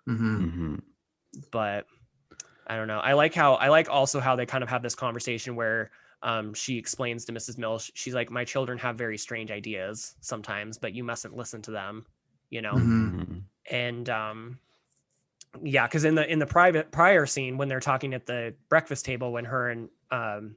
[0.08, 0.18] Mhm.
[0.42, 0.74] Mm-hmm.
[1.52, 1.86] but
[2.66, 2.98] I don't know.
[2.98, 5.90] I like how I like also how they kind of have this conversation where
[6.22, 7.56] um, she explains to Mrs.
[7.58, 11.70] Mills, she's like, my children have very strange ideas sometimes, but you mustn't listen to
[11.70, 12.04] them.
[12.50, 13.42] You know, Mhm.
[13.70, 14.58] and um
[15.62, 19.04] yeah because in the in the private prior scene when they're talking at the breakfast
[19.04, 20.56] table when her and um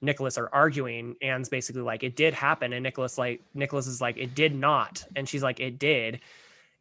[0.00, 4.16] nicholas are arguing anne's basically like it did happen and nicholas like nicholas is like
[4.16, 6.20] it did not and she's like it did.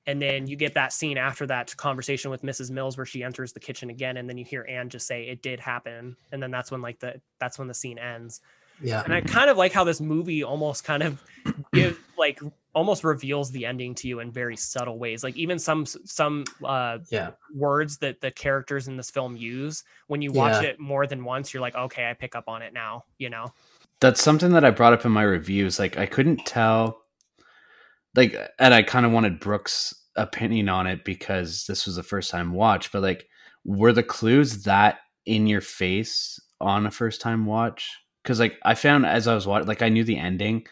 [0.06, 3.54] And then you get that scene after that conversation with mrs mills where she enters
[3.54, 6.52] the kitchen again and then you hear anne just say it did happen and then
[6.52, 8.42] that's when like the that's when the scene ends
[8.84, 9.02] Yeah.
[9.04, 11.22] and I kind of like how this movie almost kind of
[11.74, 12.40] give like
[12.74, 15.24] almost reveals the ending to you in very subtle ways.
[15.24, 17.32] Like even some some uh Yeah.
[17.54, 20.70] words that the characters in this film use when you watch Yeah.
[20.70, 23.54] it more than once, you're like, okay, I pick up on it now, you know?
[24.00, 25.80] That's something that I brought up in my reviews.
[25.80, 27.04] Like I couldn't tell,
[28.16, 32.30] like, and I kind of wanted Brooke's opinion on it because this was the first
[32.30, 32.92] time watch.
[32.92, 33.28] But like,
[33.66, 37.90] were the clues that in your face on a first time watch?
[38.24, 40.66] Because like I found as I was watching, like I knew the ending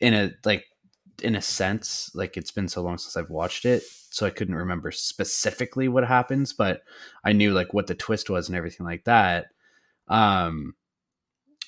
[0.00, 0.64] in a like
[1.22, 2.10] in a sense.
[2.14, 6.06] Like it's been so long since I've watched it, so I couldn't remember specifically what
[6.06, 6.82] happens, but
[7.24, 9.46] I knew like what the twist was and everything like that.
[10.08, 10.74] Um,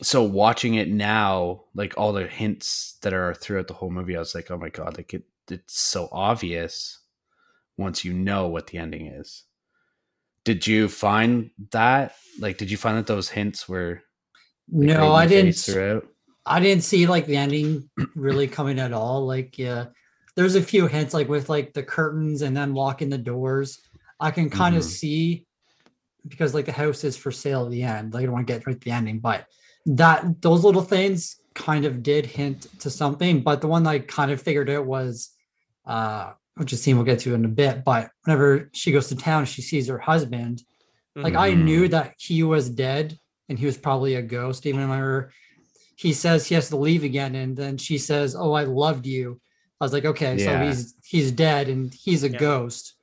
[0.03, 4.21] so watching it now, like all the hints that are throughout the whole movie, I
[4.21, 7.01] was like, oh my god, like it, it's so obvious
[7.77, 9.45] once you know what the ending is.
[10.45, 12.15] Did you find that?
[12.39, 14.03] Like, did you find that those hints were?
[14.70, 15.57] No, I didn't.
[15.57, 16.07] Throughout?
[16.47, 19.27] I didn't see like the ending really coming at all.
[19.27, 19.86] Like, yeah,
[20.35, 23.81] there's a few hints like with like the curtains and then locking the doors.
[24.19, 24.86] I can kind of Mhm.
[24.86, 25.47] see
[26.27, 28.15] because like the house is for sale at the end.
[28.15, 29.47] Like, I don't want to get right the ending, but
[29.86, 33.43] that those little things kind of did hint to something.
[33.43, 35.31] But the one I kind of figured out was,
[35.86, 37.85] uh, which a scene we'll get to in a bit.
[37.85, 40.62] But whenever she goes to town, she sees her husband.
[41.15, 41.65] Like I Mhm.
[41.65, 43.19] knew that he was dead
[43.49, 44.66] and he was probably a ghost.
[44.66, 45.33] Even whenever
[45.97, 49.41] he says he has to leave again, and then she says, "Oh, I loved you."
[49.81, 52.39] I was like, okay, so he's he's dead and he's a Yeah.
[52.39, 52.95] ghost.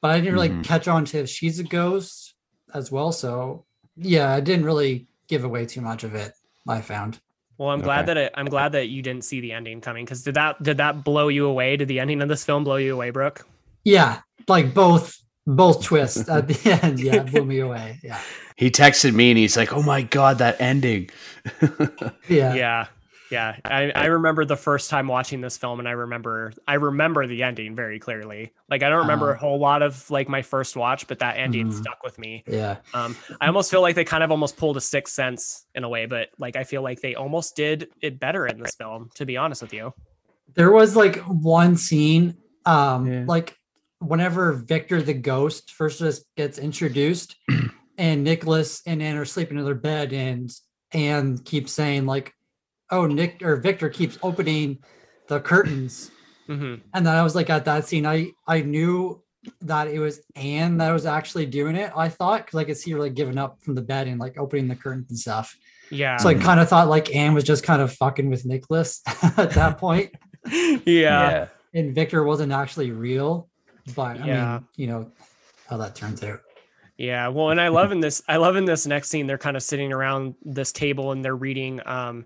[0.00, 0.64] But I didn't really Mhm.
[0.64, 2.34] catch on to if she's a ghost
[2.72, 3.12] as well.
[3.12, 3.64] So
[3.96, 6.32] yeah, I didn't really give away too much of it.
[6.68, 7.20] I found.
[7.58, 10.22] Well, I'm glad that it, I'm glad that you didn't see the ending coming because
[10.22, 11.76] did that did that blow you away?
[11.76, 13.46] Did the ending of this film blow you away, Brooke?
[13.84, 17.00] Yeah, like both both twists at the end.
[17.00, 17.98] Yeah, blew me away.
[18.02, 18.20] Yeah,
[18.56, 21.10] He texted me and he's like, "Oh my god, that ending."
[22.28, 22.86] yeah, Yeah.
[23.28, 23.56] Yeah.
[23.64, 27.42] I, I remember the first time watching this film and I remember I remember the
[27.42, 28.52] ending very clearly.
[28.70, 29.40] Like I don't remember a Uh-huh.
[29.40, 31.72] whole lot of like my first watch, but that ending Mhm.
[31.72, 32.44] stuck with me.
[32.46, 32.76] yeah.
[32.94, 35.88] Um, I almost feel like they kind of almost pulled a sixth sense in a
[35.88, 39.26] way, but like I feel like they almost did it better in this film, to
[39.26, 39.92] be honest with you.
[40.54, 43.24] There was like one scene, um, Yeah.
[43.26, 43.56] like
[44.00, 47.36] whenever Victor the ghost first just gets introduced,
[47.98, 50.50] and Nicholas and Anne are sleeping in their bed, and
[50.92, 52.32] Anne keeps saying like,
[52.90, 54.78] "Oh, Nick or Victor keeps opening
[55.28, 56.10] the curtains,"
[56.46, 59.22] hmm and then I was like, at that scene, I I knew
[59.62, 61.92] that it was Anne that was actually doing it.
[61.96, 64.38] I thought because I could see her like giving up from the bed and like
[64.38, 65.56] opening the curtains and stuff.
[65.90, 66.16] Yeah.
[66.16, 69.02] So I kind of thought like Anne was just kind of fucking with Nicholas
[69.36, 70.12] at that point
[70.84, 71.48] yeah.
[71.74, 73.48] and Victor wasn't actually real,
[73.94, 74.52] but I Yeah.
[74.58, 75.10] mean, you know
[75.68, 76.40] how that turns out.
[76.98, 78.22] Yeah, well, and I love in this.
[78.26, 79.26] I love in this next scene.
[79.26, 82.24] They're kind of sitting around this table and they're reading um,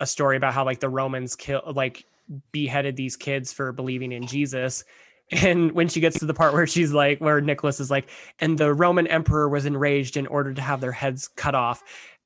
[0.00, 2.04] a story about how like the Romans kill, like
[2.52, 4.84] beheaded these kids for believing in Jesus.
[5.30, 8.08] And when she gets to the part where she's like, where Nicholas is like,
[8.40, 11.82] and the Roman emperor was enraged in order to have their heads cut off,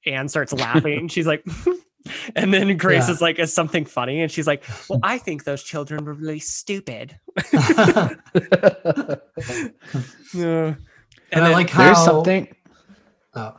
[0.07, 1.09] and starts laughing.
[1.09, 1.45] she's like,
[2.37, 3.15] and then Grace Yeah.
[3.15, 4.21] is like, is something funny?
[4.23, 7.19] And she's like, well, I think those children were really stupid.
[10.35, 10.75] Yeah.
[11.31, 12.49] And I like how There's something.
[13.35, 13.57] Oh.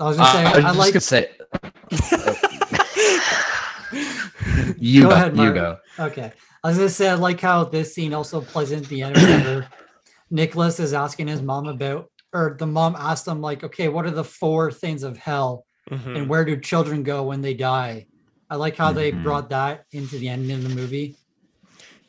[0.00, 1.30] I was gonna Uh, say I I just like gonna say.
[4.78, 5.14] you Go go.
[5.14, 5.54] ahead, you Marc.
[5.54, 5.78] go.
[5.98, 6.32] okay.
[6.64, 9.66] I was gonna say I like how this scene also plays into the end whenever
[10.30, 14.10] Nicholas is asking his mom about or the mom asked him like, okay, what are
[14.10, 16.16] the four things of hell Mhm.
[16.16, 18.06] and where do children go when they die?
[18.48, 19.22] I like how they Mhm.
[19.22, 21.16] brought that into the end of the movie.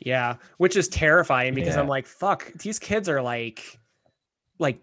[0.00, 3.78] Yeah, which is terrifying because I'm like, fuck, these kids are like,
[4.58, 4.78] like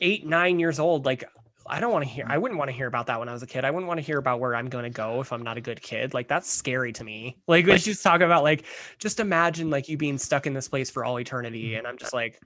[0.00, 1.06] eight, nine years old.
[1.06, 1.24] Like,
[1.66, 2.26] I don't want to hear.
[2.28, 3.64] I wouldn't want to hear about that when I was a kid.
[3.64, 5.60] I wouldn't want to hear about where I'm going to go if I'm not a
[5.62, 6.12] good kid.
[6.12, 7.38] Like, that's scary to me.
[7.46, 8.64] Like, when she's talking about like,
[8.98, 12.12] just imagine like you being stuck in this place for all eternity, and I'm just
[12.12, 12.40] like,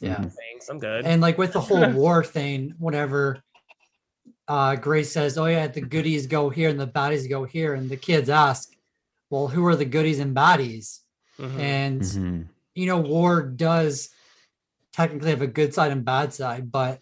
[0.00, 0.16] Yeah.
[0.20, 1.06] Thanks, I'm good.
[1.06, 3.42] And like with the whole war thing, whenever
[4.48, 7.88] uh Grace says, Oh yeah, the goodies go here and the baddies go here, and
[7.90, 8.70] the kids ask,
[9.30, 11.00] Well, who are the goodies and baddies?
[11.38, 11.58] Mhm.
[11.58, 12.48] And Mhm.
[12.74, 14.10] you know, war does
[14.92, 17.00] technically have a good side and bad side, but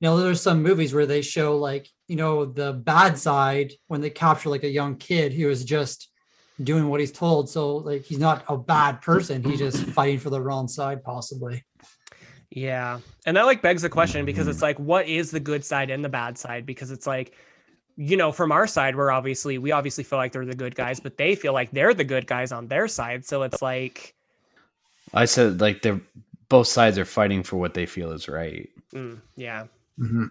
[0.00, 4.00] you know, there's some movies where they show like, you know, the bad side when
[4.00, 6.10] they capture like a young kid who is just
[6.62, 7.48] doing what he's told.
[7.48, 11.64] So like he's not a bad person, he's just fighting for the wrong side, possibly.
[12.54, 13.00] Yeah.
[13.26, 16.04] And that like begs the question because it's like, what is the good side and
[16.04, 16.64] the bad side?
[16.64, 17.34] Because it's like,
[17.96, 21.00] you know, from our side, we're obviously, we obviously feel like they're the good guys,
[21.00, 23.24] but they feel like they're the good guys on their side.
[23.24, 24.14] So it's like,
[25.12, 26.00] I said like they're
[26.48, 28.68] both sides are fighting for what they feel is right.
[28.92, 29.66] mm, yeah.
[29.98, 30.30] Mhm.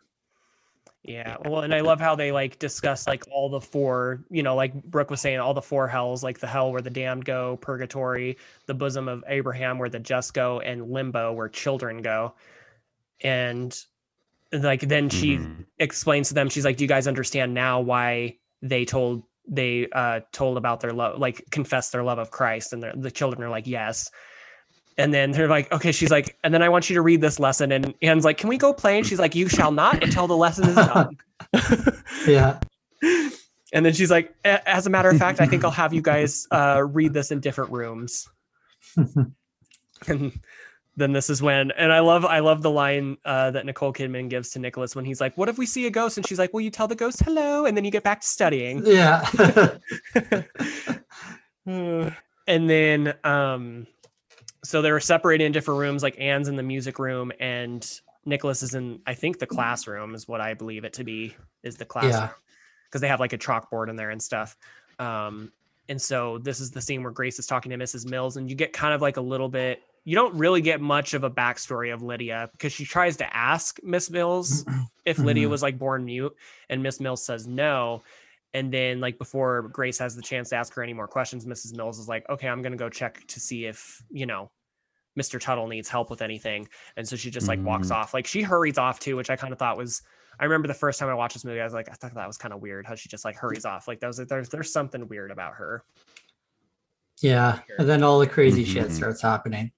[1.04, 1.38] Yeah.
[1.46, 4.74] Well, and I love how they like discuss like all the four, you know, like
[4.84, 8.38] Brooke was saying, all the four hells, like the hell where the damned go, purgatory,
[8.66, 12.34] the bosom of Abraham where the just go, and limbo where children go.
[13.22, 13.78] And
[14.52, 15.66] like then she Mhm.
[15.80, 20.22] explains to them, she's like, Do you guys understand now why they told they uh
[20.32, 22.72] told about their love, like confess their love of Christ?
[22.74, 24.10] And the children are like, Yes.
[24.98, 27.40] And then they're like, okay, she's like, and then I want you to read this
[27.40, 27.72] lesson.
[27.72, 28.98] And Anne's like, can we go play?
[28.98, 31.18] And she's like, you shall not until the lesson is done.
[32.28, 32.60] Yeah.
[33.74, 36.48] and then she's like, as a matter of fact, I think I'll have you guys
[36.52, 38.30] uh, read this in different rooms.
[40.08, 40.32] and
[40.96, 44.30] then this is when and i love i love the line uh, that nicole kidman
[44.30, 46.54] gives to nicholas when he's like what if we see a ghost and she's like
[46.54, 49.26] will you tell the ghost hello and then you get back to studying Yeah.
[51.66, 52.14] and
[52.70, 53.88] then um
[54.64, 58.64] so they were separated in different rooms like anne's in the music room and nicholas
[58.64, 61.86] is in i think the classroom is what i believe it to be is the
[61.86, 62.30] classroom yeah.
[62.86, 64.56] because they have like a chalkboard in there and stuff
[65.00, 65.52] um
[65.90, 68.56] and so this is the scene where grace is talking to mrs mills and you
[68.56, 71.94] get kind of like a little bit you don't really get much of a backstory
[71.94, 74.66] of lydia because she tries to ask miss mills
[75.06, 75.52] if lydia Mhm.
[75.52, 76.36] was like born mute
[76.70, 78.02] and miss mills says no
[78.54, 81.76] and then like before grace has the chance to ask her any more questions mrs
[81.76, 84.50] mills is like okay i'm gonna go check to see if you know
[85.20, 86.68] mr tuttle needs help with anything
[86.98, 87.96] and so she just like walks Mhm.
[87.96, 90.02] off like she hurries off too which i kind of thought was
[90.40, 92.28] i remember the first time i watched this movie i was like i thought that
[92.28, 94.72] was kind of weird how she just like hurries off like that was there's there's
[94.74, 95.84] something weird about her
[97.22, 97.60] Yeah.
[97.78, 98.92] And then all the crazy shit Mhm.
[98.92, 99.72] starts happening.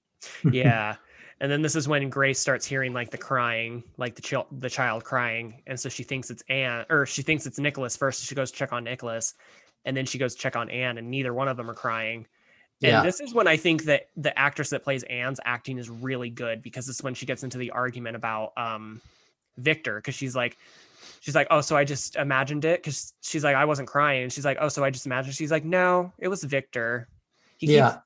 [0.50, 0.96] yeah
[1.40, 4.70] and then this is when grace starts hearing like the crying like the child the
[4.70, 5.62] child crying.
[5.66, 8.56] And so she thinks it's anne or she thinks it's nicholas first she goes to
[8.56, 9.34] check on nicholas.
[9.84, 12.26] And then she goes to check on anne and neither one of them are crying.
[12.82, 13.02] And Yeah.
[13.02, 16.62] this is when i think that the actress that plays anne's acting is really good
[16.62, 19.00] because this is when she gets into the argument about um
[19.58, 20.56] victor because she's like
[21.20, 22.82] she's like oh so i just imagined it?
[22.82, 24.22] Because she's like i wasn't crying.
[24.22, 27.08] And she's like oh so i just imagined she's like no it was victor.
[27.58, 27.96] He keeps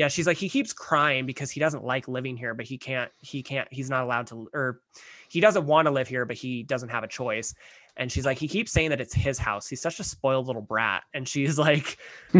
[0.00, 0.04] Yeah.
[0.04, 3.10] yeah she's like he keeps crying because he doesn't like living here but he can't
[3.18, 4.80] he can't he's not allowed to or
[5.28, 7.54] he doesn't want to live here but he doesn't have a choice
[7.96, 10.62] and she's like he keeps saying that it's his house he's such a spoiled little
[10.62, 11.98] brat and she's like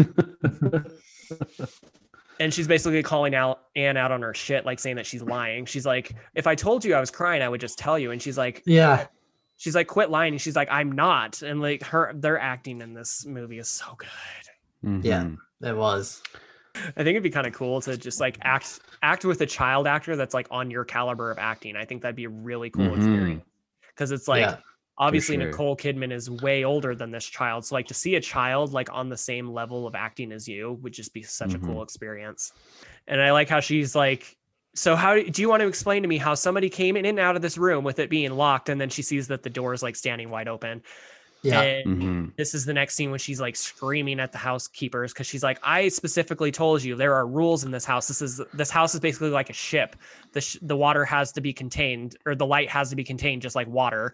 [2.39, 5.65] and she's basically calling out Anne out on her shit like saying that she's lying
[5.65, 8.21] she's like if i told you i was crying i would just tell you and
[8.21, 9.05] she's like Yeah.
[9.57, 12.93] she's like quit lying and she's like i'm not and like her their acting in
[12.93, 15.23] this movie is so good Yeah.
[15.23, 15.37] Mhm.
[15.63, 16.23] It was.
[16.75, 19.87] I think it'd be kind of cool to just like act act with a child
[19.87, 21.75] actor that's like on your caliber of acting.
[21.75, 22.97] I think that'd be a really cool Mhm.
[22.97, 23.45] experience
[23.89, 24.57] because it's like yeah.
[24.97, 25.47] obviously sure.
[25.47, 28.91] Nicole Kidman is way older than this child, so like to see a child like
[28.93, 32.53] on the same level of acting as you would just be such a cool experience.
[33.07, 34.37] And I like how she's like.
[34.73, 37.35] So how do you want to explain to me how somebody came in and out
[37.35, 39.83] of this room with it being locked and then she sees that the door is
[39.83, 40.81] like standing wide open
[41.43, 41.61] Yeah.
[41.61, 42.35] and Mhm.
[42.35, 45.59] this is the next scene when she's like screaming at the housekeepers because she's like
[45.63, 48.07] i specifically told you there are rules in this house.
[48.07, 49.95] This is this house is basically like a ship.
[50.33, 53.41] The sh- the water has to be contained or the light has to be contained
[53.41, 54.13] just like water.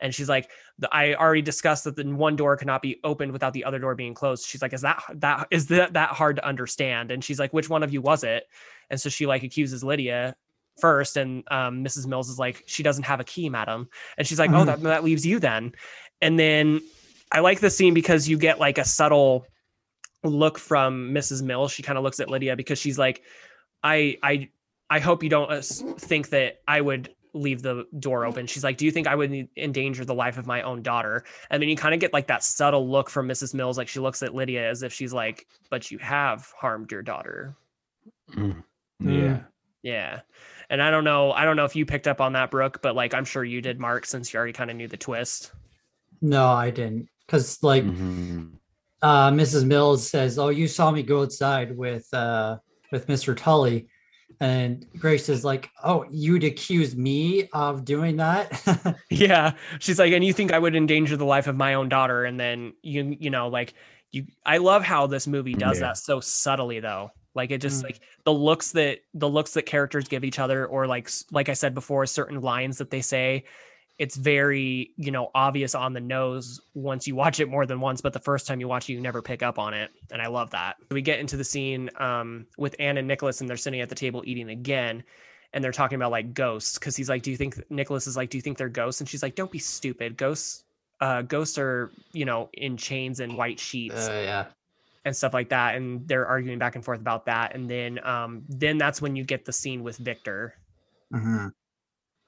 [0.00, 0.48] And she's like
[0.92, 4.14] i already discussed that the one door cannot be opened without the other door being
[4.14, 4.46] closed.
[4.46, 7.10] She's like is that that is that that hard to understand?
[7.10, 8.44] And she's like which one of you was it?
[8.90, 10.36] And so she like accuses lydia
[10.80, 13.88] first and um, mrs mills is like she doesn't have a key madam.
[14.16, 14.66] And she's like oh Mhm.
[14.66, 15.72] that, that leaves you then
[16.20, 16.80] and then
[17.32, 19.46] I like the scene because you get like a subtle
[20.24, 21.42] look from Mrs.
[21.42, 21.72] Mills.
[21.72, 23.22] She kind of looks at Lydia because she's like,
[23.82, 24.48] I, I,
[24.90, 28.46] I hope you don't uh, think that I would leave the door open.
[28.46, 31.24] She's like, do you think I would endanger the life of my own daughter?
[31.50, 33.54] And then you kind of get like that subtle look from Mrs.
[33.54, 33.78] Mills.
[33.78, 37.54] Like she looks at Lydia as if she's like, but you have harmed your daughter.
[38.32, 38.62] Mm.
[39.02, 39.22] Mm.
[39.22, 39.40] Yeah.
[39.82, 40.20] Yeah.
[40.70, 42.96] And I don't know, I don't know if you picked up on that, Brooke, but
[42.96, 45.52] like I'm sure you did, Marc, since you already kind of knew the twist.
[46.20, 47.08] No, I didn't.
[47.26, 48.52] Because like Mhm.
[49.02, 49.64] uh Mrs.
[49.64, 52.58] Mills says, Oh, you saw me go outside with uh
[52.90, 53.36] with Mr.
[53.36, 53.88] Tully.
[54.40, 58.96] And Grace is like, Oh, you'd accuse me of doing that?
[59.10, 59.52] Yeah.
[59.80, 62.24] She's like, and you think I would endanger the life of my own daughter?
[62.24, 63.74] And then you, you know, like
[64.12, 65.88] you, I love how this movie does Yeah.
[65.88, 67.10] that so subtly though.
[67.34, 67.84] Like it just Mm.
[67.84, 71.52] like the looks that the looks that characters give each other, or like, like I
[71.54, 73.44] said before, certain lines that they say,
[73.98, 78.00] it's very, you know, obvious on the nose once you watch it more than once,
[78.00, 79.90] but the first time you watch it, you never pick up on it.
[80.12, 80.76] And I love that.
[80.90, 83.96] We get into the scene um, with Anne and Nicholas, and they're sitting at the
[83.96, 85.02] table eating again
[85.52, 88.30] and they're talking about like ghosts because he's like, "Do you think Nicholas is like,
[88.30, 90.16] do you think they're ghosts?" And she's like, "Don't be stupid.
[90.16, 90.64] Ghosts,
[91.00, 94.44] uh, ghosts are you know in chains and white sheets Uh, yeah.
[95.04, 97.54] and stuff like that." And they're arguing back and forth about that.
[97.54, 100.54] And then, um, then that's when you get the scene with Victor
[101.12, 101.48] mm-hmm.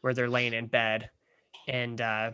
[0.01, 1.10] where they're laying in bed,
[1.70, 2.32] and uh,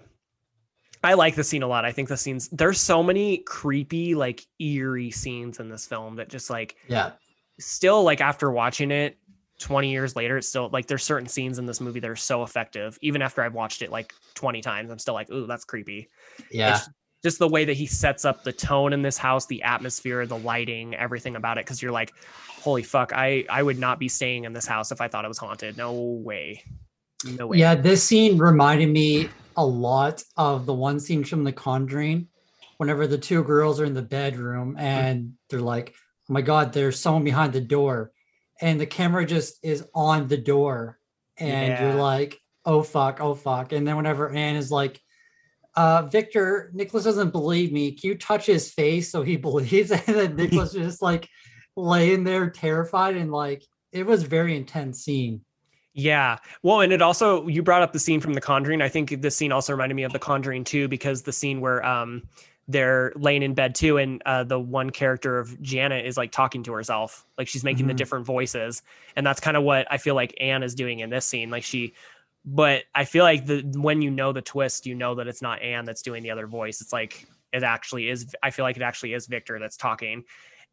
[1.05, 1.85] I like the scene a lot.
[1.85, 6.29] I think the scenes there's so many creepy, like eerie scenes in this film that
[6.29, 7.13] just like Yeah.
[7.61, 9.17] still like after watching it
[9.59, 12.43] 20 years later it's still like there's certain scenes in this movie that are so
[12.43, 16.11] effective even after i've watched it like 20 times i'm still like ooh that's creepy
[16.51, 16.77] Yeah.
[16.77, 16.91] it's
[17.25, 20.37] just the way that he sets up the tone in this house the atmosphere the
[20.37, 22.13] lighting everything about it because you're like
[22.61, 25.29] holy fuck i i would not be staying in this house if i thought it
[25.29, 26.63] was haunted no way
[27.25, 31.53] no way Yeah, this scene reminded me a lot of the one scene from The
[31.53, 32.29] Conjuring,
[32.79, 35.95] whenever the two girls are in the bedroom and they're like,
[36.29, 38.13] "Oh my God, there's someone behind the door,"
[38.61, 40.99] and the camera just is on the door,
[41.39, 41.83] and Yeah.
[41.83, 43.73] you're like, oh fuck, oh fuck.
[43.73, 45.01] And then whenever Anne is like,
[45.77, 47.93] uh, Victor, Nicholas doesn't believe me.
[47.93, 49.91] Can you touch his face so he believes?
[49.91, 51.29] And then Nicholas is just like
[51.77, 53.63] laying there terrified and like
[53.93, 55.43] it was a very intense scene.
[55.99, 56.37] Yeah.
[56.63, 58.83] Well, and it also you brought up the scene from The Conjuring.
[58.83, 61.85] I think this scene also reminded me of The Conjuring too, because the scene where
[61.85, 62.23] um
[62.69, 66.63] they're laying in bed too, and uh, the one character of Janet is like talking
[66.65, 67.97] to herself, like she's making the Mhm.
[67.97, 68.83] different voices,
[69.15, 71.49] and that's kind of what I feel like Anne is doing in this scene.
[71.49, 71.95] Like she,
[72.45, 75.63] but I feel like the when you know the twist, you know that it's not
[75.63, 76.83] Anne that's doing the other voice.
[76.83, 78.35] It's like it actually is.
[78.43, 80.25] I feel like it actually is Victor that's talking.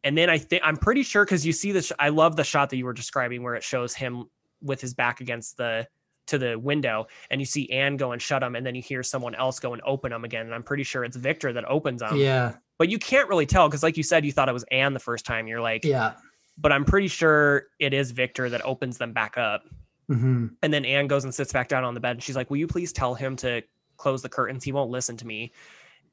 [0.04, 1.94] And then I think I'm pretty sure because you see this.
[1.98, 4.26] I love the shot that you were describing where it shows him
[4.64, 5.88] with his back against the
[6.26, 9.04] to the window and you see Anne go and shut him and then you hear
[9.04, 12.00] someone else go and open them again and I'm pretty sure it's Victor that opens
[12.00, 12.16] them.
[12.16, 14.94] yeah, But you can't really tell because like you said you thought it was Anne
[14.94, 15.48] the first time.
[15.48, 16.14] You're like, yeah.
[16.58, 19.66] but I'm pretty sure it is Victor that opens them back up.
[20.08, 22.50] hmm And then Anne goes and sits back down on the bed and she's like,
[22.50, 23.62] "Will you please tell him to
[23.98, 24.64] close the curtains?
[24.64, 25.52] He won't listen to me."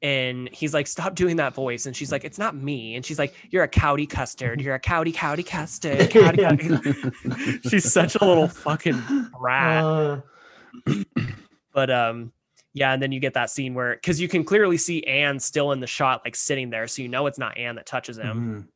[0.01, 3.19] And he's like, "Stop doing that voice." And she's like, "It's not me." And she's
[3.19, 4.59] like, "You're a cowdy custard.
[4.59, 9.01] You're a cowdy cowdy custard." Cowdy, cowdy." she's such a little fucking
[9.39, 9.83] brat.
[9.83, 10.21] Uh,
[11.73, 12.31] but um
[12.73, 15.71] yeah and then you get that scene where because you can clearly see anne still
[15.71, 18.65] in the shot like sitting there so you know it's not anne that touches him
[18.65, 18.67] mhm.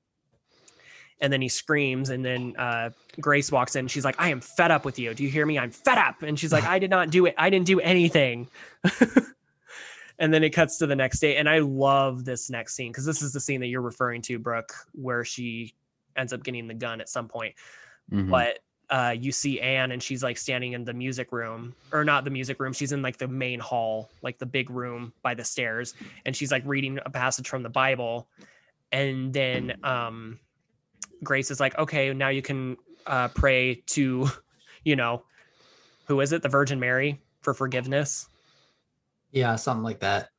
[1.22, 2.90] and then he screams and then uh
[3.20, 5.58] grace walks in she's like i am fed up with you do you hear me
[5.58, 8.48] i'm fed up and she's like i did not do it i didn't do anything
[10.20, 13.06] and then it cuts to the next day and i love this next scene because
[13.06, 15.74] this is the scene that you're referring to brooke where she
[16.16, 17.54] ends up getting the gun at some point
[18.12, 18.30] Mhm.
[18.30, 18.60] but
[18.92, 22.30] uh, you see Anne and she's like standing in the music room, or not the
[22.30, 22.72] music room.
[22.72, 26.52] She's in like the main hall, like the big room by the stairs, and she's
[26.52, 28.28] like reading a passage from the Bible.
[28.92, 30.40] And then um,
[31.24, 32.78] Grace is like, "Okay, now you can
[33.08, 34.28] uh, pray to,
[34.84, 35.24] you know,
[36.06, 36.44] who is it?
[36.44, 38.30] The Virgin Mary for forgiveness."
[39.36, 40.30] Yeah, something like that.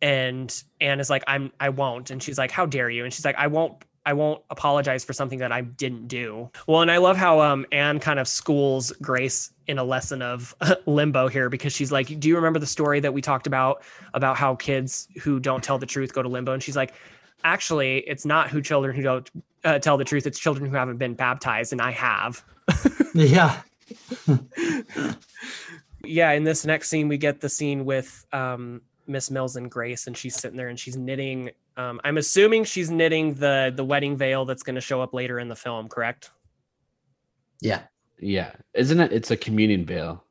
[0.00, 2.10] and Anne is like, I'm I won't.
[2.10, 3.02] And she's like, How dare you?
[3.04, 6.48] And she's like, I won't I won't apologize for something that I didn't do.
[6.66, 10.54] Well, and I love how um Anne kind of schools Grace in a lesson of
[10.86, 13.82] limbo here because she's like, Do you remember the story that we talked about
[14.14, 16.52] about how kids who don't tell the truth go to limbo?
[16.52, 16.94] And she's like,
[17.44, 19.30] Actually, it's not who children who don't
[19.64, 22.44] uh, tell the truth, it's children who haven't been baptized, and I have.
[23.14, 23.62] Yeah.
[26.08, 30.06] yeah in this next scene we get the scene with um miss mills and grace
[30.06, 34.16] and she's sitting there and she's knitting um i'm assuming she's knitting the the wedding
[34.16, 36.30] veil that's going to show up later in the film correct
[37.60, 37.82] Yeah.
[38.20, 39.12] Yeah, isn't it?
[39.12, 40.24] It's a communion veil.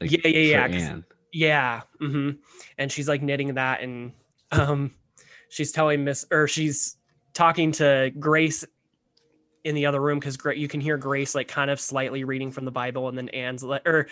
[0.00, 1.04] Yeah, yeah, yeah, for 'cause- Anne.
[1.32, 2.30] yeah hmm
[2.76, 4.12] and she's like knitting that and
[4.50, 4.90] um
[5.48, 6.96] she's telling miss or she's
[7.34, 8.64] talking to grace
[9.62, 12.64] in the other room because you can hear grace like kind of slightly reading from
[12.64, 14.08] the bible and then anne's like or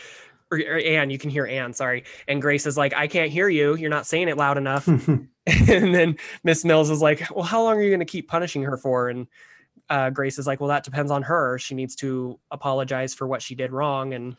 [0.51, 2.05] or, or Anne, you can hear Anne, sorry.
[2.27, 3.77] And Grace is like, I can't hear you.
[3.77, 4.89] You're not saying it loud enough.
[5.69, 8.63] and then Miss Mills is like, Well, how long are you going to keep punishing
[8.63, 9.09] her for?
[9.09, 9.27] And
[9.89, 11.59] uh, Grace is like, Well, that depends on her.
[11.59, 14.15] She needs to apologize for what she did wrong.
[14.15, 14.37] And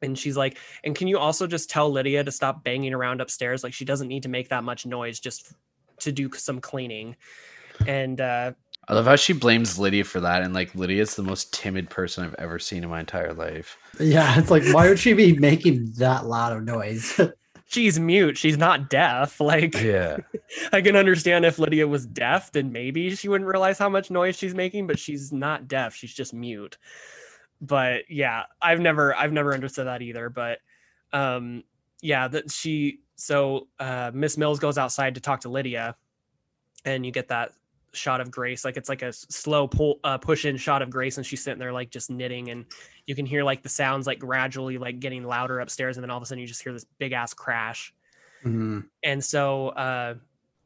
[0.00, 3.62] and she's like, And can you also just tell Lydia to stop banging around upstairs?
[3.62, 5.52] Like she doesn't need to make that much noise just
[6.00, 7.16] to do some cleaning.
[7.86, 8.52] And uh,
[8.88, 12.24] I love how she blames Lydia for that, and like Lydia's the most timid person
[12.24, 13.78] I've ever seen in my entire life.
[13.98, 14.38] yeah.
[14.38, 17.18] It's like, why would she be making that loud of noise?
[17.66, 18.38] she's mute.
[18.38, 19.40] She's not deaf.
[19.44, 20.18] Like Yeah,
[20.72, 24.36] I can understand if Lydia was deaf, then maybe she wouldn't realize how much noise
[24.36, 25.94] she's making, but she's not deaf.
[25.94, 26.78] She's just mute.
[27.60, 30.30] But yeah, I've never I've never understood that either.
[30.30, 30.60] But
[31.12, 31.62] um
[32.00, 35.94] yeah, that she so uh Miss Mills goes outside to talk to Lydia
[36.84, 37.52] and you get that
[37.94, 38.64] shot of Grace.
[38.64, 41.58] Like it's like a slow pull uh push in shot of Grace and she's sitting
[41.58, 42.64] there like just knitting and
[43.06, 46.16] you can hear like the sounds like gradually like getting louder upstairs and then all
[46.16, 47.94] of a sudden you just hear this big ass crash
[48.44, 48.84] Mhm.
[49.02, 50.14] and so uh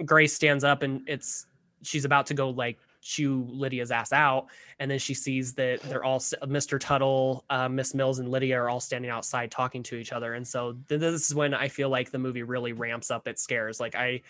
[0.04, 1.46] grace stands up and it's
[1.82, 4.46] she's about to go like chew lydia's ass out
[4.80, 8.68] and then she sees that they're all mr tuttle uh, miss mills and lydia are
[8.68, 11.88] all standing outside talking to each other and so th- this is when i feel
[11.88, 14.20] like the movie really ramps up its scares like i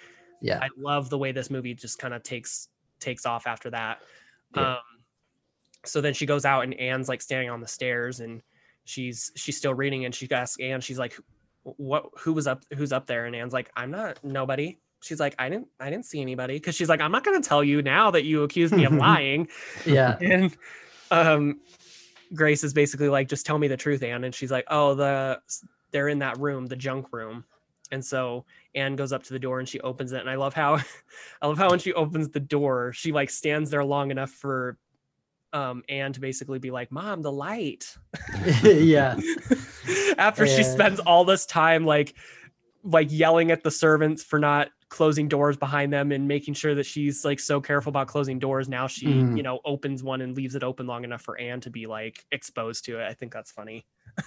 [0.42, 0.58] Yeah.
[0.62, 2.68] i love the way this movie just kind of takes
[3.00, 4.00] takes off after that.
[4.56, 4.72] Yeah.
[4.72, 4.78] um
[5.84, 8.42] so then she goes out and anne's like standing on the stairs and
[8.84, 11.16] she's she's still reading and she asks anne she's like
[11.62, 13.26] what who was up who's up there?
[13.26, 14.78] And anne's like i'm not nobody.
[15.02, 16.54] She's like i didn't i didn't see anybody.
[16.54, 18.92] Because she's like i'm not going to tell you now that you accused me of
[19.06, 19.48] lying.
[19.86, 20.16] Yeah.
[20.20, 20.56] and
[21.10, 21.60] um
[22.34, 24.24] grace is basically like just tell me the truth anne.
[24.24, 25.40] And she's like oh the
[25.90, 27.44] they're in that room the junk room
[27.90, 28.44] and so
[28.74, 30.74] anne goes up to the door and she opens it and i love how
[31.42, 34.76] i love how when she opens the door she like stands there long enough for
[35.54, 37.96] um Anne to basically be like, "Mom, the light."
[38.62, 39.18] yeah.
[40.18, 42.14] After she spends all this time like
[42.84, 46.84] like yelling at the servants for not closing doors behind them and making sure that
[46.84, 49.36] she's like so careful about closing doors now she Mhm.
[49.38, 52.24] you know opens one and leaves it open long enough for Anne to be like
[52.30, 53.86] exposed to it i think that's funny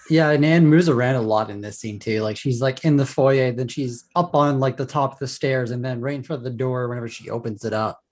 [0.10, 2.22] Yeah, and Anne moves around a lot in this scene too.
[2.22, 5.28] Like she's like in the foyer, then she's up on like the top of the
[5.28, 8.04] stairs, and then right in front of the door whenever she opens it up.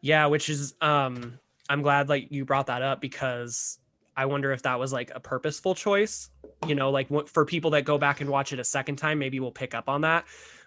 [0.00, 1.38] yeah which is um
[1.70, 3.78] i'm glad like you brought that up because
[4.16, 6.28] i wonder if that was like a purposeful choice
[6.66, 9.40] you know like for people that go back and watch it a second time maybe
[9.40, 10.26] we'll pick up on that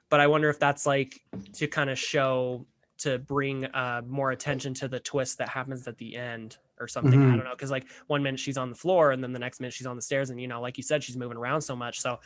[0.10, 1.22] but i wonder if that's like
[1.54, 2.66] to kind of show
[2.98, 7.20] to bring uh more attention to the twist that happens at the end or something
[7.22, 7.36] i Mhm.
[7.38, 9.74] don't know because like one minute she's on the floor and then the next minute
[9.74, 12.00] she's on the stairs and you know like you said she's moving around so much
[12.02, 12.20] so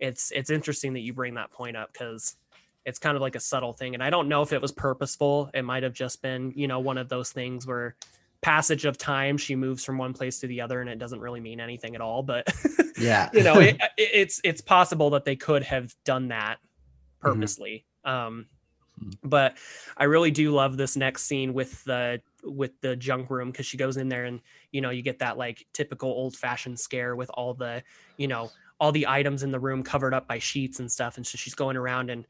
[0.00, 2.36] it's it's interesting that you bring that point up because
[2.84, 5.50] it's kind of like a subtle thing and i don't know if it was purposeful
[5.54, 7.96] it might have just been you know one of those things where
[8.42, 11.40] passage of time she moves from one place to the other and it doesn't really
[11.40, 12.46] mean anything at all but
[12.98, 13.28] Yeah.
[13.32, 16.58] you know it, it- it's it's possible that they could have done that
[17.24, 17.32] Mm-hmm.
[17.32, 18.46] purposely um
[19.02, 19.14] Mhm.
[19.24, 19.56] but
[19.96, 23.76] i really do love this next scene with the with the junk room because she
[23.76, 24.40] goes in there and
[24.72, 27.82] you know you get that like typical old fashioned scare with all the
[28.16, 31.26] you know all the items in the room covered up by sheets and stuff and
[31.26, 32.26] so she's going around and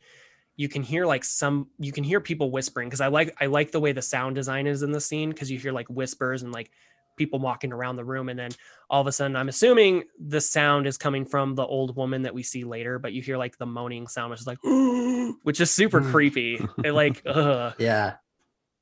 [0.57, 3.73] you can hear like some you can hear people whispering because i like i like
[3.73, 6.53] the way the sound design is in the scene because you hear like whispers and
[6.53, 6.71] like
[7.17, 8.51] people walking around the room and then
[8.91, 12.35] all of a sudden i'm assuming the sound is coming from the old woman that
[12.35, 14.59] we see later but you hear like the moaning sound which is like
[15.43, 16.11] which is super Hmm.
[16.11, 17.75] creepy it like ugh.
[17.79, 18.15] yeah.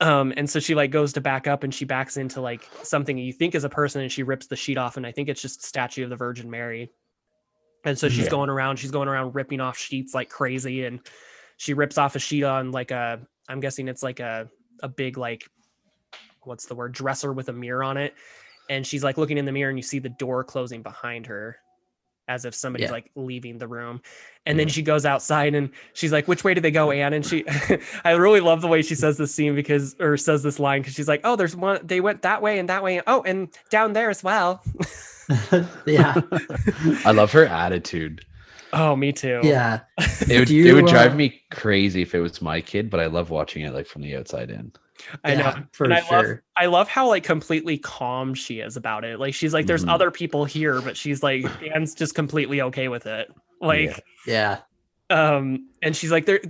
[0.01, 3.17] Um and so she like goes to back up and she backs into like something
[3.17, 5.41] you think is a person and she rips the sheet off and i think it's
[5.41, 6.91] just a statue of the virgin mary.
[7.85, 8.31] And so she's Yeah.
[8.31, 11.01] going around she's going around ripping off sheets like crazy and
[11.59, 14.49] she rips off a sheet on like a i'm guessing it's like a
[14.83, 15.45] a big like
[16.43, 18.15] what's the word dresser with a mirror on it.
[18.69, 21.57] And she's like looking in the mirror and you see the door closing behind her
[22.29, 22.93] as if somebody's Yeah.
[22.93, 24.01] like leaving the room
[24.47, 27.25] and then she goes outside and she's like which way did they go anne and
[27.25, 27.45] she
[28.05, 30.95] i really love the way she says this scene because or says this line because
[30.95, 33.93] she's like oh there's one they went that way and that way oh and down
[33.93, 34.63] there as well
[35.87, 36.21] yeah.
[37.05, 38.25] I love her attitude.
[38.73, 39.81] oh me too Yeah.
[40.29, 42.91] It would Do it would you, drive uh, me crazy if it was my kid,
[42.91, 44.73] but I love watching it like from the outside in.
[45.25, 46.39] I know for and I love.
[46.57, 49.19] I love how like completely calm she is about it.
[49.19, 49.93] Like she's like, there's Mhm.
[49.93, 51.45] other people here, but she's like,
[51.75, 53.29] Anne's just completely okay with it.
[53.61, 54.59] Like, Yeah.
[55.11, 56.41] um, and she's like, they're,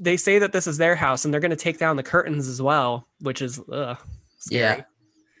[0.00, 2.62] they say that this is their house and they're gonna take down the curtains as
[2.62, 3.98] well, which is ugh,
[4.50, 4.82] Yeah.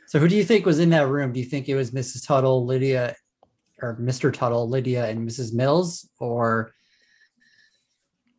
[0.06, 1.32] So who do you think was in that room?
[1.32, 2.26] Do you think it was Mrs.
[2.26, 3.14] Tuttle, Lydia,
[3.82, 4.32] or Mr.
[4.32, 5.52] Tuttle, Lydia, and Mrs.
[5.54, 6.72] Mills, or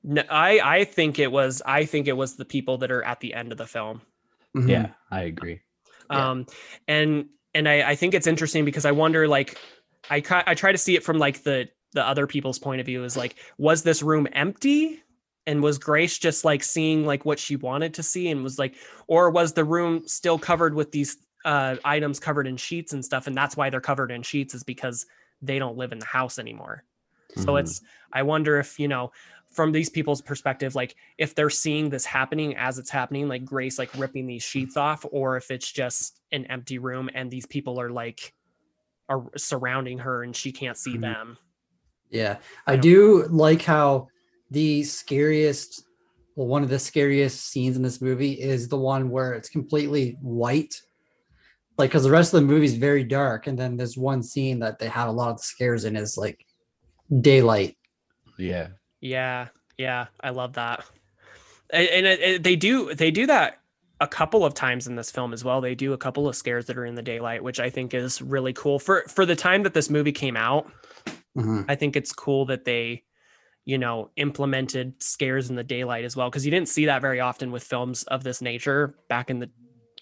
[0.03, 3.19] No, I I think it was I think it was the people that are at
[3.19, 4.01] the end of the film.
[4.55, 4.69] Mhm.
[4.69, 5.61] Yeah, I agree.
[6.11, 6.29] Yeah.
[6.31, 6.45] um
[6.87, 9.57] and and I, I think it's interesting because i wonder like
[10.09, 13.03] i i try to see it from like the the other people's point of view
[13.03, 15.03] is like was this room empty
[15.45, 18.75] and was grace just like seeing like what she wanted to see and was like
[19.07, 23.27] or was the room still covered with these uh items covered in sheets and stuff
[23.27, 25.05] and that's why they're covered in sheets is because
[25.43, 26.83] they don't live in the house anymore
[27.35, 27.59] so Mhm.
[27.59, 27.81] it's
[28.13, 29.11] i wonder if you know
[29.51, 33.79] from these people's perspective like if they're seeing this happening as it's happening like grace
[33.79, 37.79] like ripping these sheets off or if it's just an empty room and these people
[37.81, 38.33] are like
[39.09, 41.01] are surrounding her and she can't see Mhm.
[41.01, 41.37] them
[42.11, 44.07] Yeah, I don't- do like how
[44.51, 45.83] the scariest,
[46.35, 50.17] well, one of the scariest scenes in this movie is the one where it's completely
[50.21, 50.73] white.
[51.77, 54.57] Like, because the rest of the movie is very dark, and then there's one scene
[54.59, 56.43] that they have a lot of the scares in is like
[57.21, 57.77] daylight.
[58.39, 58.69] yeah.
[59.01, 59.47] Yeah
[59.77, 60.83] yeah i love that.
[61.71, 63.59] And, and it, it- they do they do that
[64.01, 65.59] a couple of times in this film as well.
[65.59, 68.21] They do a couple of scares that are in the daylight which i think is
[68.21, 68.79] really cool.
[68.79, 70.71] For for the time that this movie came out
[71.37, 71.65] Mhm.
[71.69, 73.03] I think it's cool that they,
[73.63, 77.19] you know, implemented scares in the daylight as well because you didn't see that very
[77.19, 79.49] often with films of this nature back in the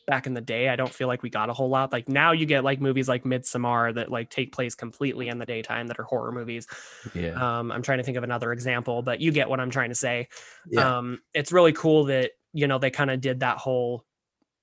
[0.08, 0.70] back in the day.
[0.70, 1.92] I don't feel like we got a whole lot.
[1.92, 5.46] Like now you get like movies like Midsommar that like take place completely in the
[5.46, 6.66] daytime that are horror movies.
[7.14, 7.34] Yeah.
[7.34, 9.96] Um, I'm trying to think of another example, but you get what I'm trying to
[9.96, 10.30] say.
[10.70, 14.06] Yeah, Um, it's really cool that you know they kind of did that whole,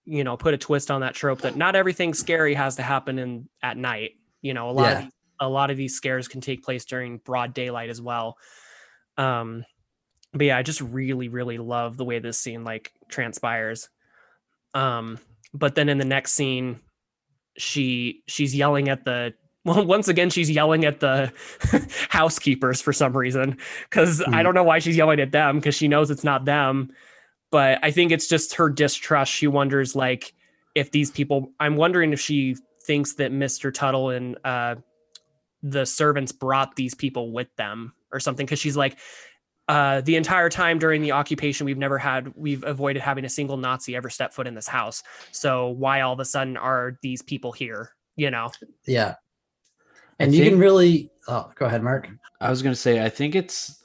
[0.05, 3.19] you know, put a twist on that trope that not everything scary has to happen
[3.19, 4.12] in at night.
[4.43, 5.07] You know, a lot Yeah.
[5.07, 8.39] of a lot of these scares can take place during broad daylight as well.
[9.19, 9.65] Um,
[10.33, 13.89] but yeah, I just really, really love the way this scene like transpires.
[14.75, 15.19] Um,
[15.55, 16.81] but then in the next scene,
[17.56, 19.32] she she's yelling at the
[19.64, 21.32] well, once again, she's yelling at the
[22.10, 23.56] housekeepers for some reason.
[23.90, 24.43] Cause I Hmm.
[24.43, 26.90] don't know why she's yelling at them because she knows it's not them.
[27.51, 29.32] But I think it's just her distrust.
[29.32, 30.35] She wonders, like,
[30.74, 34.74] if these people i'm wondering if she thinks that mr tuttle and uh
[35.62, 38.98] the servants brought these people with them or something because she's like
[39.69, 43.57] uh, the entire time during the occupation, we've never had, we've avoided having a single
[43.57, 45.03] Nazi ever step foot in this house.
[45.32, 47.91] So why all of a sudden are these people here?
[48.16, 48.51] You know?
[48.86, 49.15] Yeah.
[50.20, 52.09] I And you can really, oh, go ahead, Marc.
[52.41, 53.82] I was gonna say I think it's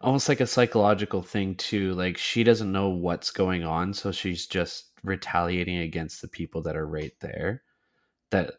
[0.00, 1.94] almost like a psychological thing too.
[1.94, 6.76] Like she doesn't know what's going on, so she's just retaliating against the people that
[6.76, 7.62] are right there.
[8.30, 8.54] That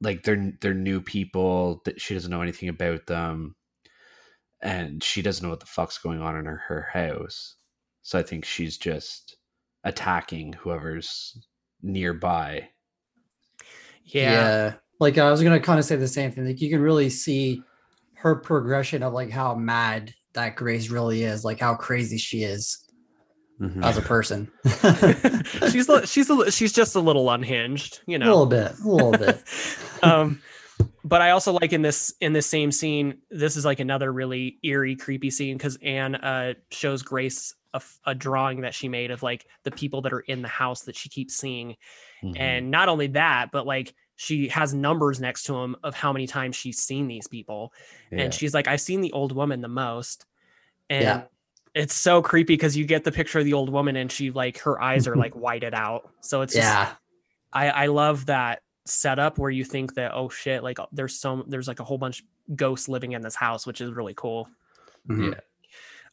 [0.00, 3.56] like they're they're new people that she doesn't know anything about them,
[4.62, 7.56] and she doesn't know what the fuck's going on in her, her house.
[8.02, 9.36] So I think she's just
[9.84, 11.36] attacking whoever's
[11.82, 12.68] nearby.
[14.04, 14.74] Yeah.
[15.00, 16.46] Like I was gonna kind of say the same thing.
[16.46, 17.62] Like you can really see
[18.14, 22.78] her progression of like how mad that Grace really is, like how crazy she is
[23.60, 23.84] Mhm.
[23.84, 24.50] as a person.
[25.70, 28.26] she's she's a, she's just a little unhinged, you know.
[28.26, 29.42] a little bit, a little bit.
[30.02, 30.40] um
[31.04, 34.58] but i also like in this in this same scene this is like another really
[34.62, 37.54] eerie creepy scene because anne uh shows grace
[38.04, 40.94] a drawing that she made of like the people that are in the house that
[40.94, 41.74] she keeps seeing
[42.22, 42.38] Mhm.
[42.38, 46.26] and not only that but like she has numbers next to them of how many
[46.26, 47.72] times she's seen these people
[48.10, 48.24] Yeah.
[48.24, 50.26] and she's like i've seen the old woman the most
[50.90, 51.22] and Yeah.
[51.74, 54.58] it's so creepy because you get the picture of the old woman and she like
[54.58, 56.92] her eyes are like whited out so it's just yeah,
[57.52, 61.68] I I love that setup where you think that oh shit like there's some there's
[61.68, 62.24] like a whole bunch
[62.56, 64.48] ghosts living in this house which is really cool.
[65.08, 65.38] Mhm.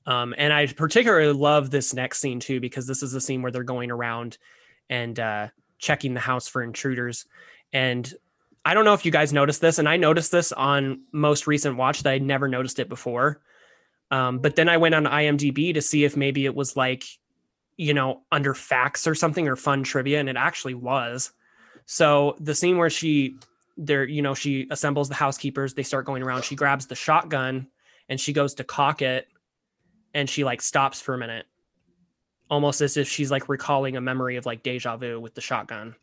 [0.06, 3.52] Um and I particularly love this next scene too because this is the scene where
[3.52, 4.38] they're going around
[4.90, 5.48] and uh
[5.80, 7.26] checking the house for intruders
[7.74, 8.14] and
[8.66, 11.78] I don't know if you guys noticed this and I noticed this on most recent
[11.78, 13.41] watch that I'd never noticed it before.
[14.12, 17.04] Um but then I went on IMDb to see if maybe it was like
[17.78, 21.32] you know under facts or something or fun trivia and it actually was.
[21.91, 23.36] So the scene where she
[23.76, 27.66] there, you know, she assembles the housekeepers, they start going around, she grabs the shotgun
[28.10, 29.28] and she goes to cock it
[30.14, 31.48] and she like stops for a minute.
[32.48, 35.95] Almost as if she's like recalling a memory of like deja vu with the shotgun,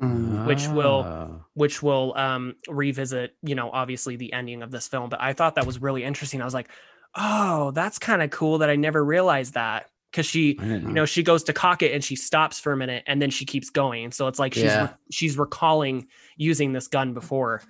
[0.00, 0.46] Mhm.
[0.46, 1.28] which will- Ah.
[1.54, 5.10] which will um revisit, you know, obviously the ending of this film.
[5.10, 6.40] But I thought that was really interesting.
[6.40, 6.68] I was like,
[7.16, 9.90] oh, that's kind of cool that I never realized that.
[10.12, 12.76] Cause she didn't you know she goes to cock it and she stops for a
[12.76, 14.82] minute and then she keeps going so it's like she's Yeah.
[14.82, 16.06] re- she's recalling
[16.36, 17.62] using this gun before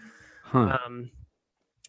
[0.42, 0.78] Huh.
[0.84, 1.10] um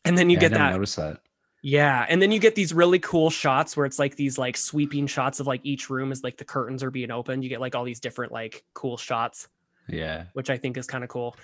[0.06, 1.22] and then you Yeah, I get that noticed that.
[1.64, 5.08] yeah and then you get these really cool shots where it's like these like sweeping
[5.08, 7.74] shots of like each room is like the curtains are being opened you get like
[7.74, 9.48] all these different like cool shots
[9.90, 10.26] Yeah.
[10.34, 11.36] which I think is kind of cool.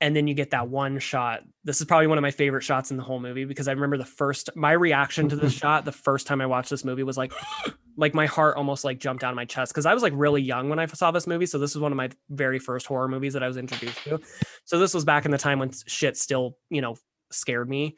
[0.00, 1.42] And then you get that one shot.
[1.62, 3.96] This is probably one of my favorite shots in the whole movie because I remember
[3.96, 7.16] the first my reaction to this shot the first time I watched this movie was
[7.16, 7.32] like
[7.96, 10.42] like my heart almost like jumped out of my chest because I was like really
[10.42, 11.46] young when I saw this movie.
[11.46, 14.20] So this was one of my very first horror movies that I was introduced to.
[14.64, 16.96] So this was back in the time when shit still, you know,
[17.30, 17.96] scared me.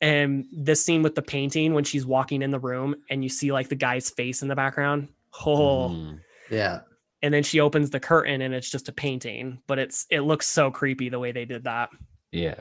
[0.00, 3.52] And this scene with the painting when she's walking in the room and you see
[3.52, 5.08] like the guy's face in the background.
[5.44, 6.20] Oh, Mm.
[6.50, 6.80] yeah.
[7.22, 10.46] And then she opens the curtain and it's just a painting but it's it looks
[10.46, 11.90] so creepy the way they did that
[12.32, 12.60] Yeah.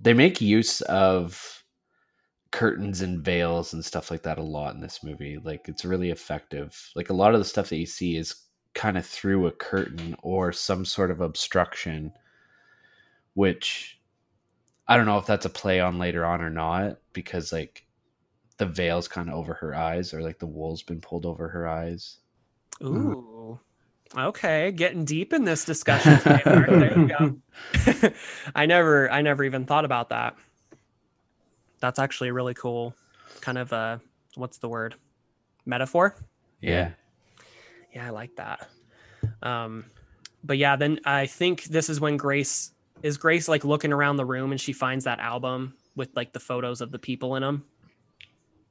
[0.00, 1.64] They make use of
[2.50, 5.38] curtains and veils and stuff like that a lot in this movie.
[5.42, 6.90] Like it's really effective.
[6.94, 8.34] Like a lot of the stuff that you see is
[8.74, 12.12] kind of through a curtain or some sort of obstruction,
[13.34, 14.00] which
[14.86, 17.86] I don't know if that's a play on later on or not, because like
[18.56, 21.68] the veil's kind of over her eyes or like the wool's been pulled over her
[21.68, 22.18] eyes.
[22.82, 23.58] Ooh.
[24.16, 28.12] Okay getting deep in this discussion today, there you go.
[28.54, 30.36] I never i never even thought about that.
[31.80, 32.94] That's actually really cool.
[33.40, 33.98] Kind of uh
[34.34, 34.94] what's the word?
[35.66, 36.16] Metaphor?
[36.60, 36.90] Yeah.
[37.94, 38.68] yeah i like that.
[39.42, 39.84] Um
[40.44, 42.72] but yeah then i think this is when grace
[43.02, 46.40] is grace like looking around the room and she finds that album with like the
[46.40, 47.64] photos of the people in them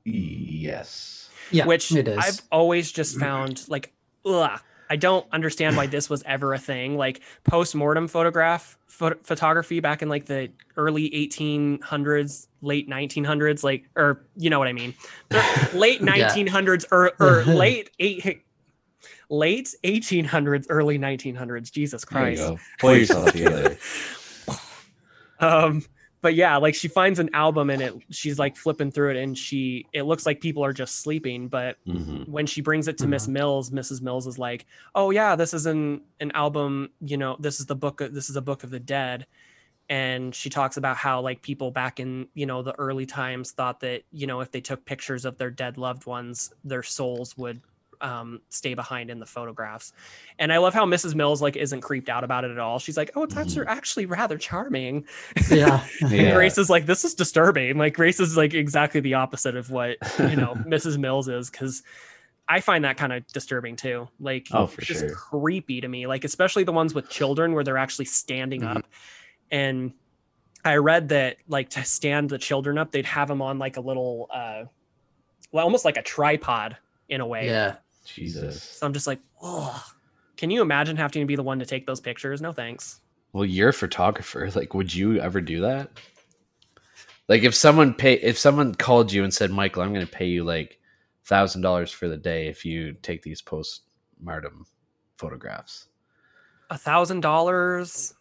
[0.09, 1.29] Yes.
[1.51, 1.65] Yeah.
[1.65, 2.17] which it is.
[2.17, 3.93] I've always just found like,
[4.27, 4.59] ugh,
[4.89, 6.95] I don't understand why this was ever a thing.
[6.97, 14.25] Like post-mortem photograph pho- photography back in like the early 1800s, late 1900s, like, or
[14.37, 14.93] you know what I mean,
[15.29, 16.29] The late Yeah.
[16.33, 18.43] 1900s or, or late eight,
[19.29, 21.69] late 1800s, early 1900s.
[21.71, 22.49] Jesus There you Christ.
[22.49, 22.59] go.
[22.79, 23.77] Pull yourself together.
[25.39, 25.83] um
[26.27, 29.37] but yeah like she finds an album and it she's like flipping through it and
[29.37, 32.27] she it looks like people are just sleeping but Mhm.
[32.27, 35.65] when she brings it to miss mills mrs mills is like oh yeah this is
[35.67, 38.71] an an album you know this is the book of, this is a book of
[38.71, 39.25] the dead
[39.87, 43.79] and she talks about how like people back in you know the early times thought
[43.79, 47.61] that you know if they took pictures of their dead loved ones their souls would
[48.01, 49.93] um, stay behind in the photographs.
[50.39, 51.15] And I love how Mrs.
[51.15, 52.79] Mills like isn't creeped out about it at all.
[52.79, 55.05] She's like, "Oh, it's actually actually rather charming."
[55.49, 55.83] Yeah.
[56.01, 56.33] And Yeah.
[56.33, 59.97] Grace is like, "This is disturbing." Like Grace is like exactly the opposite of what
[60.19, 60.97] you know Mrs.
[60.97, 61.83] Mills is because
[62.49, 64.07] I find that kind of disturbing too.
[64.19, 65.13] Like, Oh, for just sure.
[65.13, 66.07] creepy to me.
[66.07, 68.77] Like especially the ones with children where they're actually standing Mhm.
[68.77, 68.85] up.
[69.51, 69.93] And
[70.63, 73.81] I read that like to stand the children up, they'd have them on like a
[73.81, 74.63] little, uh,
[75.51, 76.77] well, almost like a tripod
[77.09, 77.47] in a way.
[77.47, 77.75] Yeah.
[78.07, 78.61] Jesus.
[78.63, 79.83] So I'm just like, oh,
[80.37, 82.41] can you imagine having to be the one to take those pictures?
[82.41, 82.99] No thanks.
[83.33, 84.49] Well, you're a photographer.
[84.55, 85.91] Like, would you ever do that?
[87.27, 90.27] Like, if someone pay, if someone called you and said, "Michael, I'm going to pay
[90.27, 90.79] you like
[91.25, 93.81] thousand dollars for the day if you take these post
[94.21, 94.65] mortem
[95.17, 95.87] photographs,"
[96.69, 98.13] A thousand dollars,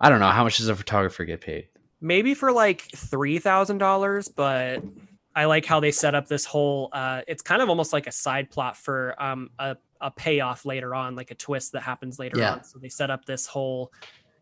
[0.00, 1.68] I don't know how much does a photographer get paid.
[2.00, 4.82] maybe for like three thousand dollars, but
[5.38, 6.88] I like how they set up this whole.
[6.92, 10.96] Uh, it's kind of almost like a side plot for um, a a payoff later
[10.96, 12.54] on, like a twist that happens later Yeah.
[12.54, 12.64] on.
[12.64, 13.92] So they set up this whole,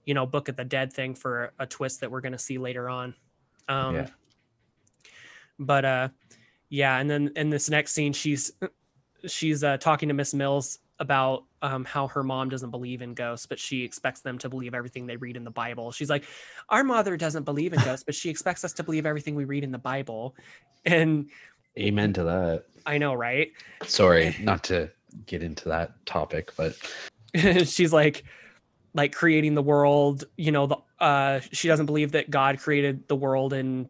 [0.06, 2.56] you know, Book of the Dead thing for a twist that we're going to see
[2.56, 3.14] later on.
[3.68, 4.06] Um, Yeah.
[5.58, 6.08] But uh,
[6.70, 8.52] yeah, and then in this next scene, she's
[9.26, 13.46] she's uh, talking to Miss Mills about um, how her mom doesn't believe in ghosts,
[13.46, 15.92] but she expects them to believe everything they read in the Bible.
[15.92, 16.24] She's like,
[16.68, 19.64] our mother doesn't believe in ghosts, but she expects us to believe everything we read
[19.64, 20.34] in the Bible.
[20.84, 21.30] And
[21.78, 22.64] Amen to that.
[22.86, 23.52] I know, right?
[23.82, 24.90] Sorry, not to
[25.26, 26.76] get into that topic, but
[27.64, 28.24] she's like
[28.94, 33.16] like creating the world you know the uh she doesn't believe that god created the
[33.16, 33.88] world in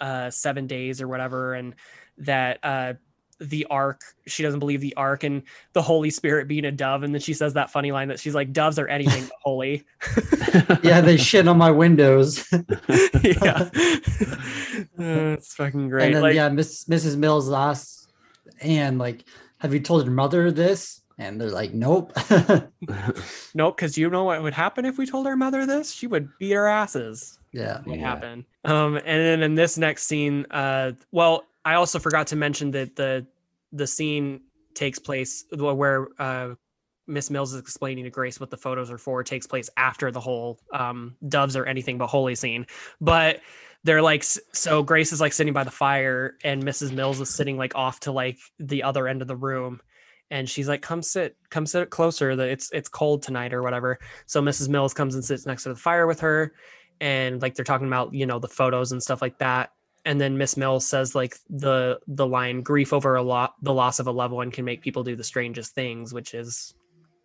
[0.00, 1.74] uh seven days or whatever and
[2.18, 2.92] that uh
[3.40, 5.42] the ark she doesn't believe the ark and
[5.72, 8.34] the holy spirit being a dove and then she says that funny line that she's
[8.34, 9.84] like doves are anything but holy
[10.82, 12.46] Yeah, they shit on my windows.
[13.22, 13.68] yeah
[14.98, 17.16] Uh, it's fucking great and then like yeah, Miss Mrs.
[17.16, 18.06] Mills asks
[18.60, 19.24] and like,
[19.58, 21.00] have you told your mother this?
[21.18, 22.12] And they're like, Nope.
[23.54, 26.28] nope because you know what would happen if we told our mother this she would
[26.38, 27.80] beat our asses yeah.
[27.84, 28.08] what Yeah.
[28.08, 28.44] happened.
[28.64, 32.96] Um, and then in this next scene, uh, well, I also forgot to mention that
[32.96, 33.26] the
[33.72, 34.42] the scene
[34.74, 36.54] takes place where uh,
[37.06, 39.22] Miss Mills is explaining to Grace what the photos are for.
[39.22, 42.66] Takes place after the whole um, doves or anything but holy scene,
[43.00, 43.40] but.
[43.86, 44.82] They're like so.
[44.82, 46.90] Grace is like sitting by the fire, and Mrs.
[46.90, 49.82] Mills is sitting like off to like the other end of the room,
[50.30, 52.34] and she's like, "Come sit, come sit closer.
[52.34, 54.70] That it's it's cold tonight or whatever." So Mrs.
[54.70, 56.54] Mills comes and sits next to the fire with her,
[56.98, 59.70] and like they're talking about you know the photos and stuff like that
[60.04, 63.98] and then miss mills says like the the line grief over a lot the loss
[63.98, 66.74] of a loved one can make people do the strangest things which is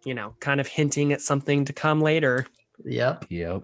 [0.06, 2.46] you know kind of hinting at something to come later
[2.86, 3.26] Yep.
[3.30, 3.64] yep.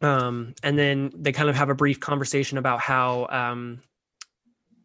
[0.00, 3.82] um and then they kind of have a brief conversation about how um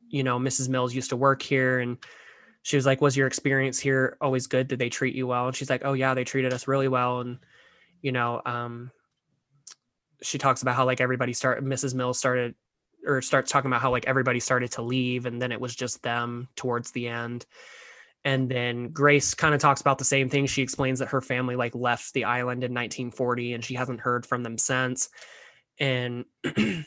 [0.10, 1.98] you know mrs mills used to work here and
[2.64, 5.56] she was like was your experience here always good did they treat you well and
[5.56, 7.40] she's like oh yeah they treated us really well and
[8.02, 8.92] you know um
[10.22, 12.56] she talks about how like everybody started mrs mills started
[13.06, 16.02] or starts talking about how like everybody started to leave and then it was just
[16.04, 17.46] them towards the end.
[18.26, 20.46] And then grace kind of talks about the same thing.
[20.46, 24.26] She explains that her family like left the island in 1940 and she hasn't heard
[24.26, 25.10] from them since.
[25.80, 26.26] And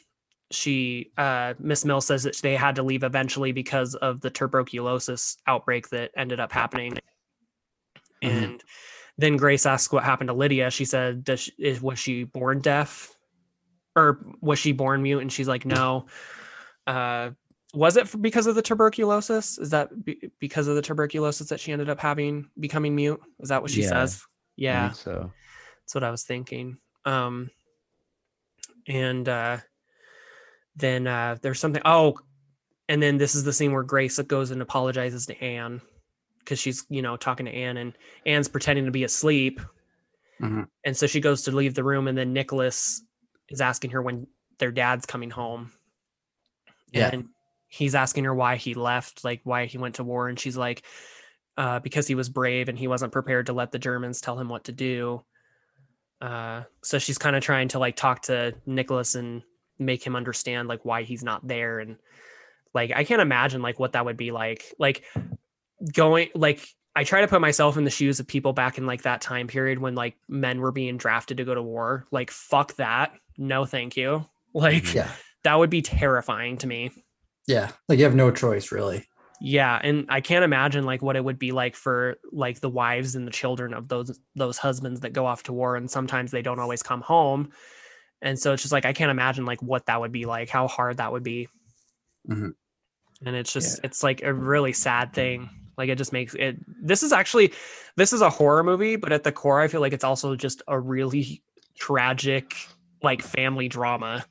[0.52, 5.38] she uh miss mill says that they had to leave eventually because of the tuberculosis
[5.48, 6.93] outbreak that ended up happening.
[6.93, 6.98] Mhm.
[8.44, 8.64] and
[9.18, 10.70] then grace asks what happened to lydia.
[10.70, 13.15] She said does she, is, was she born deaf
[13.97, 16.06] or was she born mute and she's like no
[16.86, 17.31] uh
[17.74, 21.73] was it because of the tuberculosis is that be, because of the tuberculosis that she
[21.73, 23.89] ended up having becoming mute is that what she Yeah.
[23.89, 24.23] says
[24.56, 25.32] yeah so
[25.82, 26.78] that's what I was thinking.
[27.05, 27.48] Um,
[28.89, 29.59] and uh,
[30.74, 31.82] then uh, there's something.
[31.85, 32.18] Oh,
[32.89, 35.81] and then this is the scene where Grace goes and apologizes to Anne
[36.40, 37.93] because she's you know talking to Anne and
[38.27, 39.60] Anne's pretending to be asleep,
[40.40, 40.66] Mhm.
[40.85, 43.01] and so she goes to leave the room, and then Nicholas
[43.48, 44.27] is asking her when
[44.59, 45.73] their dad's coming home.
[46.93, 47.10] Yeah.
[47.12, 47.28] And
[47.68, 50.82] he's asking her why he left, like why he went to war, and she's like,
[51.56, 54.48] uh, because he was brave and he wasn't prepared to let the Germans tell him
[54.48, 55.23] what to do.
[56.20, 59.43] Uh, so she's kind of trying to like talk to Nicholas and
[59.78, 61.97] make him understand like why he's not there and
[62.73, 64.64] like I can't imagine like what that would be like.
[64.78, 65.05] Like
[65.93, 66.66] going like
[66.97, 69.47] I try to put myself in the shoes of people back in like that time
[69.47, 72.06] period when like men were being drafted to go to war.
[72.10, 73.12] Like fuck that.
[73.39, 74.27] No thank you.
[74.55, 75.10] Like Yeah.
[75.44, 76.90] that would be terrifying to me.
[77.47, 77.70] Yeah.
[77.89, 79.06] Like you have no choice really.
[79.39, 83.14] Yeah, and I can't imagine like what it would be like for like the wives
[83.16, 86.40] and the children of those those husbands that go off to war and sometimes they
[86.40, 87.51] don't always come home.
[88.23, 90.68] And so it's just like I can't imagine like what that would be like, how
[90.68, 91.48] hard that would be.
[92.31, 92.52] Mhm.
[93.27, 95.51] And it's just it's like a really sad thing.
[95.77, 96.57] Like it just makes it.
[96.82, 97.53] This is actually,
[97.97, 100.62] this is a horror movie, but at the core, I feel like it's also just
[100.69, 101.43] a really
[101.78, 102.55] tragic,
[103.03, 104.24] like family drama.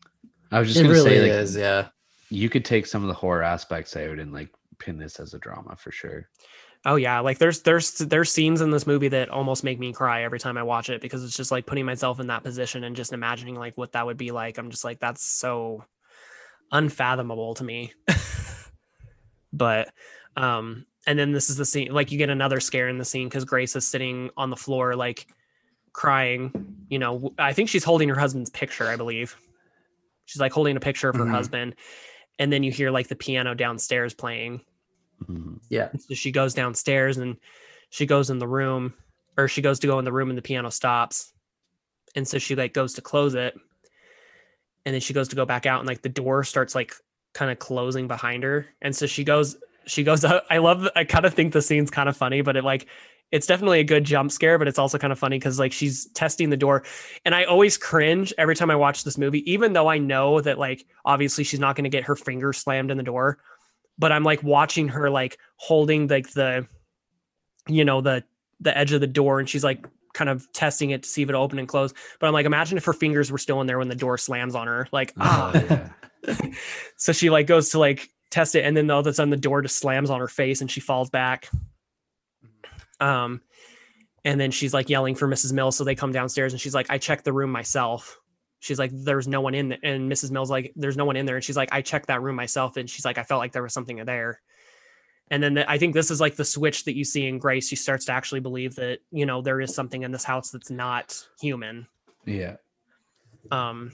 [0.51, 1.87] I was just It gonna really say, like, is, yeah.
[2.29, 4.49] you could take some of the horror aspects out and like
[4.79, 6.29] pin this as a drama for sure.
[6.87, 10.23] Oh yeah, like there's there's there's scenes in this movie that almost make me cry
[10.23, 12.95] every time I watch it because it's just like putting myself in that position and
[12.95, 14.59] just imagining like what that would be like.
[14.59, 15.83] I'm just like that's so
[16.71, 17.93] unfathomable to me.
[19.53, 19.91] but
[20.37, 23.29] um and then this is the scene like you get another scare in the scene
[23.29, 25.27] cuz Grace is sitting on the floor like
[25.93, 26.51] crying,
[26.89, 29.35] you know, i think she's holding her husband's picture, I believe.
[30.25, 31.31] She's like holding a picture of her Mhm.
[31.31, 31.75] husband
[32.39, 34.61] and then you hear like the piano downstairs playing
[35.29, 35.59] Mhm.
[35.69, 35.89] Yeah.
[35.97, 37.37] so she goes downstairs and
[37.89, 38.93] she goes in the room,
[39.37, 41.31] or she goes to go in the room and the piano stops.
[42.15, 43.53] And so she like goes to close it.
[44.85, 46.93] And then she goes to go back out and like the door starts like
[47.33, 48.67] kind of closing behind her.
[48.81, 49.55] And so she goes,
[49.87, 50.43] she goes out.
[50.49, 52.87] I love, I kind of think the scene's kind of funny, but it like,
[53.31, 56.05] it's definitely a good jump scare, but it's also kind of funny because like she's
[56.11, 56.83] testing the door.
[57.25, 60.59] And I always cringe every time I watch this movie, even though I know that
[60.59, 63.39] like obviously she's not going to get her finger slammed in the door
[63.97, 66.67] but I'm like watching her like holding like the,
[67.67, 68.23] you know, the
[68.59, 71.29] the edge of the door, and she's like kind of testing it to see if
[71.29, 71.93] it'll open and close.
[72.19, 74.55] But I'm like, imagine if her fingers were still in there when the door slams
[74.55, 75.51] on her, like ah.
[75.53, 75.89] Oh, yeah.
[76.97, 79.37] so she like goes to like test it, and then all of a sudden the
[79.37, 81.49] door just slams on her face, and she falls back.
[82.99, 83.41] Um,
[84.23, 85.53] and then she's like yelling for Mrs.
[85.53, 88.19] Mills, so they come downstairs, and she's like, I checked the room myself.
[88.59, 89.77] She's like, there's no one in there.
[89.83, 90.31] And Mrs.
[90.31, 91.35] Mills like, there's no one in there.
[91.35, 92.77] And she's like, I checked that room myself.
[92.77, 94.41] And she's like, I felt like there was something there.
[95.29, 97.67] And then the, I think this is like the switch that you see in Grace.
[97.67, 100.71] She starts to actually believe that, you know, there is something in this house that's
[100.71, 101.85] not human.
[102.25, 102.55] yeah.
[103.51, 103.91] Um,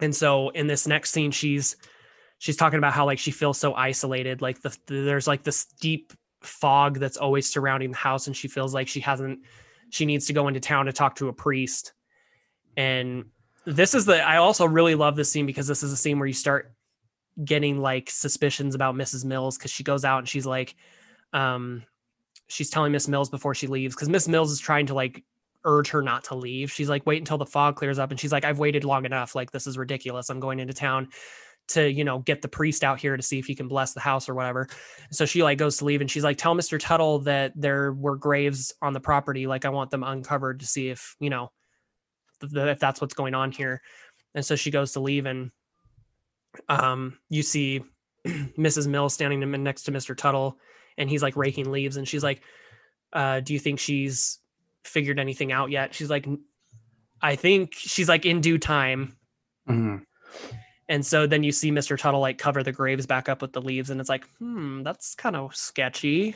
[0.00, 1.76] and so in this next scene, she's
[2.38, 4.40] she's talking about how like she feels so isolated.
[4.40, 8.48] Like the, the there's like this deep fog that's always surrounding the house, and she
[8.48, 9.40] feels like she hasn't.
[9.90, 11.92] She needs to go into town to talk to a priest.
[12.76, 13.26] And
[13.64, 14.22] this is the.
[14.22, 16.72] I also really love this scene because this is a scene where you start
[17.44, 19.24] getting like suspicions about Mrs.
[19.24, 20.74] Mills because she goes out and she's like,
[21.32, 21.82] um,
[22.48, 25.24] she's telling Miss Mills before she leaves because Miss Mills is trying to like
[25.64, 26.70] urge her not to leave.
[26.70, 28.10] She's like, wait until the fog clears up.
[28.10, 29.34] And she's like, I've waited long enough.
[29.34, 30.30] Like, this is ridiculous.
[30.30, 31.08] I'm going into town
[31.68, 34.00] to, you know, get the priest out here to see if he can bless the
[34.00, 34.68] house or whatever.
[35.10, 36.78] So she like goes to leave and she's like, tell Mr.
[36.78, 39.46] Tuttle that there were graves on the property.
[39.46, 41.50] Like, I want them uncovered to see if, you know,
[42.42, 43.82] if that's what's going on here.
[44.34, 45.50] And so she goes to leave and
[46.68, 47.82] um, you see
[48.26, 48.86] Mrs.
[48.86, 50.16] mill standing next to Mr.
[50.16, 50.58] Tuttle
[50.96, 52.42] and he's like raking leaves and she's like,
[53.12, 54.38] uh, do you think she's
[54.84, 55.94] figured anything out yet?
[55.94, 56.26] She's like,
[57.20, 59.16] I think she's like in due time.
[59.68, 60.02] Mhm.
[60.88, 61.98] And so then you see Mr.
[61.98, 65.14] Tuttle like cover the graves back up with the leaves, and it's like, hmm, that's
[65.14, 66.34] kind of sketchy.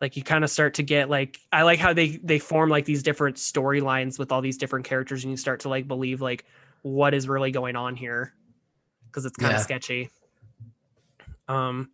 [0.00, 2.84] Like you kind of start to get like I like how they they form like
[2.84, 6.44] these different storylines with all these different characters, and you start to like believe like
[6.82, 8.34] what is really going on here
[9.06, 9.64] because it's kind of Yeah.
[9.64, 10.10] sketchy.
[11.48, 11.90] Um,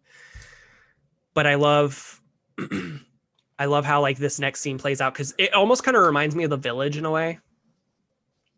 [1.32, 2.20] but I love
[3.58, 6.34] I love how like this next scene plays out because it almost kind of reminds
[6.34, 7.38] me of the village in a way.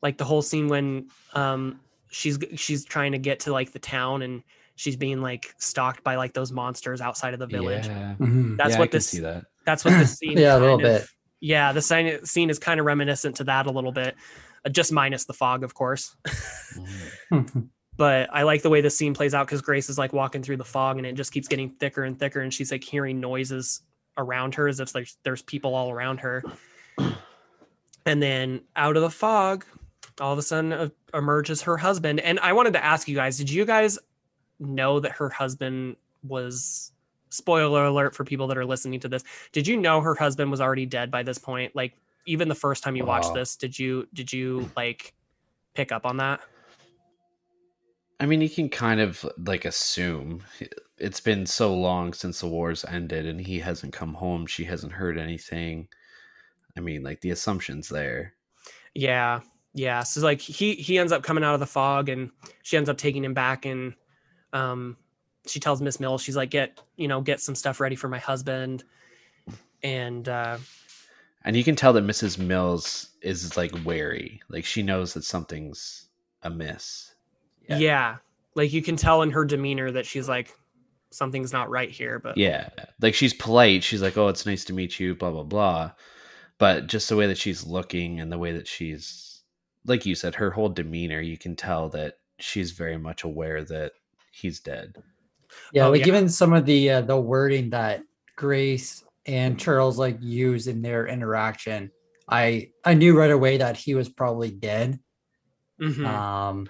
[0.03, 1.81] Like the whole scene when um
[2.17, 4.43] she's she's trying to get to like the town and
[4.75, 7.87] she's being like stalked by like those monsters outside of the village.
[7.87, 8.15] Yeah.
[8.19, 8.57] Mhm.
[8.57, 9.45] That's Yeah, what can this see that.
[9.65, 11.09] that's what this scene Yeah, a little kind of- bit.
[11.41, 14.15] Yeah, the scene scene is kind of reminiscent to that a little bit.
[14.65, 16.17] uh, Just minus the fog, of course.
[17.31, 17.69] Mhm.
[17.97, 20.57] but I like the way this scene plays out because Grace is like walking through
[20.59, 23.83] the fog and it just keeps getting thicker and thicker, and she's like hearing noises
[24.19, 26.43] around her as if there's there's people all around her.
[28.07, 29.65] And then out of the fog,
[30.21, 32.21] all of a sudden uh, emerges her husband.
[32.21, 33.99] And I wanted to ask you guys: Did you guys
[34.59, 36.93] know that her husband was?
[37.29, 39.25] Spoiler alert for people that are listening to this.
[39.53, 41.75] Did you know her husband was already dead by this point?
[41.75, 41.95] Like
[42.25, 43.35] even the first time you watched Wow.
[43.35, 45.13] this, did you did you like
[45.75, 46.41] pick up on that?
[48.19, 50.43] I mean, you can kind of like assume
[50.99, 54.47] it's been so long since the wars ended and he hasn't come home.
[54.47, 55.89] She hasn't heard anything.
[56.77, 58.35] I mean, like the assumption's there.
[58.95, 59.41] Yeah,
[59.77, 60.03] yeah.
[60.03, 62.31] So like he he ends up coming out of the fog, and
[62.63, 63.95] she ends up taking him back, and
[64.53, 64.97] um,
[65.47, 68.19] she tells Miss Mills, she's like, get you know, get some stuff ready for my
[68.19, 68.85] husband,
[69.83, 70.59] and uh,
[71.45, 72.39] And you can tell that Mrs.
[72.39, 74.41] Mills is like wary.
[74.49, 76.09] Like she knows that something's
[76.43, 77.15] amiss.
[77.79, 78.17] yeah.
[78.55, 80.53] like you can tell in her demeanor that she's like,
[81.11, 82.19] something's not right here.
[82.19, 82.71] But Yeah.
[83.01, 83.85] Like she's polite.
[83.85, 85.93] She's like, oh, it's nice to meet you, blah, blah, blah.
[86.59, 89.36] But just the way that she's looking and the way that she's,
[89.87, 93.93] like you said, her whole demeanor, you can tell that she's very much aware that
[94.33, 94.95] he's dead.
[95.73, 96.09] Yeah, Oh, like yeah.
[96.09, 98.03] even some of the uh, the wording that
[98.37, 101.91] Grace and Charles like use in their interaction,
[102.29, 104.99] I I knew right away that he was probably dead.
[105.81, 106.05] Mhm.
[106.07, 106.69] Um,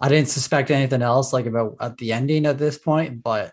[0.00, 3.52] I didn't suspect anything else like about at the ending at this point, but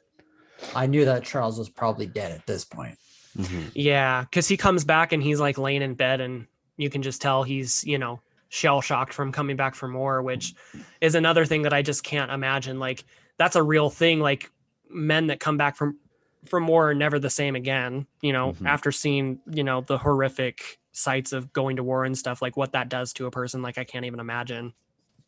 [0.76, 2.98] I knew that Charles was probably dead at this point.
[3.38, 3.72] Mhm.
[3.76, 6.48] Yeah, because he comes back and he's like laying in bed, and
[6.78, 10.54] you can just tell he's, you know, shell shocked from coming back from war, which
[11.02, 12.80] is another thing that I just can't imagine.
[12.80, 13.04] Like,
[13.38, 14.20] that's a real thing.
[14.20, 14.52] Like,
[14.90, 15.98] men that come back from
[16.46, 18.08] from war are never the same again.
[18.22, 18.66] You know, Mhm.
[18.66, 22.72] after seeing, you know, the horrific sights of going to war and stuff, like what
[22.72, 24.74] that does to a person, like I can't even imagine.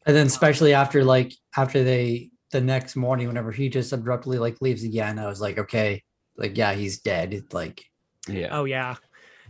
[0.06, 4.62] And then especially after like after they the next morning, whenever he just abruptly like
[4.62, 6.02] leaves again, I was like, okay,
[6.38, 7.44] like yeah, he's dead.
[7.52, 7.84] Like
[8.30, 8.48] Yeah.
[8.52, 8.96] Oh yeah.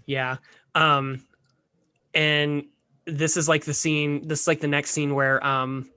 [0.08, 0.38] Yeah.
[0.74, 1.24] Um
[2.16, 2.66] and
[3.06, 5.90] this is like the scene this is like the next scene where um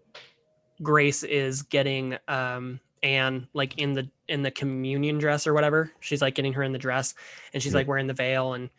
[0.83, 5.93] Grace is getting um Anne like in the in the communion dress or whatever.
[6.01, 7.15] She's like getting her in the dress
[7.53, 7.79] and she's Yeah.
[7.79, 8.71] like wearing the veil and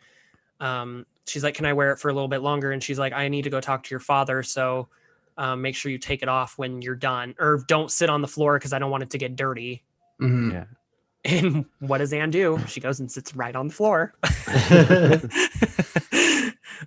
[0.60, 2.72] um she's like, Can I wear it for a little bit longer?
[2.72, 4.42] And she's like, I need to go talk to your father.
[4.42, 4.88] So
[5.38, 8.28] um, make sure you take it off when you're done or don't sit on the
[8.28, 9.82] floor because I don't want it to get dirty.
[10.20, 10.52] mhm.
[10.52, 10.64] Yeah.
[11.24, 12.58] And what does Anne do?
[12.68, 14.14] She goes and sits right on the floor.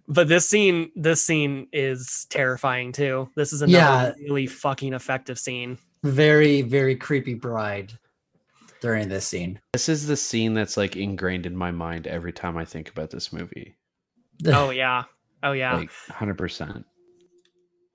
[0.08, 3.30] but this scene, this scene is terrifying too.
[3.36, 3.78] This is another
[4.18, 4.24] Yeah.
[4.24, 5.78] really fucking effective scene.
[6.04, 7.92] very, very creepy bride
[8.82, 9.60] during this scene.
[9.74, 13.10] This is the scene that's like ingrained in my mind every time I think about
[13.12, 13.76] this movie.
[14.48, 15.04] Oh yeah.
[15.44, 15.76] Oh yeah.
[15.76, 16.86] Like 100%.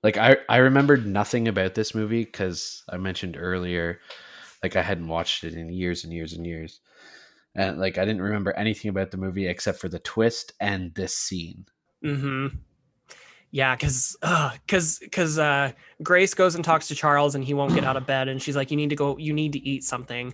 [0.03, 3.99] Like I I remembered nothing about this movie cuz I mentioned earlier
[4.61, 6.79] like I hadn't watched it in years and years and years.
[7.55, 11.15] And like I didn't remember anything about the movie except for the twist and this
[11.17, 11.65] scene.
[12.05, 12.47] Mm-hmm.
[13.51, 15.71] Yeah, because because because uh,
[16.03, 18.55] Grace goes and talks to Charles and he won't get out of bed and she's
[18.55, 20.33] like, You need to go, you need to eat something.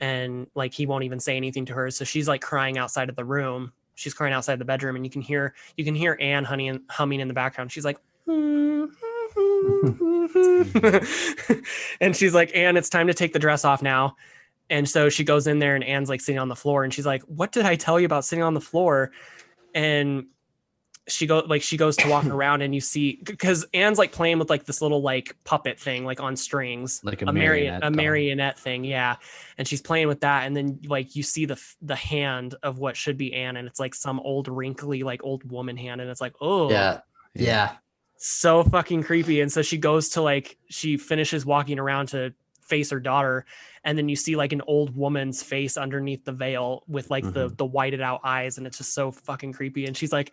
[0.00, 1.90] And like he won't even say anything to her.
[1.90, 3.72] So she's like crying outside of the room.
[3.94, 7.20] She's crying outside the bedroom, and you can hear you can hear Anne honey humming
[7.20, 7.72] in the background.
[7.72, 7.98] She's like
[12.00, 14.16] and she's like, Anne, it's time to take the dress off now.
[14.70, 17.06] And so she goes in there and Anne's like sitting on the floor and she's
[17.06, 19.12] like, What did I tell you about sitting on the floor?
[19.74, 20.26] And
[21.06, 24.38] she go like she goes to walk around and you see because Anne's like playing
[24.38, 27.82] with like this little like puppet thing like on strings Like a a marionette marionette
[27.82, 29.16] a marionette thing yeah
[29.58, 32.96] and she's playing with that and then like you see the the hand of what
[32.96, 36.20] should be Anne and it's like some old wrinkly like old woman hand and it's
[36.20, 37.00] like oh Yeah.
[37.34, 37.76] Yeah.
[38.16, 39.40] so fucking creepy.
[39.40, 43.44] And so she goes to like she finishes walking around to face her daughter,
[43.84, 47.46] and then you see like an old woman's face underneath the veil with like the
[47.46, 47.56] mm-hmm.
[47.56, 49.86] the whited out eyes, and it's just so fucking creepy.
[49.86, 50.32] And she's like,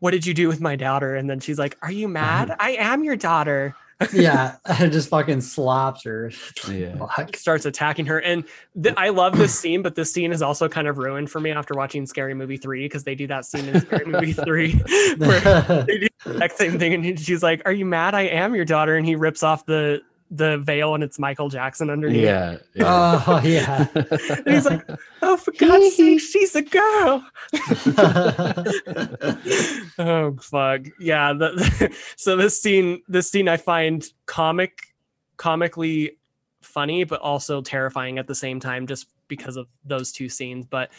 [0.00, 2.54] "What did you do with my daughter?" And then she's like, "Are you mad?
[2.60, 3.74] I am your daughter."
[4.12, 4.56] Yeah.
[4.68, 6.30] it just fucking slaps her.
[6.68, 6.96] Yeah.
[6.96, 7.36] Fuck.
[7.36, 8.44] Starts attacking her, and
[8.82, 11.50] th- I love this scene, but this scene is also kind of ruined for me
[11.50, 14.72] after watching Scary Movie three because they do that scene in Scary Movie three
[15.16, 15.40] where
[15.86, 16.94] they do the exact same thing.
[16.94, 18.14] And she's like, "Are you mad?
[18.14, 21.90] I am your daughter." And he rips off the the veil, and it's Michael Jackson
[21.90, 22.22] underneath.
[22.22, 22.58] Yeah.
[22.74, 23.22] yeah.
[23.26, 23.86] oh yeah.
[23.94, 24.88] And he's like,
[25.22, 27.24] "Oh, for God's sake, she's a girl."
[29.98, 31.32] oh fuck, yeah.
[31.32, 34.94] The, so this scene, this scene, I find comic,
[35.36, 36.18] comically
[36.62, 40.66] funny, but also terrifying at the same time, just because of those two scenes.
[40.66, 40.90] But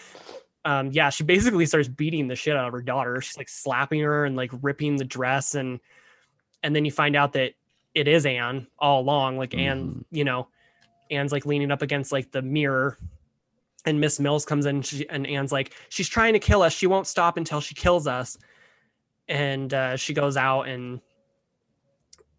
[0.65, 3.21] um, yeah, she basically starts beating the shit out of her daughter.
[3.21, 5.79] She's like slapping her and like ripping the dress, and
[6.63, 7.53] and then you find out that
[7.97, 9.37] it is Anne all along.
[9.37, 10.49] Like Anne, you know,
[11.09, 12.95] Anne's like leaning up against like the mirror
[13.87, 16.73] and Miss Mills comes in and, she, and Anne's like, she's trying to kill us.
[16.73, 18.37] She won't stop until she kills us.
[19.27, 21.01] And uh, she goes out and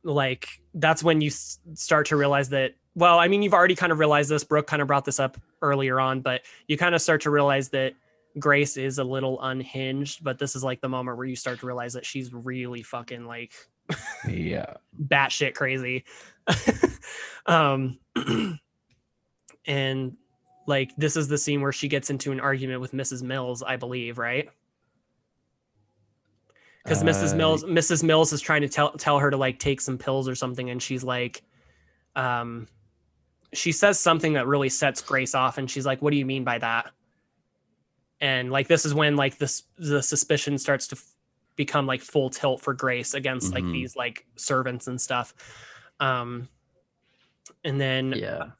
[0.04, 2.74] like that's when you s- start to realize that.
[2.94, 4.44] Well, I mean, you've already kind of realized this.
[4.44, 7.68] Brooke kind of brought this up earlier on, but you kind of start to realize
[7.70, 7.94] that
[8.38, 10.22] Grace is a little unhinged.
[10.22, 13.26] But this is like the moment where you start to realize that she's really fucking
[13.26, 13.52] like
[14.28, 14.74] yeah.
[15.00, 16.04] batshit crazy.
[17.46, 17.98] um,
[19.66, 20.16] and
[20.66, 23.22] like this is the scene where she gets into an argument with Mrs.
[23.22, 24.48] Mills, I believe, right?
[26.84, 27.34] Because Mrs.
[27.34, 28.02] Uh, Mills, Mrs.
[28.02, 30.82] Mills is trying to tell tell her to like take some pills or something, and
[30.82, 31.42] she's like,
[32.16, 32.66] um,
[33.52, 36.44] she says something that really sets Grace off, and she's like, "What do you mean
[36.44, 36.90] by that?"
[38.20, 40.98] And like this is when like this the suspicion starts to
[41.58, 43.72] become like full tilt for Grace against like Mhm.
[43.72, 45.34] these like servants and stuff.
[46.00, 46.48] Um,
[47.64, 48.52] and then yeah.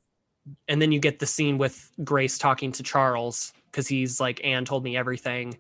[0.66, 4.64] and then you get the scene with Grace talking to Charles because he's like, Anne
[4.66, 5.56] told me everything.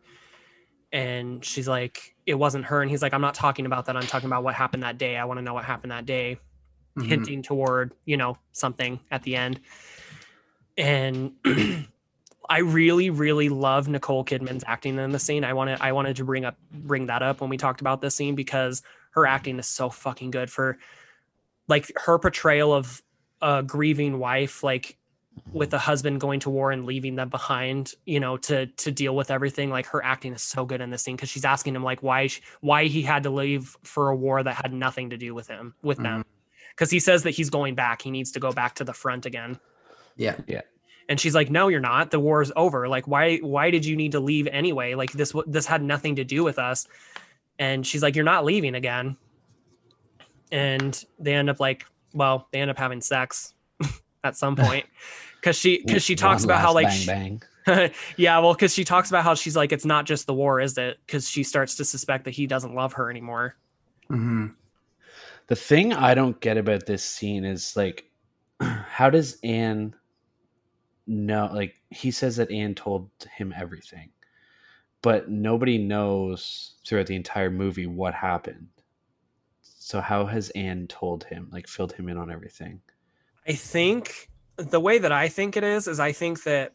[0.92, 2.80] And she's like, it wasn't her.
[2.82, 3.96] And he's like, I'm not talking about that.
[3.96, 5.16] I'm talking about what happened that day.
[5.16, 6.38] I want to know what happened that day,
[6.96, 7.06] Mhm.
[7.06, 9.60] hinting toward, you know, something at the end.
[10.78, 11.34] And
[12.48, 15.44] I really, really love Nicole Kidman's acting in the scene.
[15.44, 18.14] I wanted I wanted to bring up bring that up when we talked about this
[18.14, 20.78] scene because her acting is so fucking good for
[21.66, 23.02] like her portrayal of
[23.42, 24.96] a grieving wife, like
[25.52, 29.14] with a husband going to war and leaving them behind, you know, to to deal
[29.14, 29.70] with everything.
[29.70, 32.28] Like her acting is so good in this scene because she's asking him like why
[32.28, 35.48] sh- why he had to leave for a war that had nothing to do with
[35.48, 36.04] him with mm-hmm.
[36.04, 36.24] them.
[36.70, 38.02] Because he says that he's going back.
[38.02, 39.58] He needs to go back to the front again.
[40.16, 40.62] Yeah, yeah.
[41.08, 42.10] And she's like, "No, you're not.
[42.10, 42.88] The war's over.
[42.88, 43.38] Like, why?
[43.38, 44.94] Why did you need to leave anyway?
[44.94, 46.86] Like, this this had nothing to do with us."
[47.58, 49.16] And she's like, "You're not leaving again."
[50.50, 53.54] And they end up like, well, they end up having sex
[54.24, 54.86] at some point
[55.40, 59.10] because she because she talks about how like bang she- yeah, well, because she talks
[59.10, 60.98] about how she's like, it's not just the war, is it?
[61.06, 63.56] Because she starts to suspect that he doesn't love her anymore.
[64.08, 64.46] hmm
[65.48, 68.10] The thing I don't get about this scene is like,
[68.60, 69.94] how does Anne
[71.08, 71.50] know?
[71.52, 74.10] Like, he says that Anne told him everything,
[75.02, 78.68] but nobody knows throughout the entire movie what happened.
[79.62, 82.80] So, how has Anne told him, like, filled him in on everything?
[83.46, 86.74] I think the way that I think it is is I think that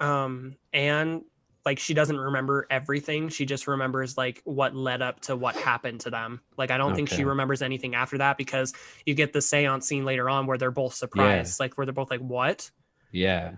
[0.00, 1.22] um Anne
[1.64, 3.28] like she doesn't remember everything.
[3.28, 6.40] She just remembers like what led up to what happened to them.
[6.56, 8.72] Like I don't think she remembers anything after that because
[9.04, 12.10] you get the seance scene later on where they're both surprised, like where they're both
[12.10, 12.70] like, What?
[13.12, 13.52] Yeah.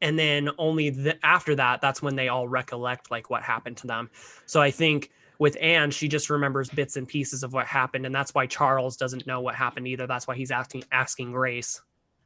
[0.00, 3.86] and then only the, after that that's when they all recollect like what happened to
[3.86, 4.08] them
[4.46, 8.14] so i think with anne she just remembers bits and pieces of what happened and
[8.14, 11.80] that's why charles doesn't know what happened either that's why he's asking asking grace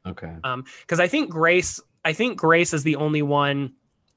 [0.05, 0.33] Okay.
[0.43, 3.73] Um, because i think grace i think grace is the only one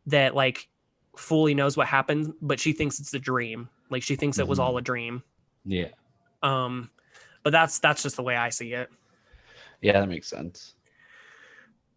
[0.07, 0.69] that like
[1.17, 4.59] fully knows what happened but she thinks it's a dream like she thinks it was
[4.59, 4.63] Mhm.
[4.63, 5.23] all a dream
[5.65, 5.89] Yeah.
[6.43, 6.91] um
[7.43, 8.91] but that's that's just the way i see it
[9.81, 10.75] Yeah, that makes sense.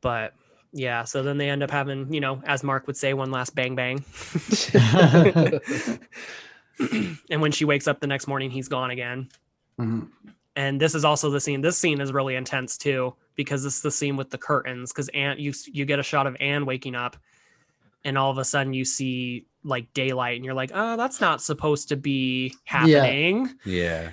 [0.01, 0.33] But
[0.71, 3.55] yeah so then they end up having you know as marc would say one last
[3.55, 3.97] bang bang
[7.29, 9.29] and when she wakes up the next morning, he's gone again.
[9.77, 10.01] hmm
[10.55, 11.61] And this is also the scene.
[11.61, 14.91] This scene is really intense too because this is the scene with the curtains.
[14.91, 17.17] Because Anne, you you get a shot of Anne waking up,
[18.03, 21.41] and all of a sudden you see like daylight, and you're like, oh, that's not
[21.41, 23.49] supposed to be happening.
[23.65, 24.11] yeah.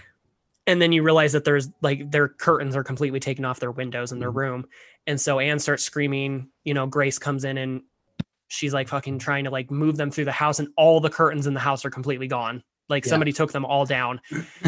[0.68, 4.10] And then you realize that there's like their curtains are completely taken off their windows
[4.10, 4.36] in their Mhm.
[4.36, 4.66] room,
[5.06, 6.48] and so Anne starts screaming.
[6.64, 7.82] You know, Grace comes in and
[8.48, 11.46] she's like fucking trying to like move them through the house, and all the curtains
[11.46, 12.62] in the house are completely gone.
[12.88, 13.10] Like Yeah.
[13.10, 14.20] somebody took them all down.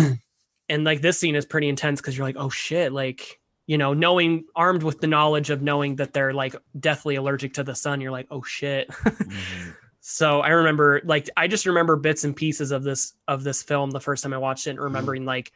[0.68, 3.92] and like this scene is pretty intense because you're like, oh shit, like you know,
[3.92, 8.00] knowing armed with the knowledge of knowing that they're like deathly allergic to the sun,
[8.00, 8.88] you're like, oh shit.
[9.04, 9.74] Mhm.
[10.00, 13.90] so I remember like I just remember bits and pieces of this of this film
[13.90, 14.78] the first time I watched it, Mm-hmm.
[14.78, 15.52] and remembering like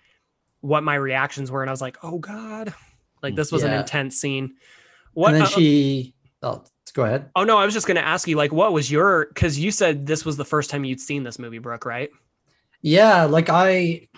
[0.60, 2.74] what my reactions were, and I was like, oh god,
[3.22, 4.54] like this was an intense scene.
[5.14, 5.28] What?
[5.28, 6.14] and then uh, she.
[6.42, 7.30] Oh, let's go ahead.
[7.36, 9.26] oh no, I was just gonna ask you like, what was your?
[9.26, 12.10] Because you said this was the first time you'd seen this movie, Brooke, right?
[12.80, 14.08] Yeah, like I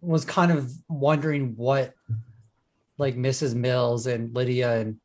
[0.00, 1.94] was kind of wondering what
[2.98, 3.54] like Mrs.
[3.54, 5.00] Mills and Lydia and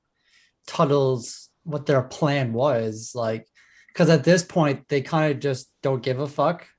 [0.68, 3.48] Tuttle's what their plan was like
[3.88, 6.68] because at this point they kind of just don't give a fuck.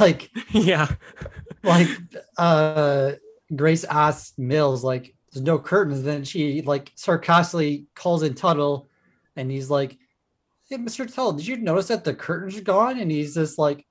[0.00, 0.88] Like yeah.
[1.62, 1.86] like
[2.36, 3.12] uh
[3.54, 8.88] Grace asks Mills like there's no curtains then she like sarcastically calls in Tuttle
[9.36, 9.98] and he's like
[10.68, 11.06] hey Mr.
[11.06, 13.86] Tuttle did you notice that the curtains are gone and he's just like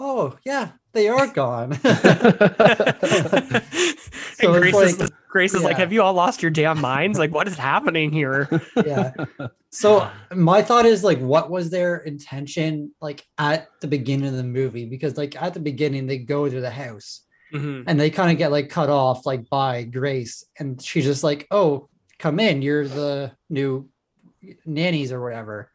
[0.00, 3.62] oh yeah they are gone and
[4.34, 7.18] So it's Grace, is, like- Grace is like, "Have you all lost your damn minds?
[7.18, 8.48] Like, what is happening here?"
[8.86, 9.12] yeah
[9.70, 14.42] so my thought is like what was their intention like at the beginning of the
[14.42, 17.20] movie because like at the beginning they go to the house
[17.52, 17.84] Mhm.
[17.86, 21.46] and they kind of get like cut off like by grace and she's just like
[21.50, 21.88] oh
[22.18, 23.88] come in you're the new
[24.66, 25.70] nannies or whatever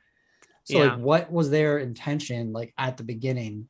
[0.65, 0.91] so Yeah.
[0.91, 3.67] like what was their intention like at the beginning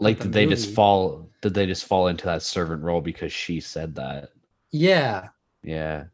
[0.00, 3.32] Like the did they just fall did they just fall into that servant role because
[3.32, 4.30] she said that?
[4.70, 5.28] yeah
[5.62, 6.04] Yeah.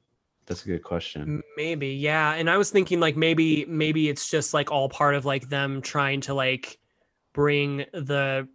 [0.46, 1.42] That's a good question.
[1.56, 2.34] Maybe, yeah.
[2.34, 5.80] And I was thinking like maybe maybe it's just like all part of like them
[5.80, 6.78] trying to like
[7.32, 8.46] bring the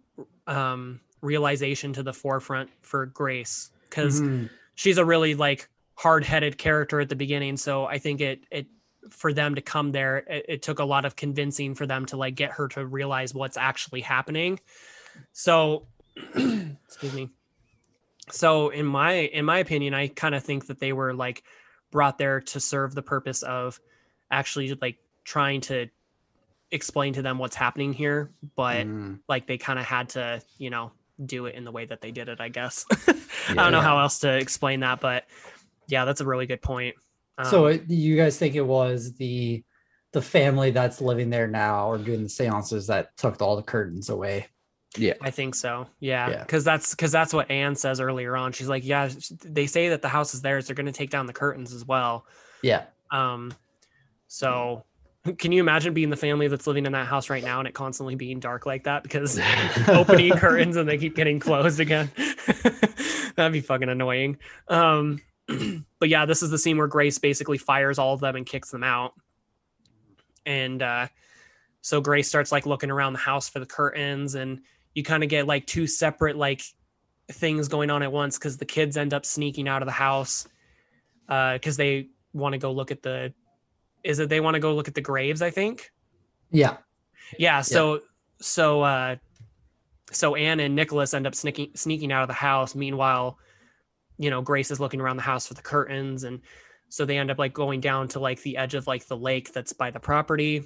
[0.46, 4.50] um realization to the forefront for Grace because Mhm.
[4.74, 7.56] she's a really like hard-headed character at the beginning.
[7.56, 8.66] So I think it it
[9.08, 12.16] for them to come there, it, it took a lot of convincing for them to
[12.16, 14.60] like get her to realize what's actually happening.
[15.32, 15.88] So
[16.36, 17.30] excuse me.
[18.30, 21.42] So in my in my opinion, I kind of think that they were like
[21.90, 23.80] brought there to serve the purpose of
[24.30, 25.88] actually like trying to
[26.70, 29.18] explain to them what's happening here, but Mhm.
[29.28, 30.92] like they kind of had to, you know,
[31.26, 32.84] do it in the way that they did it, I guess.
[33.08, 33.82] I don't know Yeah.
[33.82, 35.24] how else to explain that, but
[35.88, 36.94] yeah, that's a really good point.
[37.48, 39.62] so Um, it, you guys think it was the
[40.12, 44.08] the family that's living there now or doing the seances that took all the curtains
[44.08, 44.48] away.
[44.96, 45.14] Yeah.
[45.20, 45.86] I think so.
[46.00, 46.40] Yeah, Yeah.
[46.42, 48.50] because that's because that's what Anne says earlier on.
[48.50, 49.08] She's like, yeah,
[49.44, 50.66] they say that the house is theirs.
[50.66, 52.26] They're going to take down the curtains as well.
[52.62, 52.86] Yeah.
[53.12, 53.52] Um,
[54.26, 54.84] so
[55.38, 57.74] can you imagine being the family that's living in that house right now and it
[57.74, 59.38] constantly being dark like that because
[59.88, 62.10] opening curtains and they keep getting closed again?
[63.36, 64.38] That'd be fucking annoying.
[64.68, 65.20] Um,
[65.98, 68.70] but yeah, this is the scene where Grace basically fires all of them and kicks
[68.70, 69.14] them out.
[70.46, 71.08] And uh,
[71.82, 74.60] so Grace starts like looking around the house for the curtains, and
[74.94, 76.62] you kind of get like two separate like
[77.30, 80.48] things going on at once because the kids end up sneaking out of the house
[81.28, 83.32] because they want to go look at the.
[84.04, 85.42] Is that they want to go look at the graves?
[85.42, 85.90] I think.
[86.50, 86.78] Yeah.
[87.38, 87.60] Yeah.
[87.62, 88.00] So
[88.40, 89.16] so uh
[90.12, 92.74] so Anne and Nicholas end up sneaking sneaking out of the house.
[92.74, 93.38] Meanwhile,
[94.18, 96.40] you know, Grace is looking around the house for the curtains and
[96.88, 99.52] so they end up like going down to like the edge of like the lake
[99.52, 100.64] that's by the property.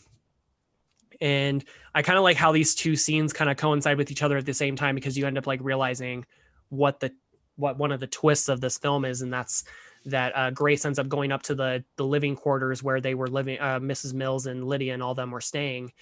[1.20, 1.62] And
[1.94, 4.47] I kind of like how these two scenes kind of coincide with each other at
[4.47, 6.24] the same time because you end up like realizing
[6.70, 7.12] what the
[7.56, 9.65] what one of the twists of this film is and that's
[10.06, 13.28] that uh, Grace ends up going up to the the living quarters where they were
[13.28, 14.12] living uh, Mrs.
[14.14, 15.93] Mills and Lydia and all them were staying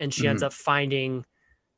[0.00, 1.24] and she ends up finding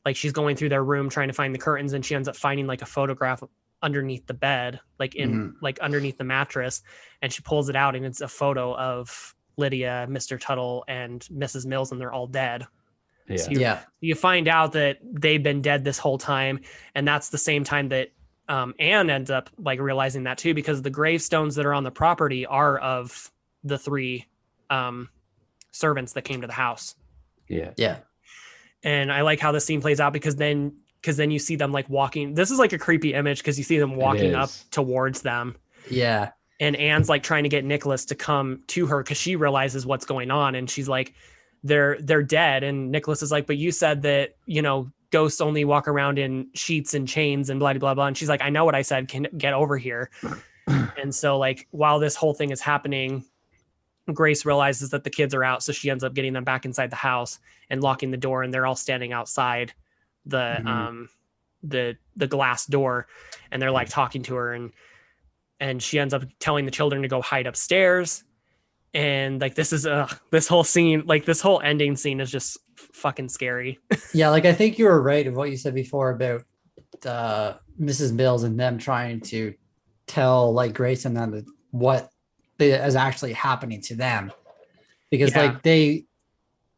[0.05, 2.37] like she's going through their room trying to find the curtains and she ends up
[2.37, 3.43] finding like a photograph
[3.83, 6.83] underneath the bed like in like underneath the mattress
[7.23, 10.41] and she pulls it out and it's a photo of Lydia, Mr.
[10.41, 11.67] Tuttle and Mrs.
[11.67, 12.67] Mills and they're all dead.
[13.29, 13.37] Yeah.
[13.37, 13.81] So you, Yeah.
[14.01, 16.61] you find out that they've been dead this whole time
[16.95, 18.09] and that's the same time that
[18.51, 21.91] um, Anne ends up like realizing that too because the gravestones that are on the
[21.91, 23.31] property are of
[23.65, 24.27] the three
[24.69, 25.09] um,
[25.71, 26.95] servants that came to the house
[27.49, 27.71] Yeah.
[27.77, 27.99] Yeah.
[28.83, 31.73] and I like how the scene plays out because then because then you see them
[31.73, 32.35] like walking.
[32.35, 35.57] This is like a creepy image because you see them walking up towards them,
[35.89, 36.33] Yeah.
[36.61, 40.05] and Anne's like trying to get Nicholas to come to her because she realizes what's
[40.05, 41.15] going on, and she's like,
[41.65, 45.65] "They're they're dead," and Nicholas is like, "But you said that you know ghosts only
[45.65, 48.65] walk around in sheets and chains and blah blah blah," and she's like, "I know
[48.65, 49.09] what I said.
[49.09, 50.11] Can get over here."
[50.67, 53.25] and so like while this whole thing is happening.
[54.13, 56.91] Grace realizes that the kids are out, so she ends up getting them back inside
[56.91, 57.39] the house
[57.69, 59.73] and locking the door, and they're all standing outside
[60.27, 60.67] the Mhm.
[60.67, 61.09] um
[61.63, 63.07] the the glass door,
[63.53, 64.73] and they're like talking to her, and
[65.61, 68.25] and she ends up telling the children to go hide upstairs,
[68.95, 72.59] and like this is uh this whole scene, like this whole ending scene is just
[72.93, 73.79] fucking scary.
[74.15, 74.31] Yeah.
[74.31, 76.43] Like I think you were right of what you said before about
[77.07, 78.13] uh, Mrs.
[78.13, 79.55] Mills and them trying to
[80.07, 82.11] tell like Grace and them what
[82.59, 84.33] is actually happening to them.
[85.11, 85.43] Because Yeah.
[85.43, 86.07] like they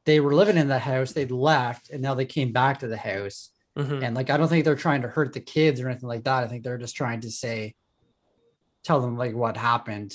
[0.05, 2.97] they were living in the house, they left, and now they came back to the
[2.97, 3.51] house.
[3.79, 4.03] Mhm.
[4.03, 6.45] And like I don't think they're trying to hurt the kids or anything like that.
[6.45, 7.75] I think they're just trying to say
[8.85, 10.15] tell them like what happened.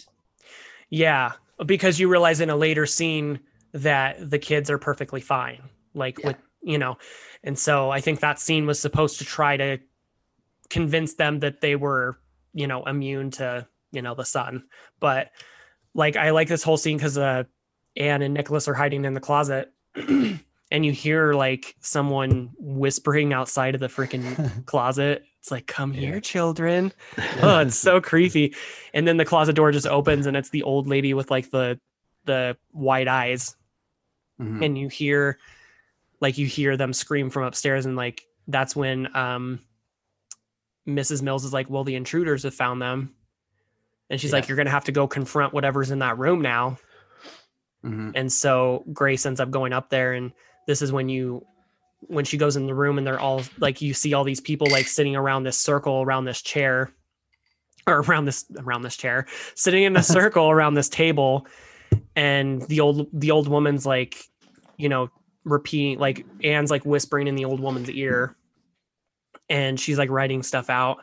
[0.90, 1.32] Yeah,
[1.66, 3.40] because you realize in a later scene
[3.74, 5.62] that the kids are perfectly fine,
[5.98, 6.28] like Yeah.
[6.28, 6.98] with you know,
[7.44, 9.78] and so I think that scene was supposed to try to
[10.70, 12.20] convince them that they were
[12.54, 14.64] you know immune to you know the sun,
[15.00, 15.32] but
[15.94, 17.44] like I like this whole scene because uh,
[17.96, 19.74] Anne and Nicholas are hiding in the closet.
[20.70, 25.24] And you hear like someone whispering outside of the freaking closet.
[25.40, 26.02] It's like, "Come Yeah.
[26.02, 26.92] here, children."
[27.42, 28.54] oh, it's so creepy.
[28.94, 31.80] And then the closet door just opens and it's the old lady with like the
[32.26, 33.56] the wide eyes.
[34.42, 34.62] Mhm.
[34.66, 35.40] And you hear
[36.20, 39.60] like you hear them scream from upstairs and like that's when um
[40.88, 41.22] Mrs.
[41.22, 43.14] Mills is like, Well, the intruders have found them.
[44.10, 46.78] And she's like, You're gonna have to go confront whatever's in that room now.
[47.84, 48.14] Mhm.
[48.16, 50.32] And so Grace ends up going up there, and
[50.66, 51.46] this is when you
[52.02, 54.68] when she goes in the room and they're all like you see all these people
[54.70, 56.92] like sitting around this circle around this chair
[57.88, 59.26] or around this around this chair
[59.56, 61.48] sitting in a circle around this table
[62.16, 64.24] and the old the old woman's like
[64.78, 65.10] you know
[65.48, 68.36] repeating like Anne's like whispering in the old woman's ear.
[69.50, 70.98] And she's like writing stuff out.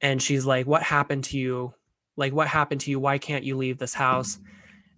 [0.00, 1.74] And she's like what happened to you?
[2.16, 2.98] Like what happened to you?
[2.98, 4.38] Why can't you leave this house?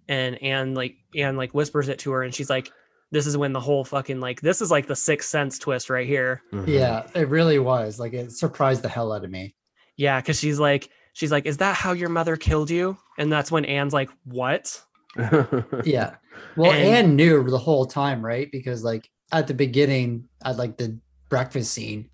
[0.07, 2.23] And Anne like Anne like whispers it to her.
[2.23, 2.71] And she's like
[3.11, 6.07] this is when the whole fucking like this is like the sixth sense twist right
[6.07, 6.41] here.
[6.51, 6.67] Mhm.
[6.67, 7.99] Yeah, it really was.
[7.99, 9.55] Like it surprised the hell out of me.
[9.97, 12.97] yeah because she's like she's like is that how your mother killed you?
[13.17, 14.81] And that's when Anne's like what
[15.85, 16.15] Yeah.
[16.55, 18.49] Well, And- Anne knew the whole time, right?
[18.51, 22.09] Because like at the beginning, at like the breakfast scene,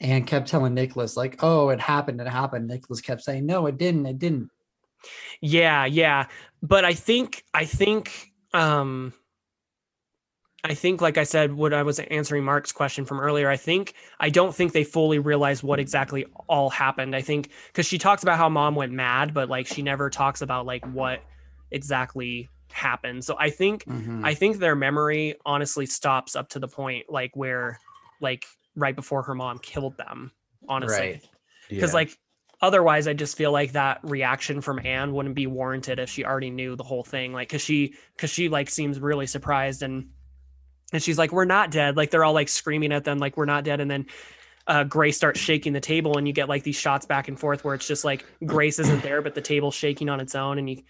[0.00, 2.68] Anne kept telling Nicholas, like, oh, it happened, it happened.
[2.68, 4.50] Nicholas kept saying, No, it didn't, it didn't.
[5.40, 6.26] Yeah, yeah.
[6.62, 9.12] But I think I think um
[10.64, 13.94] I think like I said when I was answering Mark's question from earlier, I think
[14.18, 17.14] I don't think they fully realized what exactly all happened.
[17.14, 20.42] I think cuz she talks about how mom went mad, but like she never talks
[20.42, 21.22] about like what
[21.70, 23.22] exactly happen.
[23.22, 24.24] So I think Mhm.
[24.24, 27.78] I think their memory honestly stops up to the point like where
[28.20, 28.44] like
[28.74, 30.32] right before her mom killed them,
[30.68, 31.12] honestly.
[31.12, 31.28] Right.
[31.68, 32.16] Because like
[32.60, 36.50] otherwise I just feel like that reaction from Anne wouldn't be warranted if she already
[36.50, 37.32] knew the whole thing.
[37.32, 40.10] Like cause she cause she like seems really surprised and
[40.92, 41.96] and she's like, We're not dead.
[41.96, 43.80] Like they're all like screaming at them, like we're not dead.
[43.80, 44.06] And then
[44.68, 47.62] uh, Grace starts shaking the table, and you get like these shots back and forth
[47.64, 50.68] where it's just like Grace isn't there, but the table's shaking on its own, and
[50.68, 50.82] you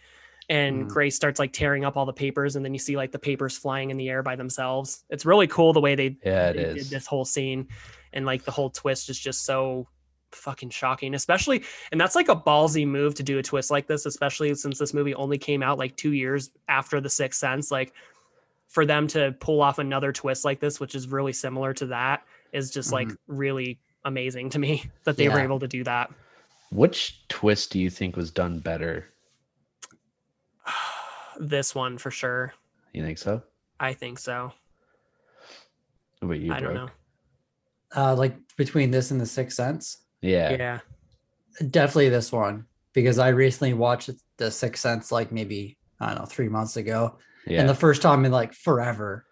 [0.49, 0.89] and Mhm.
[0.89, 3.57] Grace starts like tearing up all the papers, and then you see like the papers
[3.57, 5.05] flying in the air by themselves.
[5.11, 7.69] It's really cool the way they, Yeah, they did this whole scene,
[8.13, 9.89] and like the whole twist is just so
[10.33, 11.63] fucking shocking, especially
[11.93, 14.93] and that's like a ballsy move to do a twist like this, especially since this
[14.93, 17.71] movie only came out like two years after The Sixth Sense.
[17.71, 17.93] Like
[18.69, 22.25] for them to pull off another twist like this, which is really similar to that,
[22.53, 26.11] is just like really amazing to me that they were able to do that.
[26.71, 29.07] Which twist do you think was done better?
[31.39, 32.53] This one for sure.
[32.93, 33.43] You think so?
[33.79, 34.53] I think so.
[36.21, 36.91] What about you, I don't know.
[37.95, 40.51] Uh, like between this and the Sixth Sense, Yeah.
[40.53, 40.79] Yeah.
[41.71, 46.25] definitely this one because I recently watched the Sixth Sense like maybe I don't know
[46.27, 47.61] three months ago, Yeah.
[47.61, 49.25] and the first time in like forever,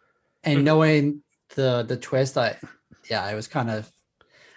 [0.44, 0.64] and Mhm.
[0.64, 1.22] knowing
[1.56, 2.58] the the twist, I
[3.10, 3.90] yeah, it was kind of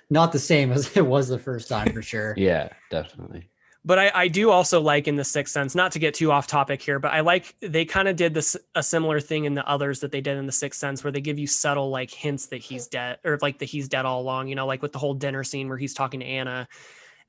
[0.10, 2.34] not the same as it was the first time for sure.
[2.38, 3.50] yeah, definitely.
[3.88, 6.46] But I, I do also like in the sixth sense, not to get too off
[6.46, 9.66] topic here, but I like they kind of did this a similar thing in the
[9.66, 12.48] others that they did in the sixth sense where they give you subtle like hints
[12.48, 15.00] that he's dead or like that he's dead all along, you know, like with the
[15.00, 16.68] whole dinner scene where he's talking to Anna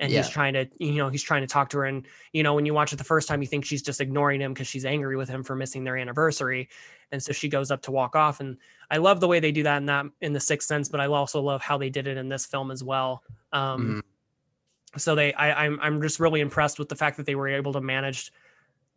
[0.00, 1.84] and he's trying to, you know, he's trying to talk to her.
[1.84, 4.40] And, you know, when you watch it the first time, you think she's just ignoring
[4.40, 6.68] him because she's angry with him for missing their anniversary.
[7.12, 8.40] And so she goes up to walk off.
[8.40, 8.56] And
[8.90, 11.06] I love the way they do that in that in the sixth sense, but I
[11.06, 13.22] also love how they did it in this film as well.
[13.52, 14.02] Um,
[14.96, 17.72] so they I, I'm I'm just really impressed with the fact that they were able
[17.74, 18.32] to manage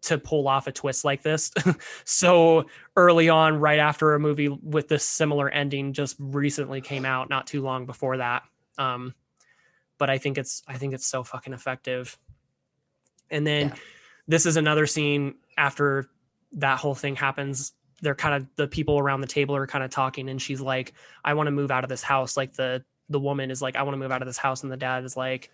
[0.03, 1.51] to pull off a twist like this
[2.05, 2.65] so
[2.95, 7.45] early on, right after a movie with this similar ending just recently came out, not
[7.45, 8.41] too long before that.
[8.79, 9.13] Um,
[9.99, 12.17] but I think it's I think it's so fucking effective.
[13.29, 13.75] And then Yeah.
[14.27, 16.09] this is another scene after
[16.53, 17.73] that whole thing happens.
[18.01, 20.93] They're kind of the people around the table are kind of talking, and she's like,
[21.23, 23.83] "I want to move out of this house." Like the the woman is like, "I
[23.83, 25.51] want to move out of this house," and the dad is like,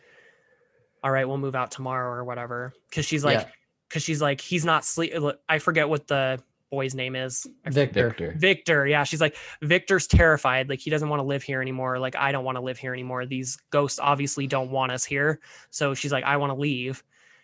[1.03, 3.49] "All right, we'll move out tomorrow or whatever." Because she's like, Yeah.
[3.87, 5.13] because she's like, he's not sleep.
[5.47, 7.47] I forget what the boy's name is.
[7.65, 8.09] Victor.
[8.09, 8.33] Victor.
[8.37, 8.87] Victor.
[8.87, 9.03] Yeah.
[9.05, 10.67] She's like, Victor's terrified.
[10.69, 11.97] Like, he doesn't want to live here anymore.
[11.97, 13.25] Like, I don't want to live here anymore.
[13.25, 15.39] These ghosts obviously don't want us here.
[15.69, 17.03] So she's like, I want to leave.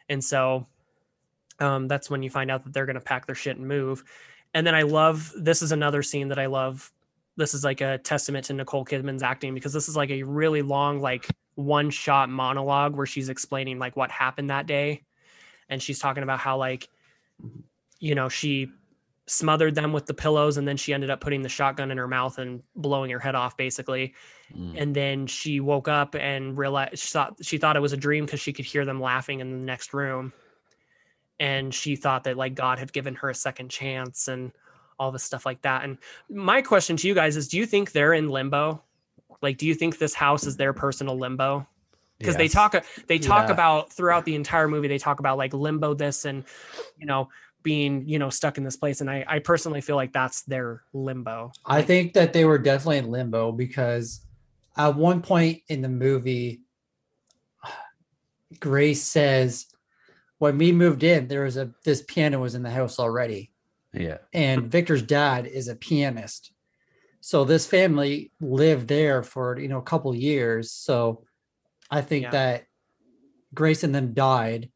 [0.10, 0.68] And so
[1.60, 4.04] um, that's when you find out that they're going to pack their shit and move.
[4.54, 6.92] And then I love this is another scene that I love.
[7.38, 10.62] This is like a testament to Nicole Kidman's acting because this is like a really
[10.62, 15.04] long, like one shot monologue where she's explaining like what happened that day.
[15.70, 16.90] And she's talking about how, like,
[18.00, 18.70] you know, she
[19.26, 22.08] smothered them with the pillows and then she ended up putting the shotgun in her
[22.08, 24.14] mouth and blowing her head off basically
[24.56, 24.76] Mm.
[24.80, 28.26] and then she woke up and realized she thought she thought it was a dream
[28.26, 30.32] because she could hear them laughing in the next room
[31.40, 34.52] and she thought that like god had given her a second chance and
[35.00, 35.98] all this stuff like that and
[36.30, 38.84] my question to you guys is do you think they're in limbo
[39.44, 41.68] like do you think this house is their personal limbo?
[42.18, 42.74] Because they talk
[43.08, 43.54] they talk Yeah.
[43.54, 46.46] about throughout the entire movie they talk about like limbo this and
[46.98, 47.28] you know
[47.64, 50.84] being you know stuck in this place and i i personally feel like that's their
[50.94, 51.52] limbo.
[51.66, 54.22] I think that they were definitely in limbo because
[54.78, 56.62] at one point in the movie,
[58.60, 59.68] Grace says,
[60.38, 63.52] "When we moved in, there was a this piano was in the house already,
[63.94, 64.20] Yeah.
[64.34, 66.53] and Victor's dad is a pianist,
[67.26, 70.74] so this family lived there for you know a couple years.
[70.74, 71.24] So
[71.90, 72.32] I think Yeah.
[72.32, 72.64] that
[73.54, 74.70] Grace and them died.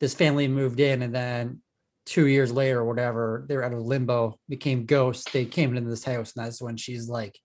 [0.00, 1.60] This family moved in, and then
[2.06, 5.30] two years later, or whatever, they were out of limbo, became ghosts.
[5.30, 7.38] They came into this house, and that's when she's like,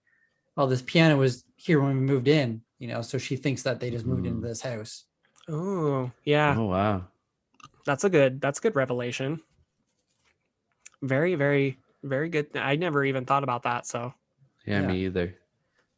[0.56, 3.82] "Oh, this piano was here when we moved in." You know, so she thinks that
[3.82, 4.50] they just moved into Mhm.
[4.50, 5.04] this house.
[5.50, 7.08] oh yeah Oh wow.
[7.86, 9.42] that's a good that's a good revelation
[11.02, 14.14] very very very good i never even thought about that so
[14.68, 14.88] Yeah, Yeah.
[14.88, 15.36] me either.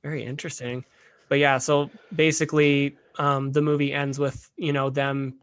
[0.03, 0.85] very interesting
[1.27, 5.37] but yeah so basically um the movie ends with you know them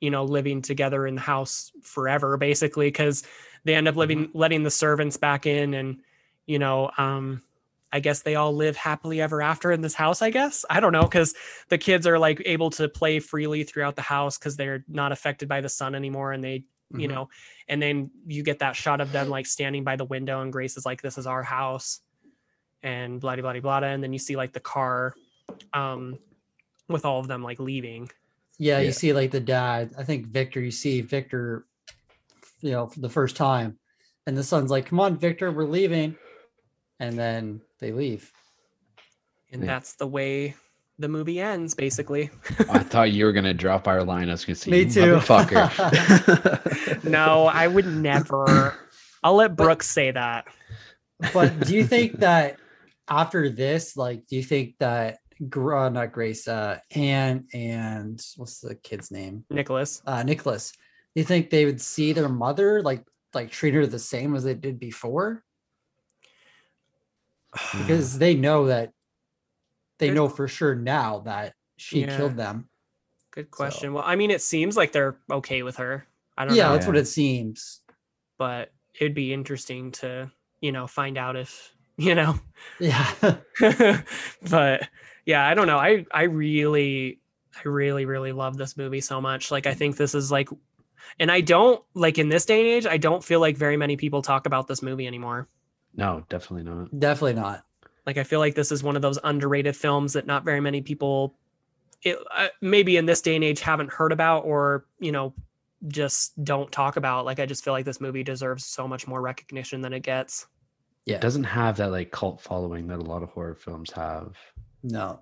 [0.00, 3.24] you know living together in the house forever basically because
[3.64, 6.00] they end up living letting the servants back in and
[6.46, 7.42] you know um
[7.92, 10.92] i guess they all live happily ever after in this house i guess i don't
[10.92, 11.34] know because
[11.68, 15.48] the kids are like able to play freely throughout the house because they're not affected
[15.48, 17.10] by the sun anymore and they you Mhm.
[17.10, 17.28] know
[17.66, 20.76] and then you get that shot of them like standing by the window and grace
[20.76, 22.00] is like this is our house
[22.82, 25.14] and blah blah blah blah and then you see like the car
[25.72, 26.18] um
[26.88, 28.08] with all of them like leaving
[28.58, 28.86] Yeah, Yeah.
[28.86, 29.92] you see like the dad.
[29.98, 30.60] I think Victor.
[30.60, 31.66] You see Victor,
[32.62, 33.78] you know, for the first time,
[34.26, 36.16] and the son's like, "Come on, Victor, we're leaving,"
[37.00, 38.32] and then they leave.
[39.52, 39.66] And Yeah.
[39.66, 40.54] that's the way
[40.98, 42.30] the movie ends, basically.
[42.70, 44.28] I thought you were gonna drop our line.
[44.28, 47.04] I was gonna say, Me "You too." motherfucker.
[47.04, 48.74] no, I would never.
[49.22, 50.46] I'll let Brooks say that.
[51.34, 52.58] But do you think that
[53.08, 58.74] after this, like, do you think that uh, not Grace, uh, Anne and what's the
[58.74, 59.44] kid's name?
[59.50, 60.02] Nicholas.
[60.06, 60.72] Uh, Nicholas.
[60.72, 63.04] Do you think they would see their mother like
[63.34, 65.42] like treat her the same as they did before?
[67.78, 68.92] Because they know that
[69.98, 72.16] they know for sure now that she Yeah.
[72.16, 72.68] killed them.
[73.30, 73.92] Good question.
[73.92, 76.06] Well, I mean, it seems like they're okay with her.
[76.36, 77.82] I don't Yeah, know, that's what it seems.
[78.38, 80.30] but it'd be interesting to,
[80.60, 82.38] you know, find out if, you know,
[82.78, 83.10] Yeah.
[84.50, 84.88] but
[85.24, 85.78] yeah, I don't know.
[85.78, 87.20] I I really
[87.56, 89.50] I really really love this movie so much.
[89.50, 90.48] Like I think this is like
[91.18, 93.96] and I don't like in this day and age, I don't feel like very many
[93.96, 95.48] people talk about this movie anymore.
[95.94, 96.98] no, definitely not.
[96.98, 97.64] Definitely not.
[98.06, 100.80] Like I feel like this is one of those underrated films that not very many
[100.80, 101.34] people
[102.02, 105.34] it, uh, maybe in this day and age haven't heard about or, you know,
[105.88, 107.24] just don't talk about.
[107.24, 110.46] Like I just feel like this movie deserves so much more recognition than it gets.
[111.06, 111.16] Yeah.
[111.16, 114.36] It doesn't have that like cult following that a lot of horror films have.
[114.82, 115.20] No.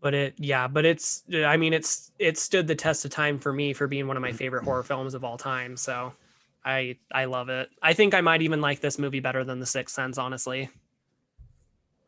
[0.00, 3.52] but it yeah but it's i mean it's it stood the test of time for
[3.52, 6.14] me for being one of my favorite horror films of all time so
[6.64, 9.66] i i love it i think i might even like this movie better than the
[9.66, 10.70] sixth sense honestly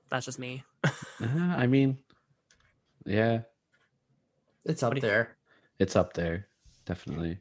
[0.09, 0.91] that's just me Uh,
[1.57, 1.99] I mean,
[3.05, 3.41] yeah,
[4.65, 5.37] It's up do you- there.
[5.79, 6.49] it's up there,
[6.87, 7.39] definitely.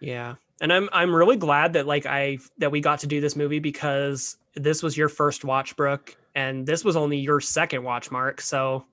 [0.00, 3.36] yeah and i'm i'm really glad that like i that we got to do this
[3.36, 8.10] movie because this was your first watch brooke and this was only your second watch
[8.10, 8.84] mark so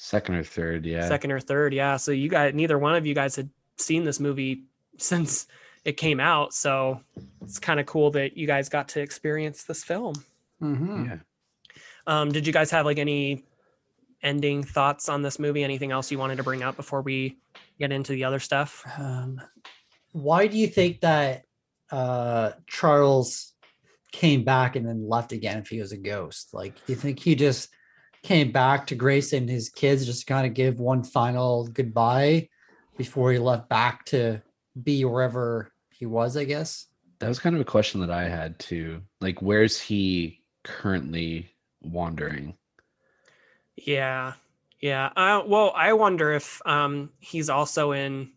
[0.00, 1.08] Second or third, yeah.
[1.08, 4.20] second or third yeah so you guys neither one of you guys had seen this
[4.20, 4.62] movie
[4.96, 5.46] since
[5.84, 7.00] it came out so
[7.42, 10.14] it's kind of cool that you guys got to experience this film
[10.62, 11.06] Mhm.
[11.06, 11.16] Yeah.
[12.06, 13.44] um did you guys have like any
[14.22, 17.36] ending thoughts on this movie anything else you wanted to bring up before we
[17.80, 19.40] get into the other stuff Um,
[20.12, 21.42] why do you think that
[21.90, 23.52] uh, Charles
[24.12, 26.50] came back and then left again if he was a ghost?
[26.52, 27.68] Like, do you think he just
[28.22, 32.48] came back to Grace and his kids just to kind of give one final goodbye
[32.96, 34.42] before he left back to
[34.82, 36.86] be wherever he was, I guess?
[37.20, 39.02] That was kind of a question that I had too.
[39.20, 41.50] Like, where's he currently
[41.82, 42.54] wandering?
[43.86, 44.32] yeah
[44.80, 48.30] yeah uh, well i wonder if um he's also in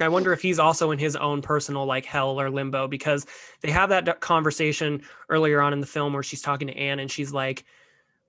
[0.00, 3.26] i wonder if he's also in his own personal like hell or limbo because
[3.62, 7.10] they have that conversation earlier on in the film where she's talking to anne and
[7.10, 7.64] she's like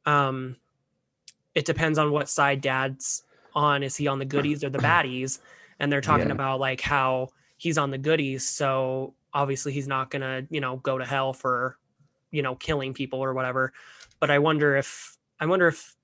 [0.06, 0.56] um
[1.56, 3.24] it depends on what side dad's
[3.54, 3.82] on.
[3.84, 5.40] Is he on the goodies or the baddies?
[5.80, 6.34] And they're talking Yeah.
[6.34, 10.98] about like how he's on the goodies so obviously he's not gonna you know go
[10.98, 11.78] to hell for
[12.32, 13.74] you know killing people or whatever.
[14.20, 15.95] But i wonder if i wonder if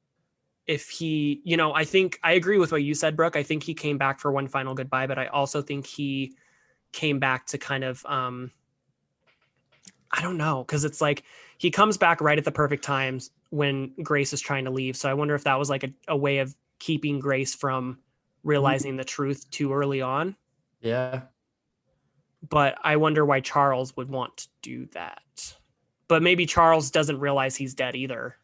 [0.68, 3.64] if he you know i think i agree with what you said brooke i think
[3.64, 6.34] he came back for one final goodbye but i also think he
[6.92, 8.52] came back to kind of um
[10.12, 11.24] i don't know because it's like
[11.58, 15.10] he comes back right at the perfect times when grace is trying to leave so
[15.10, 17.98] i wonder if that was like a, a way of keeping grace from
[18.44, 20.36] realizing the truth too early on
[20.82, 21.22] Yeah.
[22.50, 25.56] but I wonder why Charles would want to do that.
[26.08, 28.36] But maybe Charles doesn't realize he's dead either.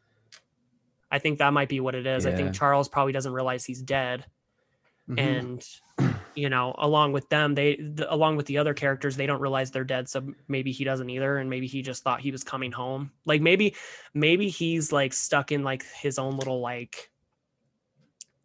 [1.10, 2.26] I think that might be what it is.
[2.26, 4.26] I think Charles probably doesn't realize he's dead,
[5.10, 5.20] Mhm.
[5.20, 5.68] and
[6.36, 9.72] you know, along with them, they the, along with the other characters, they don't realize
[9.72, 10.08] they're dead.
[10.08, 13.12] So maybe he doesn't either, and maybe he just thought he was coming home.
[13.26, 13.76] Like maybe,
[14.14, 17.10] maybe he's like stuck in like his own little like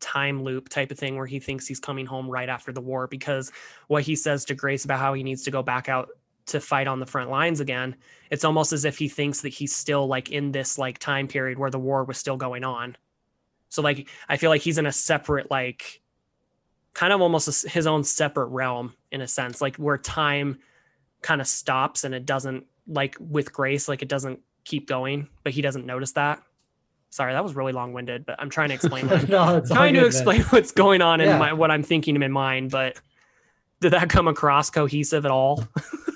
[0.00, 3.06] time loop type of thing where he thinks he's coming home right after the war
[3.06, 3.52] because
[3.88, 6.08] what he says to Grace about how he needs to go back out
[6.52, 7.96] to fight on the front lines again
[8.30, 11.58] it's almost as if he thinks that he's still like in this like time period
[11.58, 12.96] where the war was still going on
[13.68, 16.00] so like i feel like he's in a separate like
[16.94, 20.58] kind of almost his own separate realm in a sense like where time
[21.22, 25.52] kind of stops and it doesn't like with grace like it doesn't keep going but
[25.52, 26.42] he doesn't notice that
[27.10, 30.04] sorry that was really long-winded but i'm trying to explain what no, it's trying to
[30.04, 31.38] explain what's going on in Yeah.
[31.38, 32.96] my what I'm thinking in my mind, but
[33.80, 35.64] did that come across cohesive at all?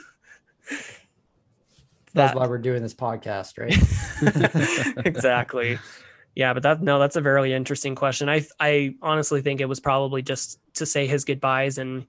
[2.17, 4.97] That's why we're doing this podcast, right?
[5.07, 5.79] exactly.
[6.35, 8.29] Yeah, but that no, that's a very interesting question.
[8.29, 12.07] I I honestly think it was probably just to say his goodbyes and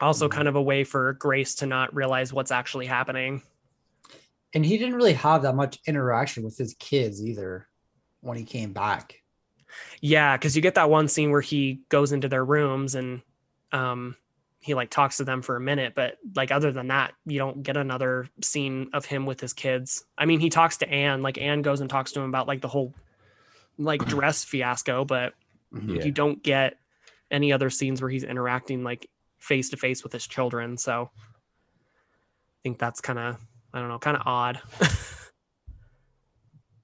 [0.00, 0.32] also Mhm.
[0.32, 3.42] kind of a way for Grace to not realize what's actually happening.
[4.54, 7.68] and he didn't really have that much interaction with his kids either
[8.22, 9.16] when he came back.
[10.00, 13.20] Yeah, because you get that one scene where he goes into their rooms and
[13.72, 14.16] um
[14.68, 17.62] he like talks to them for a minute, but like other than that, you don't
[17.62, 20.04] get another scene of him with his kids.
[20.18, 22.60] I mean, he talks to Anne, like Anne goes and talks to him about like
[22.60, 22.92] the whole
[23.78, 25.32] like dress fiasco, but
[25.74, 25.96] mm-hmm.
[25.96, 26.04] Yeah.
[26.04, 26.76] you don't get
[27.30, 29.08] any other scenes where he's interacting like
[29.38, 30.76] face to face with his children.
[30.76, 33.38] So I think that's kind of
[33.72, 34.60] I don't know, kind of odd.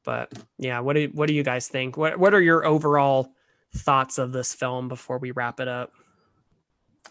[0.05, 1.99] but yeah, what do what do you guys think?
[1.99, 3.31] What what are your overall
[3.77, 5.93] thoughts of this film before we wrap it up?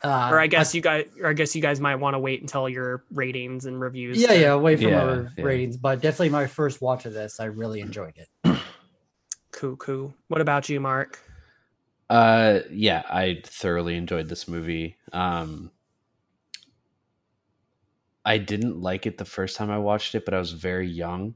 [0.04, 2.42] Uh, or I guess you guys or I guess you guys might want to wait
[2.42, 4.22] until your ratings and reviews.
[4.22, 5.44] yeah, to- yeah, away from Yeah, our yeah.
[5.44, 8.28] ratings, but definitely my first watch of this, I really enjoyed it.
[9.52, 10.14] Cool, cool.
[10.30, 11.20] What about you, Mark?
[12.10, 14.98] Uh, yeah, I thoroughly enjoyed this movie.
[15.14, 15.70] Um,
[18.26, 21.36] I didn't like it the first time I watched it, but I was very young,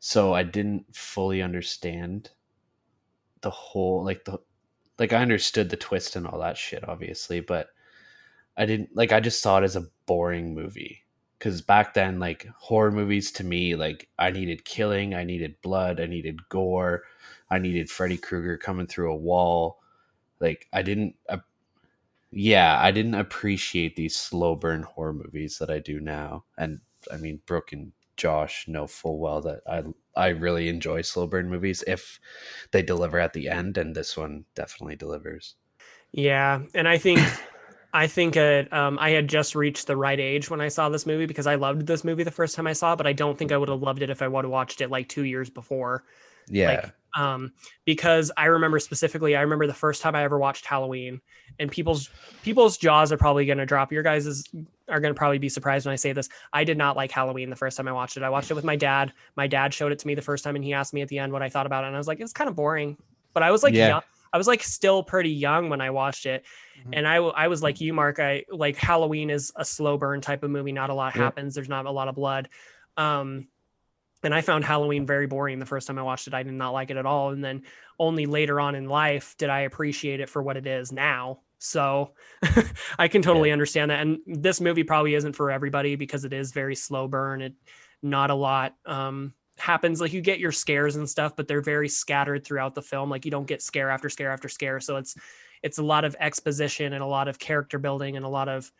[0.00, 2.30] so I didn't fully understand
[3.40, 4.38] the whole like the
[4.98, 7.68] like I understood the twist and all that shit, obviously, but
[8.56, 11.02] I didn't like I just saw it as a boring movie
[11.38, 16.00] because back then, like horror movies to me, like I needed killing, I needed blood,
[16.00, 17.02] I needed gore,
[17.50, 19.80] I needed Freddy Krueger coming through a wall.
[20.40, 21.38] Like I didn't, uh,
[22.30, 26.44] yeah, I didn't appreciate these slow burn horror movies that I do now.
[26.56, 26.80] And
[27.12, 29.82] I mean, Brooke and Josh know full well that I
[30.14, 32.20] I really enjoy slow burn movies if
[32.70, 35.56] they deliver at the end, and this one definitely delivers.
[36.12, 37.20] Yeah, and I think
[37.92, 41.06] I think uh, um, I had just reached the right age when I saw this
[41.06, 43.36] movie because I loved this movie the first time I saw it, but I don't
[43.36, 45.50] think I would have loved it if I would have watched it like two years
[45.50, 46.04] before.
[46.48, 47.52] Yeah, Like, um,
[47.84, 51.20] because I remember specifically, I remember the first time I ever watched Halloween,
[51.58, 52.08] and people's
[52.42, 53.92] people's jaws are probably going to drop.
[53.92, 54.48] Your guys is,
[54.92, 56.28] are going to probably be surprised when I say this.
[56.52, 58.22] I did not like Halloween the first time I watched it.
[58.22, 59.12] I watched it with my dad.
[59.36, 61.18] My dad showed it to me the first time, and he asked me at the
[61.18, 62.96] end what I thought about it, and I was like, it was kind of boring.
[63.34, 63.88] But I was like, Yeah.
[63.88, 64.02] young,
[64.32, 66.44] I was like still pretty young when I watched it,
[66.86, 66.90] Mhm.
[66.92, 68.20] and I was like you, Mark.
[68.20, 70.72] I like Halloween is a slow burn type of movie.
[70.72, 71.22] Not a lot Yeah.
[71.22, 71.54] happens.
[71.54, 72.48] There's not a lot of blood.
[72.96, 73.48] Um,
[74.24, 76.34] and I found Halloween very boring the first time I watched it.
[76.34, 77.30] I did not like it at all.
[77.30, 77.62] And then
[77.98, 81.40] only later on in life did I appreciate it for what it is now.
[81.62, 82.10] So
[82.98, 84.00] I can totally understand that.
[84.00, 87.42] And this movie probably isn't for everybody because it is very slow burn.
[87.42, 87.54] It
[88.02, 90.00] not a lot um, happens.
[90.00, 93.10] Like you get your scares and stuff, but they're very scattered throughout the film.
[93.10, 94.80] Like you don't get scare after scare after scare.
[94.80, 95.16] So it's
[95.62, 98.72] it's a lot of exposition and a lot of character building and a lot of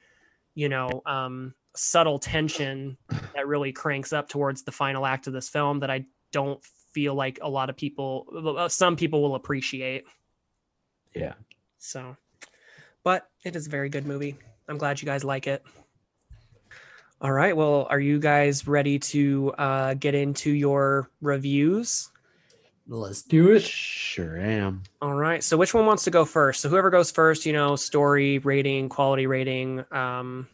[0.55, 2.97] you know um, subtle tension
[3.35, 6.63] that really cranks up towards the final act of this film that I don't
[6.93, 10.05] feel like a lot of people, some people will appreciate.
[11.15, 11.35] yeah.
[11.79, 12.17] So,
[13.05, 14.37] but it is a very good movie.
[14.69, 15.63] I'm glad you guys like it.
[17.21, 17.57] All right.
[17.57, 22.11] Well, are you guys ready to uh, get into your reviews?
[22.89, 23.63] Let's do it.
[23.63, 24.83] Sure am.
[25.01, 25.43] All right.
[25.43, 26.61] So, which one wants to go first?
[26.61, 30.49] So, whoever goes first, you know, story rating, quality rating, um,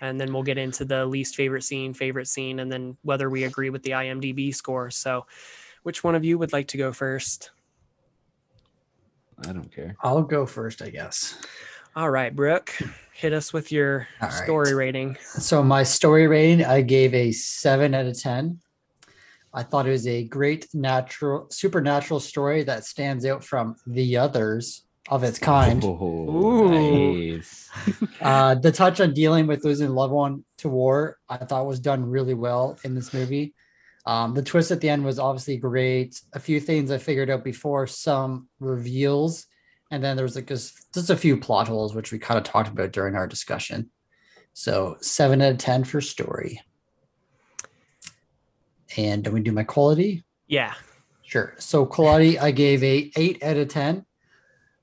[0.00, 3.44] and then we'll get into the least favorite scene, favorite scene, and then whether we
[3.44, 4.90] agree with the IMDb score.
[4.90, 5.26] So,
[5.82, 7.50] which one of you would like to go first?
[9.44, 9.96] I don't care.
[10.02, 11.38] I'll go first, I guess.
[11.94, 12.74] All right, Brooke,
[13.12, 14.44] hit us with your All right.
[14.44, 15.16] story rating.
[15.22, 18.60] So my story rating, I gave a seven out of ten.
[19.54, 24.84] I thought it was a great natural, supernatural story that stands out from the others
[25.08, 25.82] of its kind.
[25.82, 26.68] Ooh.
[26.68, 27.70] nice.
[28.20, 31.78] Uh, the touch on dealing with losing a loved one to war, I thought was
[31.78, 33.54] done really well in this movie.
[34.06, 36.22] Um, the twist at the end was obviously great.
[36.32, 39.46] A few things I figured out before, some reveals,
[39.90, 42.44] and then there was like just, just a few plot holes, which we kind of
[42.44, 43.90] talked about during our discussion.
[44.52, 46.62] So seven out of ten for story.
[48.96, 50.24] And do we do my quality?
[50.46, 50.74] Yeah.
[51.22, 51.54] Sure.
[51.58, 54.06] So quality, I gave a eight out of ten.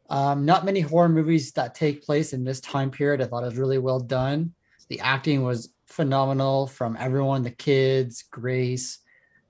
[0.09, 3.21] Um, not many horror movies that take place in this time period.
[3.21, 4.53] I thought it was really well done.
[4.89, 8.99] The acting was phenomenal from everyone, the kids, Grace.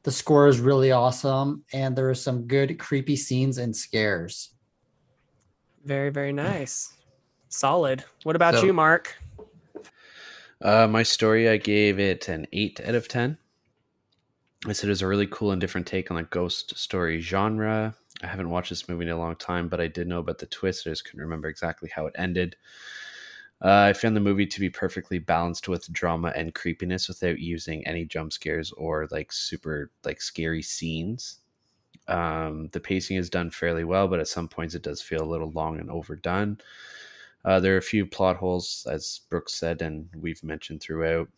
[0.04, 4.52] The score is really awesome, and there are some good creepy scenes and scares.
[5.86, 6.94] Very, very nice.
[7.50, 8.04] Solid.
[8.24, 9.16] What about So- you, Mark?
[10.62, 13.38] Uh, my story, I gave it an eight out of ten.
[14.66, 17.96] I said it was a really cool and different take on the ghost story genre.
[18.22, 20.46] I haven't watched this movie in a long time, but I did know about the
[20.46, 20.88] twist.
[20.88, 22.56] I just couldn't remember exactly how it ended.
[23.64, 27.86] Uh, I found the movie to be perfectly balanced with drama and creepiness without using
[27.88, 31.38] any jump scares or like super like scary scenes.
[32.10, 35.32] Um, the pacing is done fairly well, but at some points it does feel a
[35.32, 36.58] little long and overdone.
[37.46, 41.30] Uh, there are a few plot holes, as Brooks said, and we've mentioned throughout.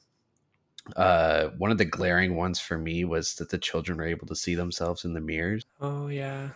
[0.95, 4.35] Uh, one of the glaring ones for me was that the children were able to
[4.35, 5.65] see themselves in the mirrors.
[5.81, 6.49] Oh yeah.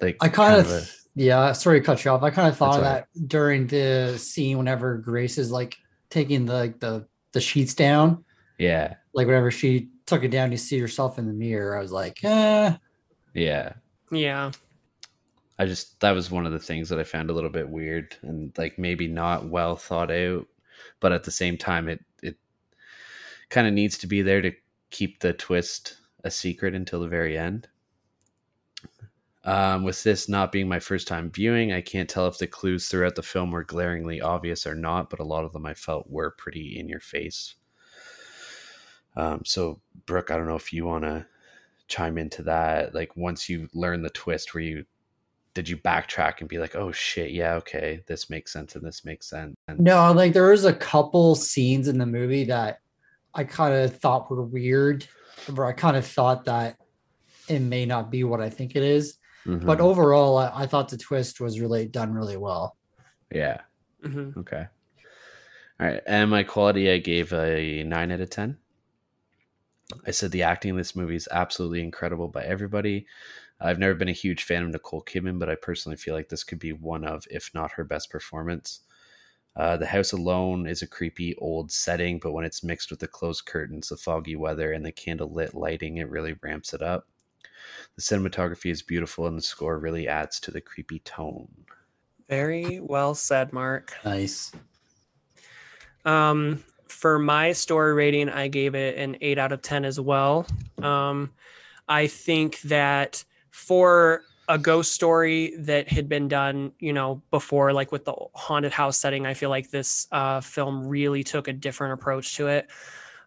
[0.00, 0.86] Like I kind of a-
[1.18, 2.22] Yeah, sorry to cut you off.
[2.22, 5.76] I kind of thought of That's that during the scene whenever Grace is like
[6.10, 8.24] taking the like the the sheets down.
[8.56, 8.94] Yeah.
[9.14, 11.76] Like whenever she took it down, you see yourself in the mirror.
[11.76, 12.76] I was like, eh.
[13.34, 13.72] Yeah.
[14.12, 14.52] Yeah.
[15.58, 18.14] I just that was one of the things that I found a little bit weird
[18.22, 20.46] and like maybe not well thought out,
[21.00, 22.36] but at the same time it it
[23.50, 24.52] kind of needs to be there to
[24.90, 27.66] keep the twist a secret until the very end.
[29.48, 32.86] Um, with this not being my first time viewing, I can't tell if the clues
[32.86, 36.10] throughout the film were glaringly obvious or not, but a lot of them I felt
[36.10, 37.54] were pretty in your face.
[39.16, 41.24] Um, so, Brooke, I don't know if you want to
[41.86, 42.94] chime into that.
[42.94, 44.84] Like, once you learn the twist, where you
[45.54, 49.02] did you backtrack and be like, oh shit, yeah, okay, this makes sense and this
[49.06, 49.56] makes sense.
[49.78, 52.80] No, like there was a couple scenes in the movie that
[53.32, 55.06] I kind of thought were weird,
[55.54, 56.76] where I kind of thought that
[57.48, 59.17] it may not be what I think it is.
[59.62, 59.80] But Mhm.
[59.80, 62.76] overall, I, I thought the twist was really done really well.
[63.30, 63.60] yeah,
[64.02, 64.68] hmm okay.
[65.80, 68.58] All right, and my quality, I gave a nine out of ten.
[70.04, 73.06] I said the acting in this movie is absolutely incredible by everybody.
[73.60, 76.44] I've never been a huge fan of Nicole Kidman, but I personally feel like this
[76.44, 78.80] could be one of, if not her best performance.
[79.56, 83.08] Uh, the house alone is a creepy old setting, but when it's mixed with the
[83.08, 87.08] closed curtains, the foggy weather, and the candlelit lighting, it really ramps it up.
[87.96, 91.48] The cinematography is beautiful, and the score really adds to the creepy tone.
[92.28, 93.94] Very well said, Mark.
[94.04, 94.52] Nice.
[96.04, 100.46] Um, for my story rating, I gave it an eight out of 10 as well.
[100.82, 101.32] Um,
[101.88, 107.92] I think that for a ghost story that had been done, you know, before, like
[107.92, 111.94] with the haunted house setting, I feel like this uh, film really took a different
[111.94, 112.68] approach to it.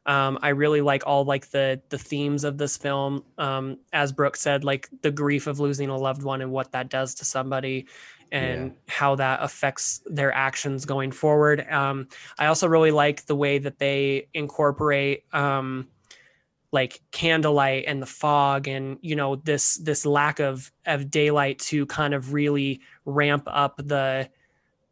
[0.06, 3.24] Um, I really like all like the the themes of this film.
[3.38, 6.90] Um, as Brooke said, like the grief of losing a loved one and what that
[6.90, 7.88] does to somebody,
[8.32, 11.70] and how that affects their actions going forward.
[11.70, 12.08] Um,
[12.40, 15.88] I also really like the way that they incorporate um,
[16.72, 21.86] like candlelight and the fog, and you know this this lack of of daylight to
[21.86, 24.30] kind of really ramp up the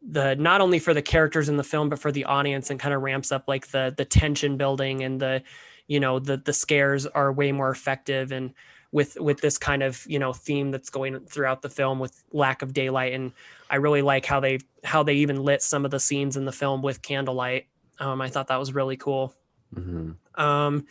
[0.02, 2.94] the not only for the characters in the film but for the audience and kind
[2.94, 5.42] of ramps up like the the tension building and the
[5.88, 8.54] you know the the scares are way more effective and
[8.92, 12.62] with with this kind of you know theme that's going throughout the film with lack
[12.62, 13.32] of daylight and
[13.68, 16.52] i really like how they how they even lit some of the scenes in the
[16.52, 17.66] film with candlelight
[17.98, 19.34] um, i thought that was really cool
[19.74, 20.42] Mm-hmm.
[20.42, 20.86] um,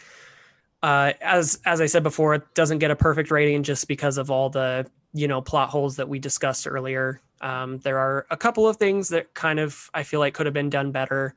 [0.81, 4.31] uh, as as I said before, it doesn't get a perfect rating just because of
[4.31, 7.19] all the you know plot holes that we discussed earlier.
[7.41, 10.53] Um, there are a couple of things that kind of I feel like could have
[10.53, 11.35] been done better,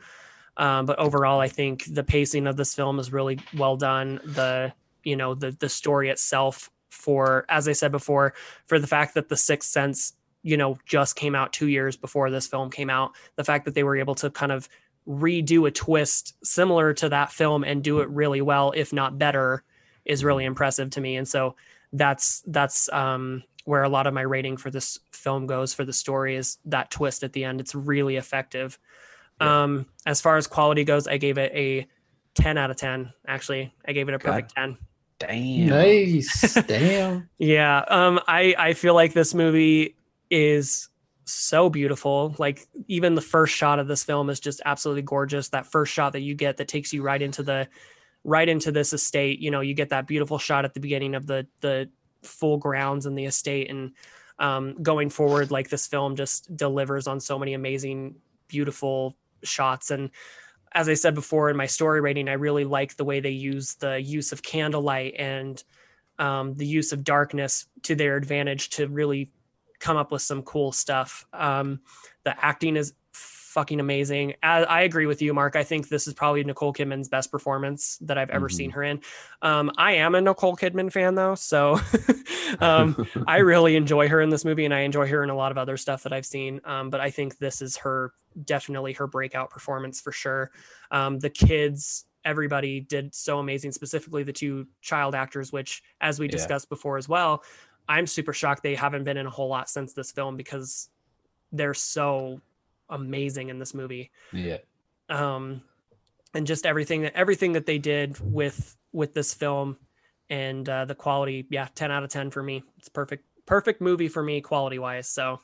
[0.57, 4.21] um, but overall, I think the pacing of this film is really well done.
[4.25, 4.73] The
[5.05, 8.35] you know the the story itself, for as I said before,
[8.67, 12.31] for the fact that the Sixth Sense you know just came out two years before
[12.31, 14.69] this film came out, the fact that they were able to kind of
[15.09, 19.65] redo a twist similar to that film and do it really well if not better
[20.05, 21.57] is really impressive to me and so
[21.93, 25.93] that's that's um where a lot of my rating for this film goes for the
[25.93, 28.79] story is that twist at the end it's really effective
[29.41, 29.63] Yeah.
[29.63, 31.87] um as far as quality goes i gave it a
[32.35, 34.77] 10 out of 10 actually i gave it a perfect 10
[35.19, 35.67] Damn.
[35.69, 36.55] Nice.
[36.67, 37.29] Damn.
[37.39, 39.95] yeah, um, I I feel like this movie
[40.31, 40.89] is
[41.27, 42.35] so beautiful.
[42.41, 45.51] Like even the first shot of this film is just absolutely gorgeous.
[45.51, 47.69] That first shot that you get that takes you right into the
[48.25, 49.39] right into this estate.
[49.39, 51.89] You know, you get that beautiful shot at the beginning of the the
[52.23, 53.93] full grounds and the estate, and
[54.39, 58.17] um, going forward, like this film just delivers on so many amazing,
[58.49, 60.11] beautiful shots and
[60.75, 63.75] as I said before in my story rating, I really like the way they use
[63.75, 65.63] the use of candlelight and
[66.19, 69.31] um, the use of darkness to their advantage to really
[69.81, 71.27] come up with some cool stuff.
[71.33, 71.81] Um,
[72.25, 72.95] the acting is
[73.53, 74.35] fucking amazing.
[74.43, 75.57] I, I agree with you, Mark.
[75.57, 78.53] I think this is probably Nicole Kidman's best performance that I've ever Mhm.
[78.53, 79.01] seen her in.
[79.43, 81.79] Um, I am a Nicole Kidman fan though, so
[82.61, 85.53] um, I really enjoy her in this movie, and I enjoy her in a lot
[85.53, 86.61] of other stuff that I've seen.
[86.65, 88.13] Um, but I think this is her
[88.45, 90.51] definitely her breakout performance for sure.
[90.91, 96.27] Um, the kids, everybody did so amazing, specifically the two child actors, which, as we
[96.27, 96.31] Yeah.
[96.33, 97.43] discussed before as well,
[97.89, 100.89] I'm super shocked they haven't been in a whole lot since this film because
[101.51, 102.41] they're so
[102.93, 104.59] amazing in this movie yeah.
[105.09, 105.63] um
[106.35, 109.77] and just everything that everything that they did with with this film
[110.31, 114.09] and uh the quality yeah 10 out of 10 for me it's perfect perfect movie
[114.09, 115.41] for me quality wise so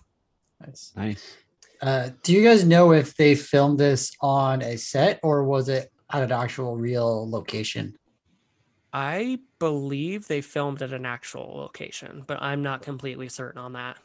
[0.65, 0.93] Nice.
[0.97, 1.36] Nice.
[1.81, 5.93] Uh, do you guys know if they filmed this on a set or was it
[6.12, 7.97] at an actual real location?
[8.93, 13.99] i believe they filmed at an actual location but i'm not completely certain on that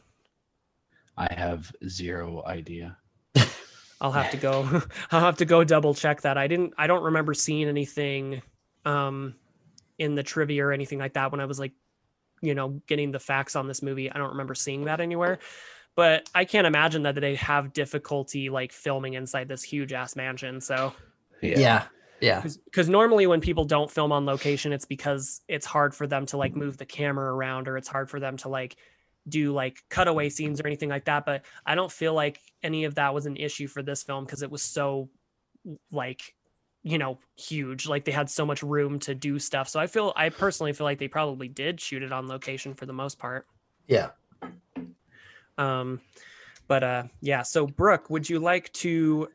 [1.16, 2.96] I have zero idea.
[4.04, 4.82] I'll have to go.
[5.10, 6.36] I'll have to go double check that.
[6.36, 6.74] I didn't.
[6.76, 8.42] I don't remember seeing anything
[8.84, 9.34] um,
[9.98, 11.72] in the trivia or anything like that when I was like,
[12.42, 14.12] you know, getting the facts on this movie.
[14.12, 15.38] I don't remember seeing that anywhere.
[15.96, 20.60] But I can't imagine that they have difficulty like filming inside this huge ass mansion.
[20.60, 20.92] So
[21.40, 21.84] Yeah.
[22.20, 22.42] Yeah.
[22.64, 26.36] because normally when people don't film on location it's because it's hard for them to
[26.36, 28.76] like move the camera around or it's hard for them to like
[29.28, 32.94] do like cutaway scenes or anything like that but i don't feel like any of
[32.96, 35.08] that was an issue for this film because it was so
[35.90, 36.34] like
[36.82, 40.12] you know huge like they had so much room to do stuff so i feel
[40.16, 43.46] i personally feel like they probably did shoot it on location for the most part
[43.86, 44.10] Yeah.
[45.56, 46.00] um
[46.68, 49.28] but uh yeah so brooke would you like to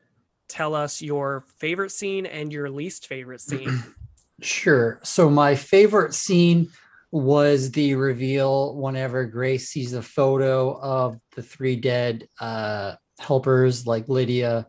[0.48, 3.84] tell us your favorite scene and your least favorite scene
[4.42, 5.01] Sure.
[5.03, 6.69] So my favorite scene
[7.12, 14.08] was the reveal whenever Grace sees the photo of the three dead uh, helpers like
[14.08, 14.68] Lydia,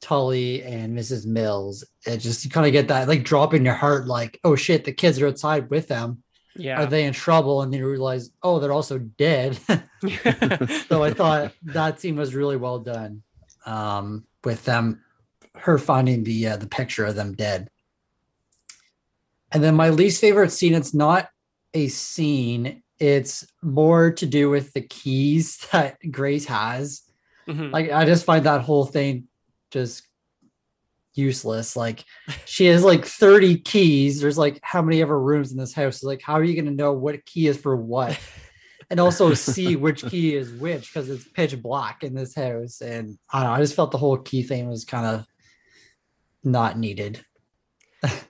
[0.00, 1.26] Tully, and Mrs.
[1.26, 1.84] Mills.
[2.06, 4.84] It just you kind of get that like drop in your heart, like, oh shit,
[4.84, 6.22] the kids are outside with them.
[6.56, 7.60] yeah Are they in trouble?
[7.60, 9.58] And then you realize, oh, they're also dead.
[10.88, 13.22] so I thought that scene was really well done.
[13.66, 15.02] Um, with them,
[15.54, 17.68] her finding the uh, the picture of them dead.
[19.52, 21.28] And then my least favorite scene, it's not
[21.74, 27.02] a scene, it's more to do with the keys that Grace has.
[27.46, 27.72] Mhm.
[27.72, 29.28] Like I just find that whole thing
[29.70, 30.08] just
[31.14, 31.76] useless.
[31.76, 32.04] Like
[32.44, 34.20] she has like 30 keys.
[34.20, 36.02] There's like how many ever rooms in this house?
[36.02, 38.18] Like, how are you gonna know what key is for what?
[38.90, 42.80] And also see which key is which because it's pitch black in this house.
[42.80, 45.26] And I don't know, I just felt the whole key thing was kind of
[46.42, 47.22] not needed.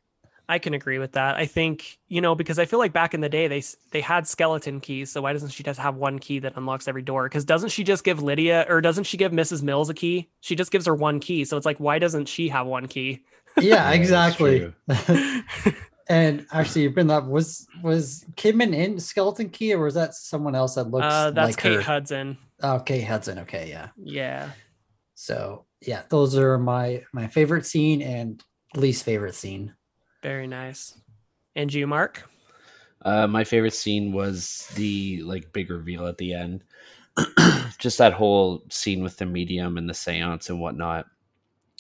[0.49, 1.37] I can agree with that.
[1.37, 4.27] I think you know because I feel like back in the day they they had
[4.27, 7.25] skeleton keys, so why doesn't she just have one key that unlocks every door?
[7.29, 9.63] Because doesn't she just give Lydia or doesn't she give Mrs.
[9.63, 10.29] Mills a key?
[10.41, 13.25] She just gives her one key, so it's like why doesn't she have one key?
[13.57, 14.73] Yeah, Yeah, exactly.
[16.09, 20.55] and actually, you bring that was was Kidman in Skeleton Key or was that someone
[20.55, 21.83] else that looks uh, that's like Kate her?
[21.83, 22.39] Hudson.
[22.63, 23.39] Okay, Hudson.
[23.41, 23.89] Okay, yeah.
[23.97, 24.51] Yeah,
[25.15, 28.43] So yeah, those are my my favorite scene and
[28.75, 29.75] least favorite scene.
[30.23, 30.99] Very nice.
[31.57, 32.29] And you, Mark?
[33.03, 36.65] Uh, my favorite scene was the like big reveal at the end.
[37.79, 41.07] Just that whole scene with the medium and the seance and whatnot.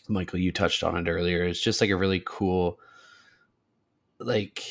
[0.09, 1.45] Michael, you touched on it earlier.
[1.45, 2.81] It's just like a really cool,
[4.19, 4.65] like,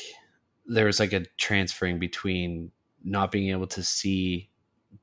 [0.66, 2.72] there was like a transferring between
[3.04, 4.50] not being able to see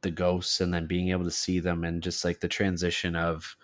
[0.02, 3.56] the ghosts and then being able to see them, and just like the transition of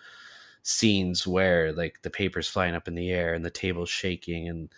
[0.62, 4.70] scenes where like the paper's flying up in the air and the table's shaking and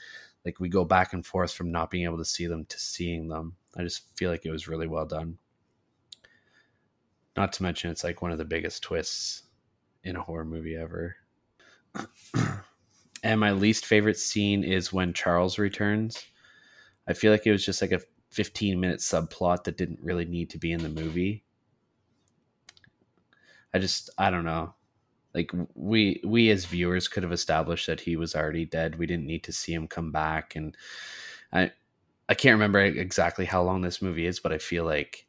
[0.44, 3.28] like we go back and forth from not being able to see them to seeing
[3.28, 3.56] them.
[3.76, 5.38] I just feel like it was really well done.
[7.36, 9.42] Not to mention it's like one of the biggest twists
[10.04, 11.16] in a horror movie ever.
[13.22, 16.24] and my least favorite scene is when Charles returns.
[17.08, 20.50] I feel like it was just like a 15 minute subplot that didn't really need
[20.50, 21.44] to be in the movie.
[23.72, 24.74] I just I don't know.
[25.34, 28.96] Like we we as viewers could have established that he was already dead.
[28.98, 30.76] We didn't need to see him come back and
[31.52, 31.72] I
[32.28, 35.26] I can't remember exactly how long this movie is, but I feel like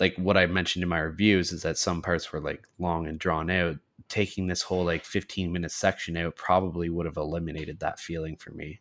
[0.00, 3.18] like what I mentioned in my reviews is that some parts were like long and
[3.18, 3.76] drawn out.
[4.08, 8.50] Taking this whole like 15 minute section out probably would have eliminated that feeling for
[8.52, 8.80] me.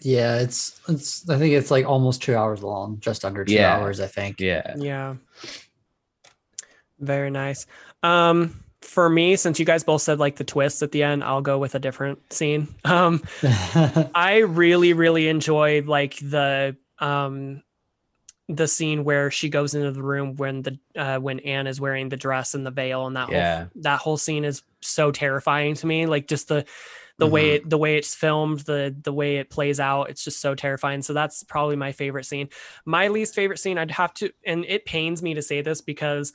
[0.00, 3.66] Yeah, it's it's I think it's like almost two hours long, just under two Yeah.
[3.66, 4.40] hours, I think.
[4.40, 4.76] Yeah.
[4.76, 5.16] Yeah.
[6.98, 7.66] Very nice.
[8.02, 11.42] Um, for me, since you guys both said like the twists at the end, I'll
[11.42, 12.68] go with a different scene.
[12.84, 13.22] Um,
[14.14, 17.62] I really, really enjoyed like the um
[18.48, 22.08] the scene where she goes into the room when the uh when Anne is wearing
[22.08, 23.58] the dress and the veil and that Yeah.
[23.58, 26.06] whole that whole scene is so terrifying to me.
[26.06, 26.64] Like just the
[27.18, 30.40] the way it, the way it's filmed, the the way it plays out, it's just
[30.40, 31.00] so terrifying.
[31.02, 32.50] So that's probably my favorite scene.
[32.84, 36.34] My least favorite scene, I'd have to, and it pains me to say this because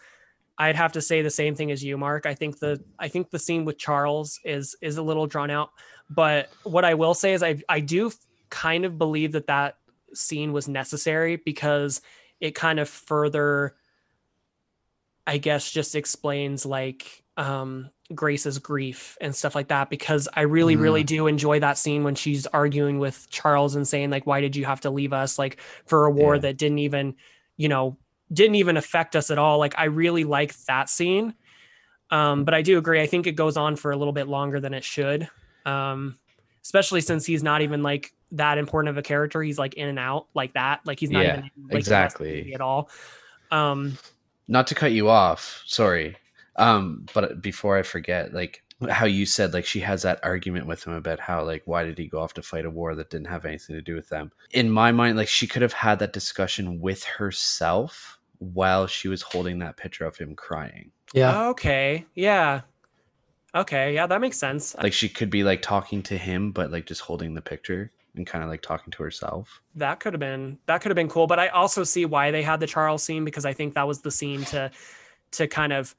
[0.58, 2.26] I'd have to say the same thing as you, Mark.
[2.26, 5.70] I think the I think the scene with Charles is is a little drawn out.
[6.10, 8.12] But what I will say is I I do
[8.50, 9.78] kind of believe that that
[10.14, 12.02] scene was necessary because
[12.40, 13.76] it kind of further
[15.26, 20.76] I guess just explains like um Grace's grief and stuff like that because I really
[20.76, 24.56] really do enjoy that scene when she's arguing with Charles and saying like why did
[24.56, 26.42] you have to leave us like for a war Yeah.
[26.42, 27.16] that didn't even
[27.56, 27.98] you know
[28.32, 29.58] didn't even affect us at all.
[29.58, 31.34] Like I really like that scene.
[32.10, 33.02] Um but I do agree.
[33.02, 35.28] I think it goes on for a little bit longer than it should.
[35.66, 36.18] Um
[36.64, 39.42] especially since he's not even like that important of a character.
[39.42, 40.82] He's like in and out like that.
[40.86, 42.54] Like he's not Yeah, even like, the rest of the exactly.
[42.54, 42.90] at all.
[43.52, 43.98] Um
[44.48, 46.16] Not to cut you off, sorry.
[46.58, 50.86] Um, but before I forget, like how you said, like she has that argument with
[50.86, 53.28] him about how, like, why did he go off to fight a war that didn't
[53.28, 54.32] have anything to do with them?
[54.52, 59.22] In my mind, like she could have had that discussion with herself while she was
[59.22, 60.92] holding that picture of him crying.
[61.14, 61.48] Yeah.
[61.50, 62.06] Okay.
[62.16, 62.62] Yeah.
[63.54, 63.94] Okay.
[63.94, 64.76] Yeah, that makes sense.
[64.82, 68.26] Like she could be like talking to him, but like just holding the picture and
[68.26, 69.62] kind of like talking to herself.
[69.76, 72.44] that could have been that could have been cool but i also see why they
[72.44, 74.70] had the charles scene because i think that was the scene to
[75.32, 75.96] to kind of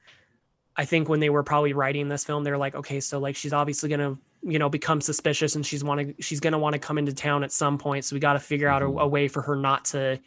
[0.77, 3.51] i think when they were probably writing this film they're like okay so like she's
[3.51, 6.99] obviously gonna you know become suspicious and she's want to she's gonna want to come
[6.99, 9.01] into town at some point so we got to figure out a, Mhm.
[9.01, 10.19] a way for her not to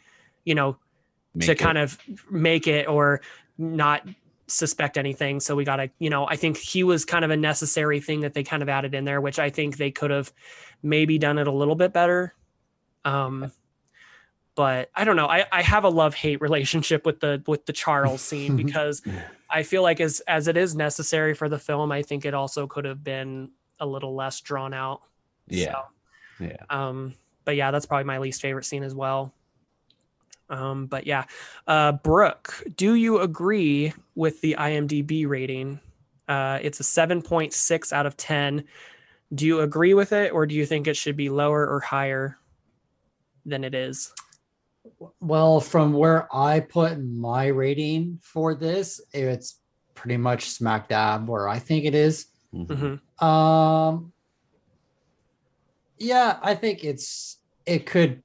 [0.43, 0.75] you know
[1.37, 1.97] Make to it- kind of
[2.29, 3.21] make it or
[3.57, 4.07] not
[4.47, 5.39] suspect anything.
[5.39, 8.21] So we got to, you know, I think he was kind of a necessary thing
[8.21, 10.31] that they kind of added in there, which I think they could have
[10.81, 12.33] maybe done it a little bit better.
[13.03, 13.51] Um,
[14.55, 15.27] but I don't know.
[15.27, 19.01] I, I have a love hate relationship with the with the Charles scene because
[19.49, 22.67] I feel like as as it is necessary for the film, I think it also
[22.67, 25.01] could have been a little less drawn out.
[25.47, 25.83] Yeah.
[26.39, 26.63] So, yeah.
[26.69, 27.13] um,
[27.45, 29.33] but yeah, that's probably my least favorite scene as well.
[30.49, 31.25] Um, but yeah,
[31.67, 35.79] uh, Brooke, do you agree with the IMDb rating?
[36.27, 38.63] Uh, it's a 7.6 out of 10.
[39.33, 42.37] Do you agree with it, or do you think it should be lower or higher
[43.45, 44.13] than it is?
[45.19, 49.59] Well, from where I put my rating for this, it's
[49.95, 52.27] pretty much smack dab where I think it is.
[52.53, 53.01] Mhm.
[53.19, 53.25] Mhm.
[53.25, 54.13] Um
[55.97, 58.23] yeah, I think it's it could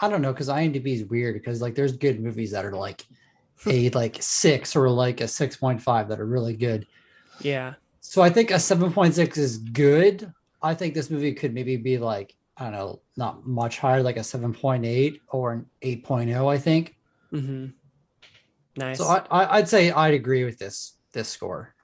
[0.00, 3.04] I don't know because IMDb is weird because like there's good movies that are like
[3.66, 6.86] a like six or like a six point five that are really good.
[7.40, 7.74] Yeah.
[8.00, 10.32] So I think a seven point six is good.
[10.62, 14.16] I think this movie could maybe be like I don't know, not much higher, like
[14.16, 16.96] a seven point eight or an eight oh, I think.
[17.32, 17.66] Mm-hmm.
[18.76, 18.98] Nice.
[18.98, 21.74] So I, I I'd say I'd agree with this this score.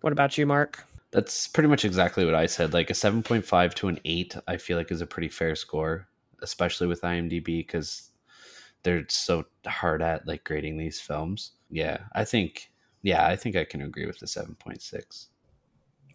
[0.00, 0.84] what about you, Marc?
[1.12, 2.72] That's pretty much exactly what I said.
[2.72, 6.08] Like a 7.5 to an 8, I feel like is a pretty fair score,
[6.42, 8.10] especially with IMDb because
[8.82, 11.52] they're so hard at like grading these films.
[11.70, 12.70] Yeah, I think
[13.02, 15.26] yeah, I think I can agree with the 7.6.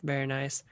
[0.03, 0.63] Very nice.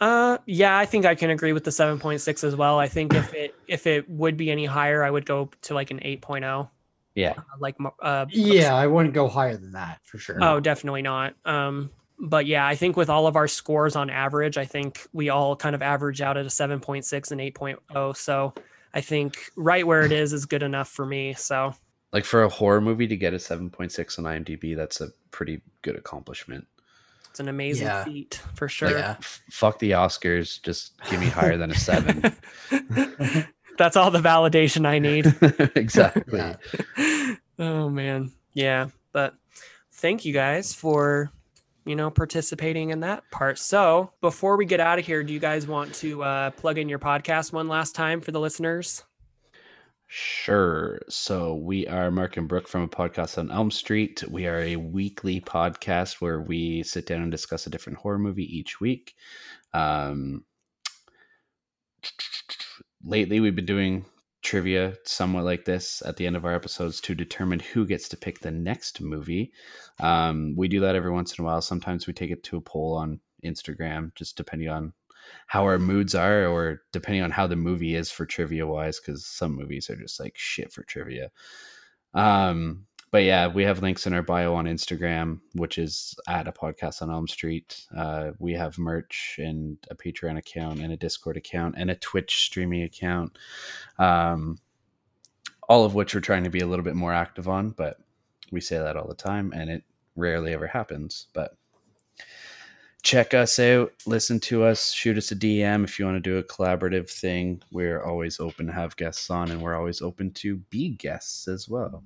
[0.00, 2.78] Uh yeah, I think I can agree with the 7.6 as well.
[2.78, 5.90] I think if it if it would be any higher, I would go to like
[5.90, 6.68] an 8.0.
[7.14, 7.32] Yeah.
[7.38, 10.38] uh, like uh Yeah, I wouldn't go higher than that for sure.
[10.42, 11.34] Oh, definitely not.
[11.46, 15.28] Um, but yeah, I think with all of our scores on average, I think we
[15.28, 18.16] all kind of average out at a 7.6 and 8.0.
[18.16, 18.54] So
[18.96, 21.34] I think right where it is is good enough for me.
[21.34, 21.74] So
[22.12, 25.96] Like for a horror movie to get a 7.6 on IMDb, that's a pretty good
[25.96, 26.66] accomplishment.
[27.30, 28.04] it's an amazing Yeah.
[28.04, 28.90] feat for sure.
[28.90, 29.16] Yeah.
[29.18, 32.22] F- fuck the Oscars, just give me higher than a 7.
[33.78, 35.26] That's all the validation I need.
[35.76, 36.38] exactly.
[36.38, 36.56] Yeah.
[37.58, 38.32] oh man.
[38.54, 38.88] Yeah.
[39.12, 39.34] But
[39.92, 41.30] thank you guys for
[41.86, 43.58] you know participating in that part.
[43.58, 46.88] So before we get out of here, do you guys want to uh, plug in
[46.88, 49.04] your podcast one last time for the listeners?
[50.08, 51.00] Sure.
[51.08, 54.22] So we are Marc and Brooke from a podcast on Elm Street.
[54.28, 58.56] We are a weekly podcast where we sit down and discuss a different horror movie
[58.56, 59.14] each week.
[59.72, 60.44] Um,
[63.04, 64.04] lately, we've been doing
[64.46, 68.16] trivia somewhat like this at the end of our episodes to determine who gets to
[68.16, 69.52] pick the next movie.
[69.98, 71.60] Um, we do that every once in a while.
[71.60, 74.92] Sometimes we take it to a poll on Instagram, just depending on
[75.48, 79.26] how our moods are or depending on how the movie is for trivia wise because
[79.26, 81.30] some movies are just like shit for trivia
[82.14, 86.52] um but yeah we have links in our bio on instagram which is at a
[86.52, 91.36] podcast on elm street uh, we have merch and a patreon account and a discord
[91.36, 93.36] account and a twitch streaming account
[93.98, 94.58] um
[95.68, 97.96] all of which we're trying to be a little bit more active on but
[98.52, 99.82] we say that all the time and it
[100.14, 101.56] rarely ever happens but
[103.06, 106.38] check us out, listen to us, shoot us a DM if you want to do
[106.38, 107.62] a collaborative thing.
[107.70, 111.68] We're always open to have guests on, and we're always open to be guests as
[111.68, 112.02] well.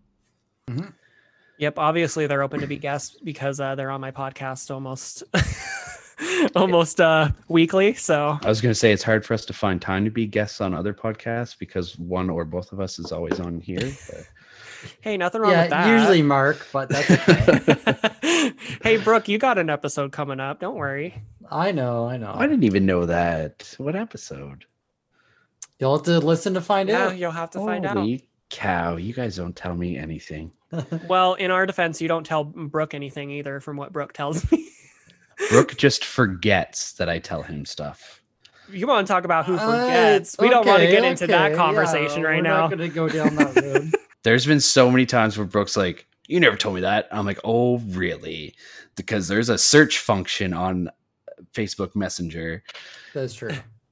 [1.58, 5.24] Yep, obviously they're open to be guests because uh, they're on my podcast almost
[6.54, 7.92] almost uh weekly.
[7.94, 10.26] So I was going to say it's hard for us to find time to be
[10.26, 13.78] guests on other podcasts because one or both of us is always on here.
[14.08, 14.26] But
[15.02, 15.86] hey, nothing wrong with that.
[15.86, 18.52] Yeah, usually Marc, but that's okay.
[18.82, 20.60] hey Brooke, you got an episode coming up.
[20.60, 21.22] Don't worry.
[21.50, 22.32] I know, I know.
[22.34, 23.74] I didn't even know that.
[23.76, 24.64] What episode?
[25.78, 27.18] You'll have to listen to find Yeah, out.
[27.18, 28.06] you'll have to find out.
[28.52, 28.96] Holy cow!
[28.96, 30.52] You guys don't tell me anything.
[31.08, 34.68] Well, in our defense, you don't tell Brooke anything either from what Brooke tells me.
[35.50, 38.22] Brooke just forgets that I tell him stuff.
[38.70, 40.36] you want to talk about who Uh, forgets?
[40.38, 42.60] we don't want to okay, get into that conversation yeah, right we're now.
[42.68, 43.90] Not gonna go down that road.
[44.22, 47.08] There's been so many times where Brooke's like, you never told me that.
[47.10, 48.54] I'm like, oh, really?
[48.94, 50.88] Because there's a search function on
[51.54, 52.62] Facebook Messenger,
[53.14, 53.50] That's true.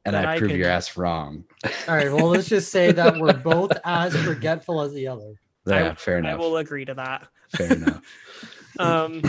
[0.09, 1.45] And I I prove can- your ass wrong.
[1.89, 2.13] All right.
[2.13, 5.35] Well, let's just say that we're both as forgetful as the other.
[5.67, 6.35] Yeah, I- fair enough.
[6.35, 7.27] I will agree to that.
[7.57, 8.03] Fair enough.
[8.79, 9.21] um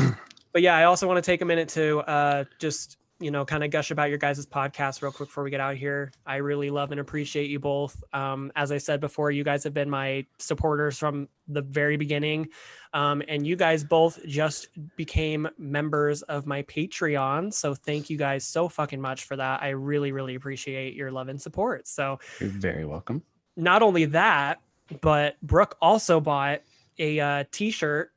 [0.54, 3.64] but yeah i also want to take a minute to uh just you know kind
[3.64, 6.12] of gush about your guys' podcast real quick before we get out of here.
[6.26, 8.02] I really love and appreciate you both.
[8.14, 12.48] Um as i said before you guys have been my supporters from the very beginning.
[12.94, 18.46] Um and you guys both just became members of my patreon so thank you guys
[18.46, 19.62] so fucking much for that.
[19.62, 21.88] I really really appreciate your love and support.
[21.88, 23.22] So You're very welcome.
[23.58, 24.62] not only that,
[25.02, 26.62] but Brooke also bought
[26.98, 28.12] a uh, t-shirt.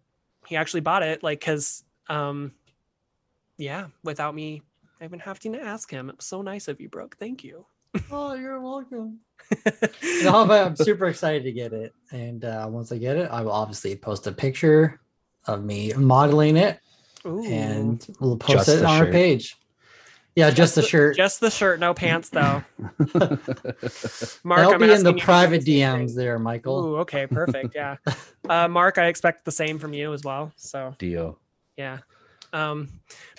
[0.47, 2.53] He actually bought it like because um
[3.59, 4.63] yeah, without me
[5.03, 6.09] even having to ask him.
[6.09, 7.17] It was so nice of you, Brooke.
[7.19, 7.67] Thank you.
[8.11, 9.19] Oh, you're welcome.
[10.23, 11.93] No, but I'm super excited to get it.
[12.13, 15.01] And uh, once I get it, I will obviously post a picture
[15.47, 16.79] of me modeling it
[17.27, 17.45] Ooh.
[17.45, 19.57] and we'll post Just it the on our page.
[20.37, 21.17] Yeah, just, the, shirt.
[21.17, 22.63] Just the shirt, no pants though.
[22.89, 26.17] Marc, That'll I'm be in the you to do private DMs thing.
[26.17, 26.85] there, Michael.
[26.85, 27.75] Ooh, okay, perfect.
[27.75, 27.97] Yeah.
[28.49, 30.51] Uh, Marc, I expect the same from you as well.
[30.57, 31.39] So Deal.
[31.77, 31.99] yeah
[32.53, 32.89] um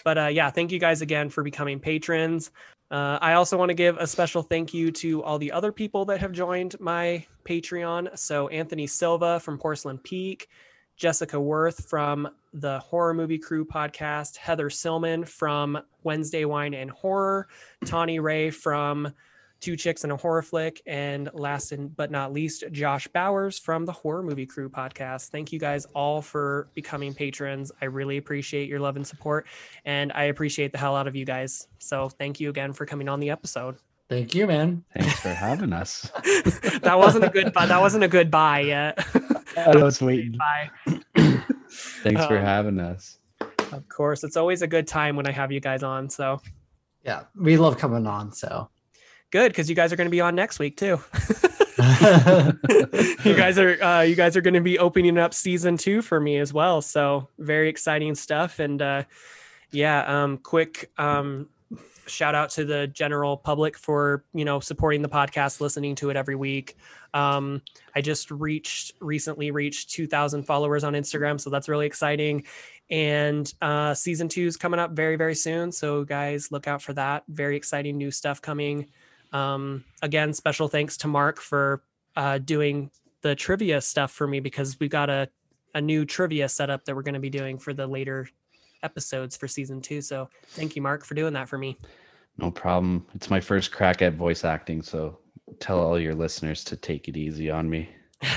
[0.04, 2.52] but uh yeah thank you guys again for becoming patrons
[2.94, 6.06] uh, I also want to give a special thank you to all the other people
[6.06, 8.16] that have joined my Patreon.
[8.16, 10.48] So, Anthony Silva from Porcelain Peak,
[10.96, 17.48] Jessica Worth from the Horror Movie Crew podcast, Heather Silmon from Wednesday Wine and Horror,
[17.84, 19.12] Tawny Ray from
[19.64, 23.86] Two Chicks and a Horror Flick, and last and but not least, Josh Bowers from
[23.86, 25.30] the Horror Movie Crew podcast.
[25.30, 27.72] Thank you guys all for becoming patrons.
[27.82, 29.48] I really appreciate your love and support,
[29.86, 31.70] and I appreciate the hell out of you guys.
[31.80, 33.78] So thank you again for coming on the episode.
[34.10, 34.84] Thank you, man.
[34.98, 36.12] Thanks for having us.
[36.82, 37.66] that wasn't a good buy.
[37.66, 39.00] That wasn't a good buy yet.
[39.58, 40.38] I was waiting.
[40.38, 40.70] Bye.
[41.70, 43.18] Thanks for Um, having us.
[43.72, 46.10] Of course, it's always a good time when I have you guys on.
[46.10, 46.42] So
[47.06, 48.34] Yeah, we love coming on.
[48.34, 48.70] So
[49.34, 51.02] good because you guys are going to be on next week too.
[53.26, 56.20] you guys are uh, you guys are going to be opening up season two for
[56.20, 56.82] me as well.
[56.82, 58.60] So very exciting stuff.
[58.60, 59.04] And uh,
[59.72, 61.50] yeah, um, quick um,
[62.06, 66.16] shout out to the general public for you know supporting the podcast, listening to it
[66.16, 66.78] every week.
[67.16, 67.64] Um,
[67.96, 72.46] I just reached recently reached 2,000 followers on Instagram, so that's really exciting.
[72.92, 76.94] And uh, season two is coming up very very soon, so guys look out for
[76.94, 77.24] that.
[77.28, 78.90] Very exciting new stuff coming.
[79.34, 81.84] Um, again, special thanks to Marc for
[82.16, 85.28] uh, doing the trivia stuff for me because we got a,
[85.74, 88.30] a new trivia setup that we're going to be doing for the later
[88.84, 90.02] episodes for season two.
[90.02, 91.78] So thank you, Marc, for doing that for me.
[92.38, 93.06] No problem.
[93.16, 95.20] It's my first crack at voice acting, so
[95.60, 97.90] tell all your listeners to take it easy on me.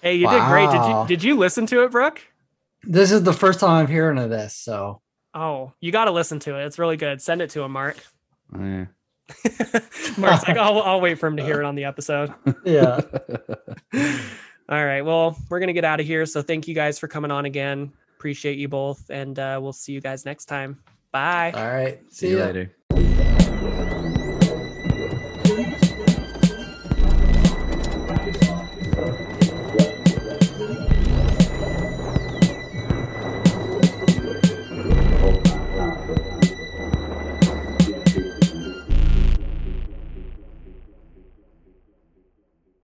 [0.00, 0.70] Hey, you did great.
[0.70, 2.22] Did you did you listen to it, Brooke?
[2.84, 4.54] this is the first time I'm hearing of this.
[4.54, 5.02] So
[5.34, 6.66] Oh, you got to listen to it.
[6.66, 7.20] It's really good.
[7.20, 7.96] Send it to him, Marc.
[8.58, 8.86] Eh.
[10.16, 12.32] Marc's like, I'll, I'll wait for him to hear it on the episode.
[12.64, 13.00] yeah,
[14.70, 15.00] All right.
[15.00, 16.26] Well, we're going to get out of here.
[16.26, 17.90] So thank you guys for coming on again.
[18.18, 19.08] Appreciate you both.
[19.08, 20.78] And uh, we'll see you guys next time.
[21.10, 21.52] Bye.
[21.56, 22.00] all right.
[22.12, 22.44] See you ya.
[22.90, 24.04] later.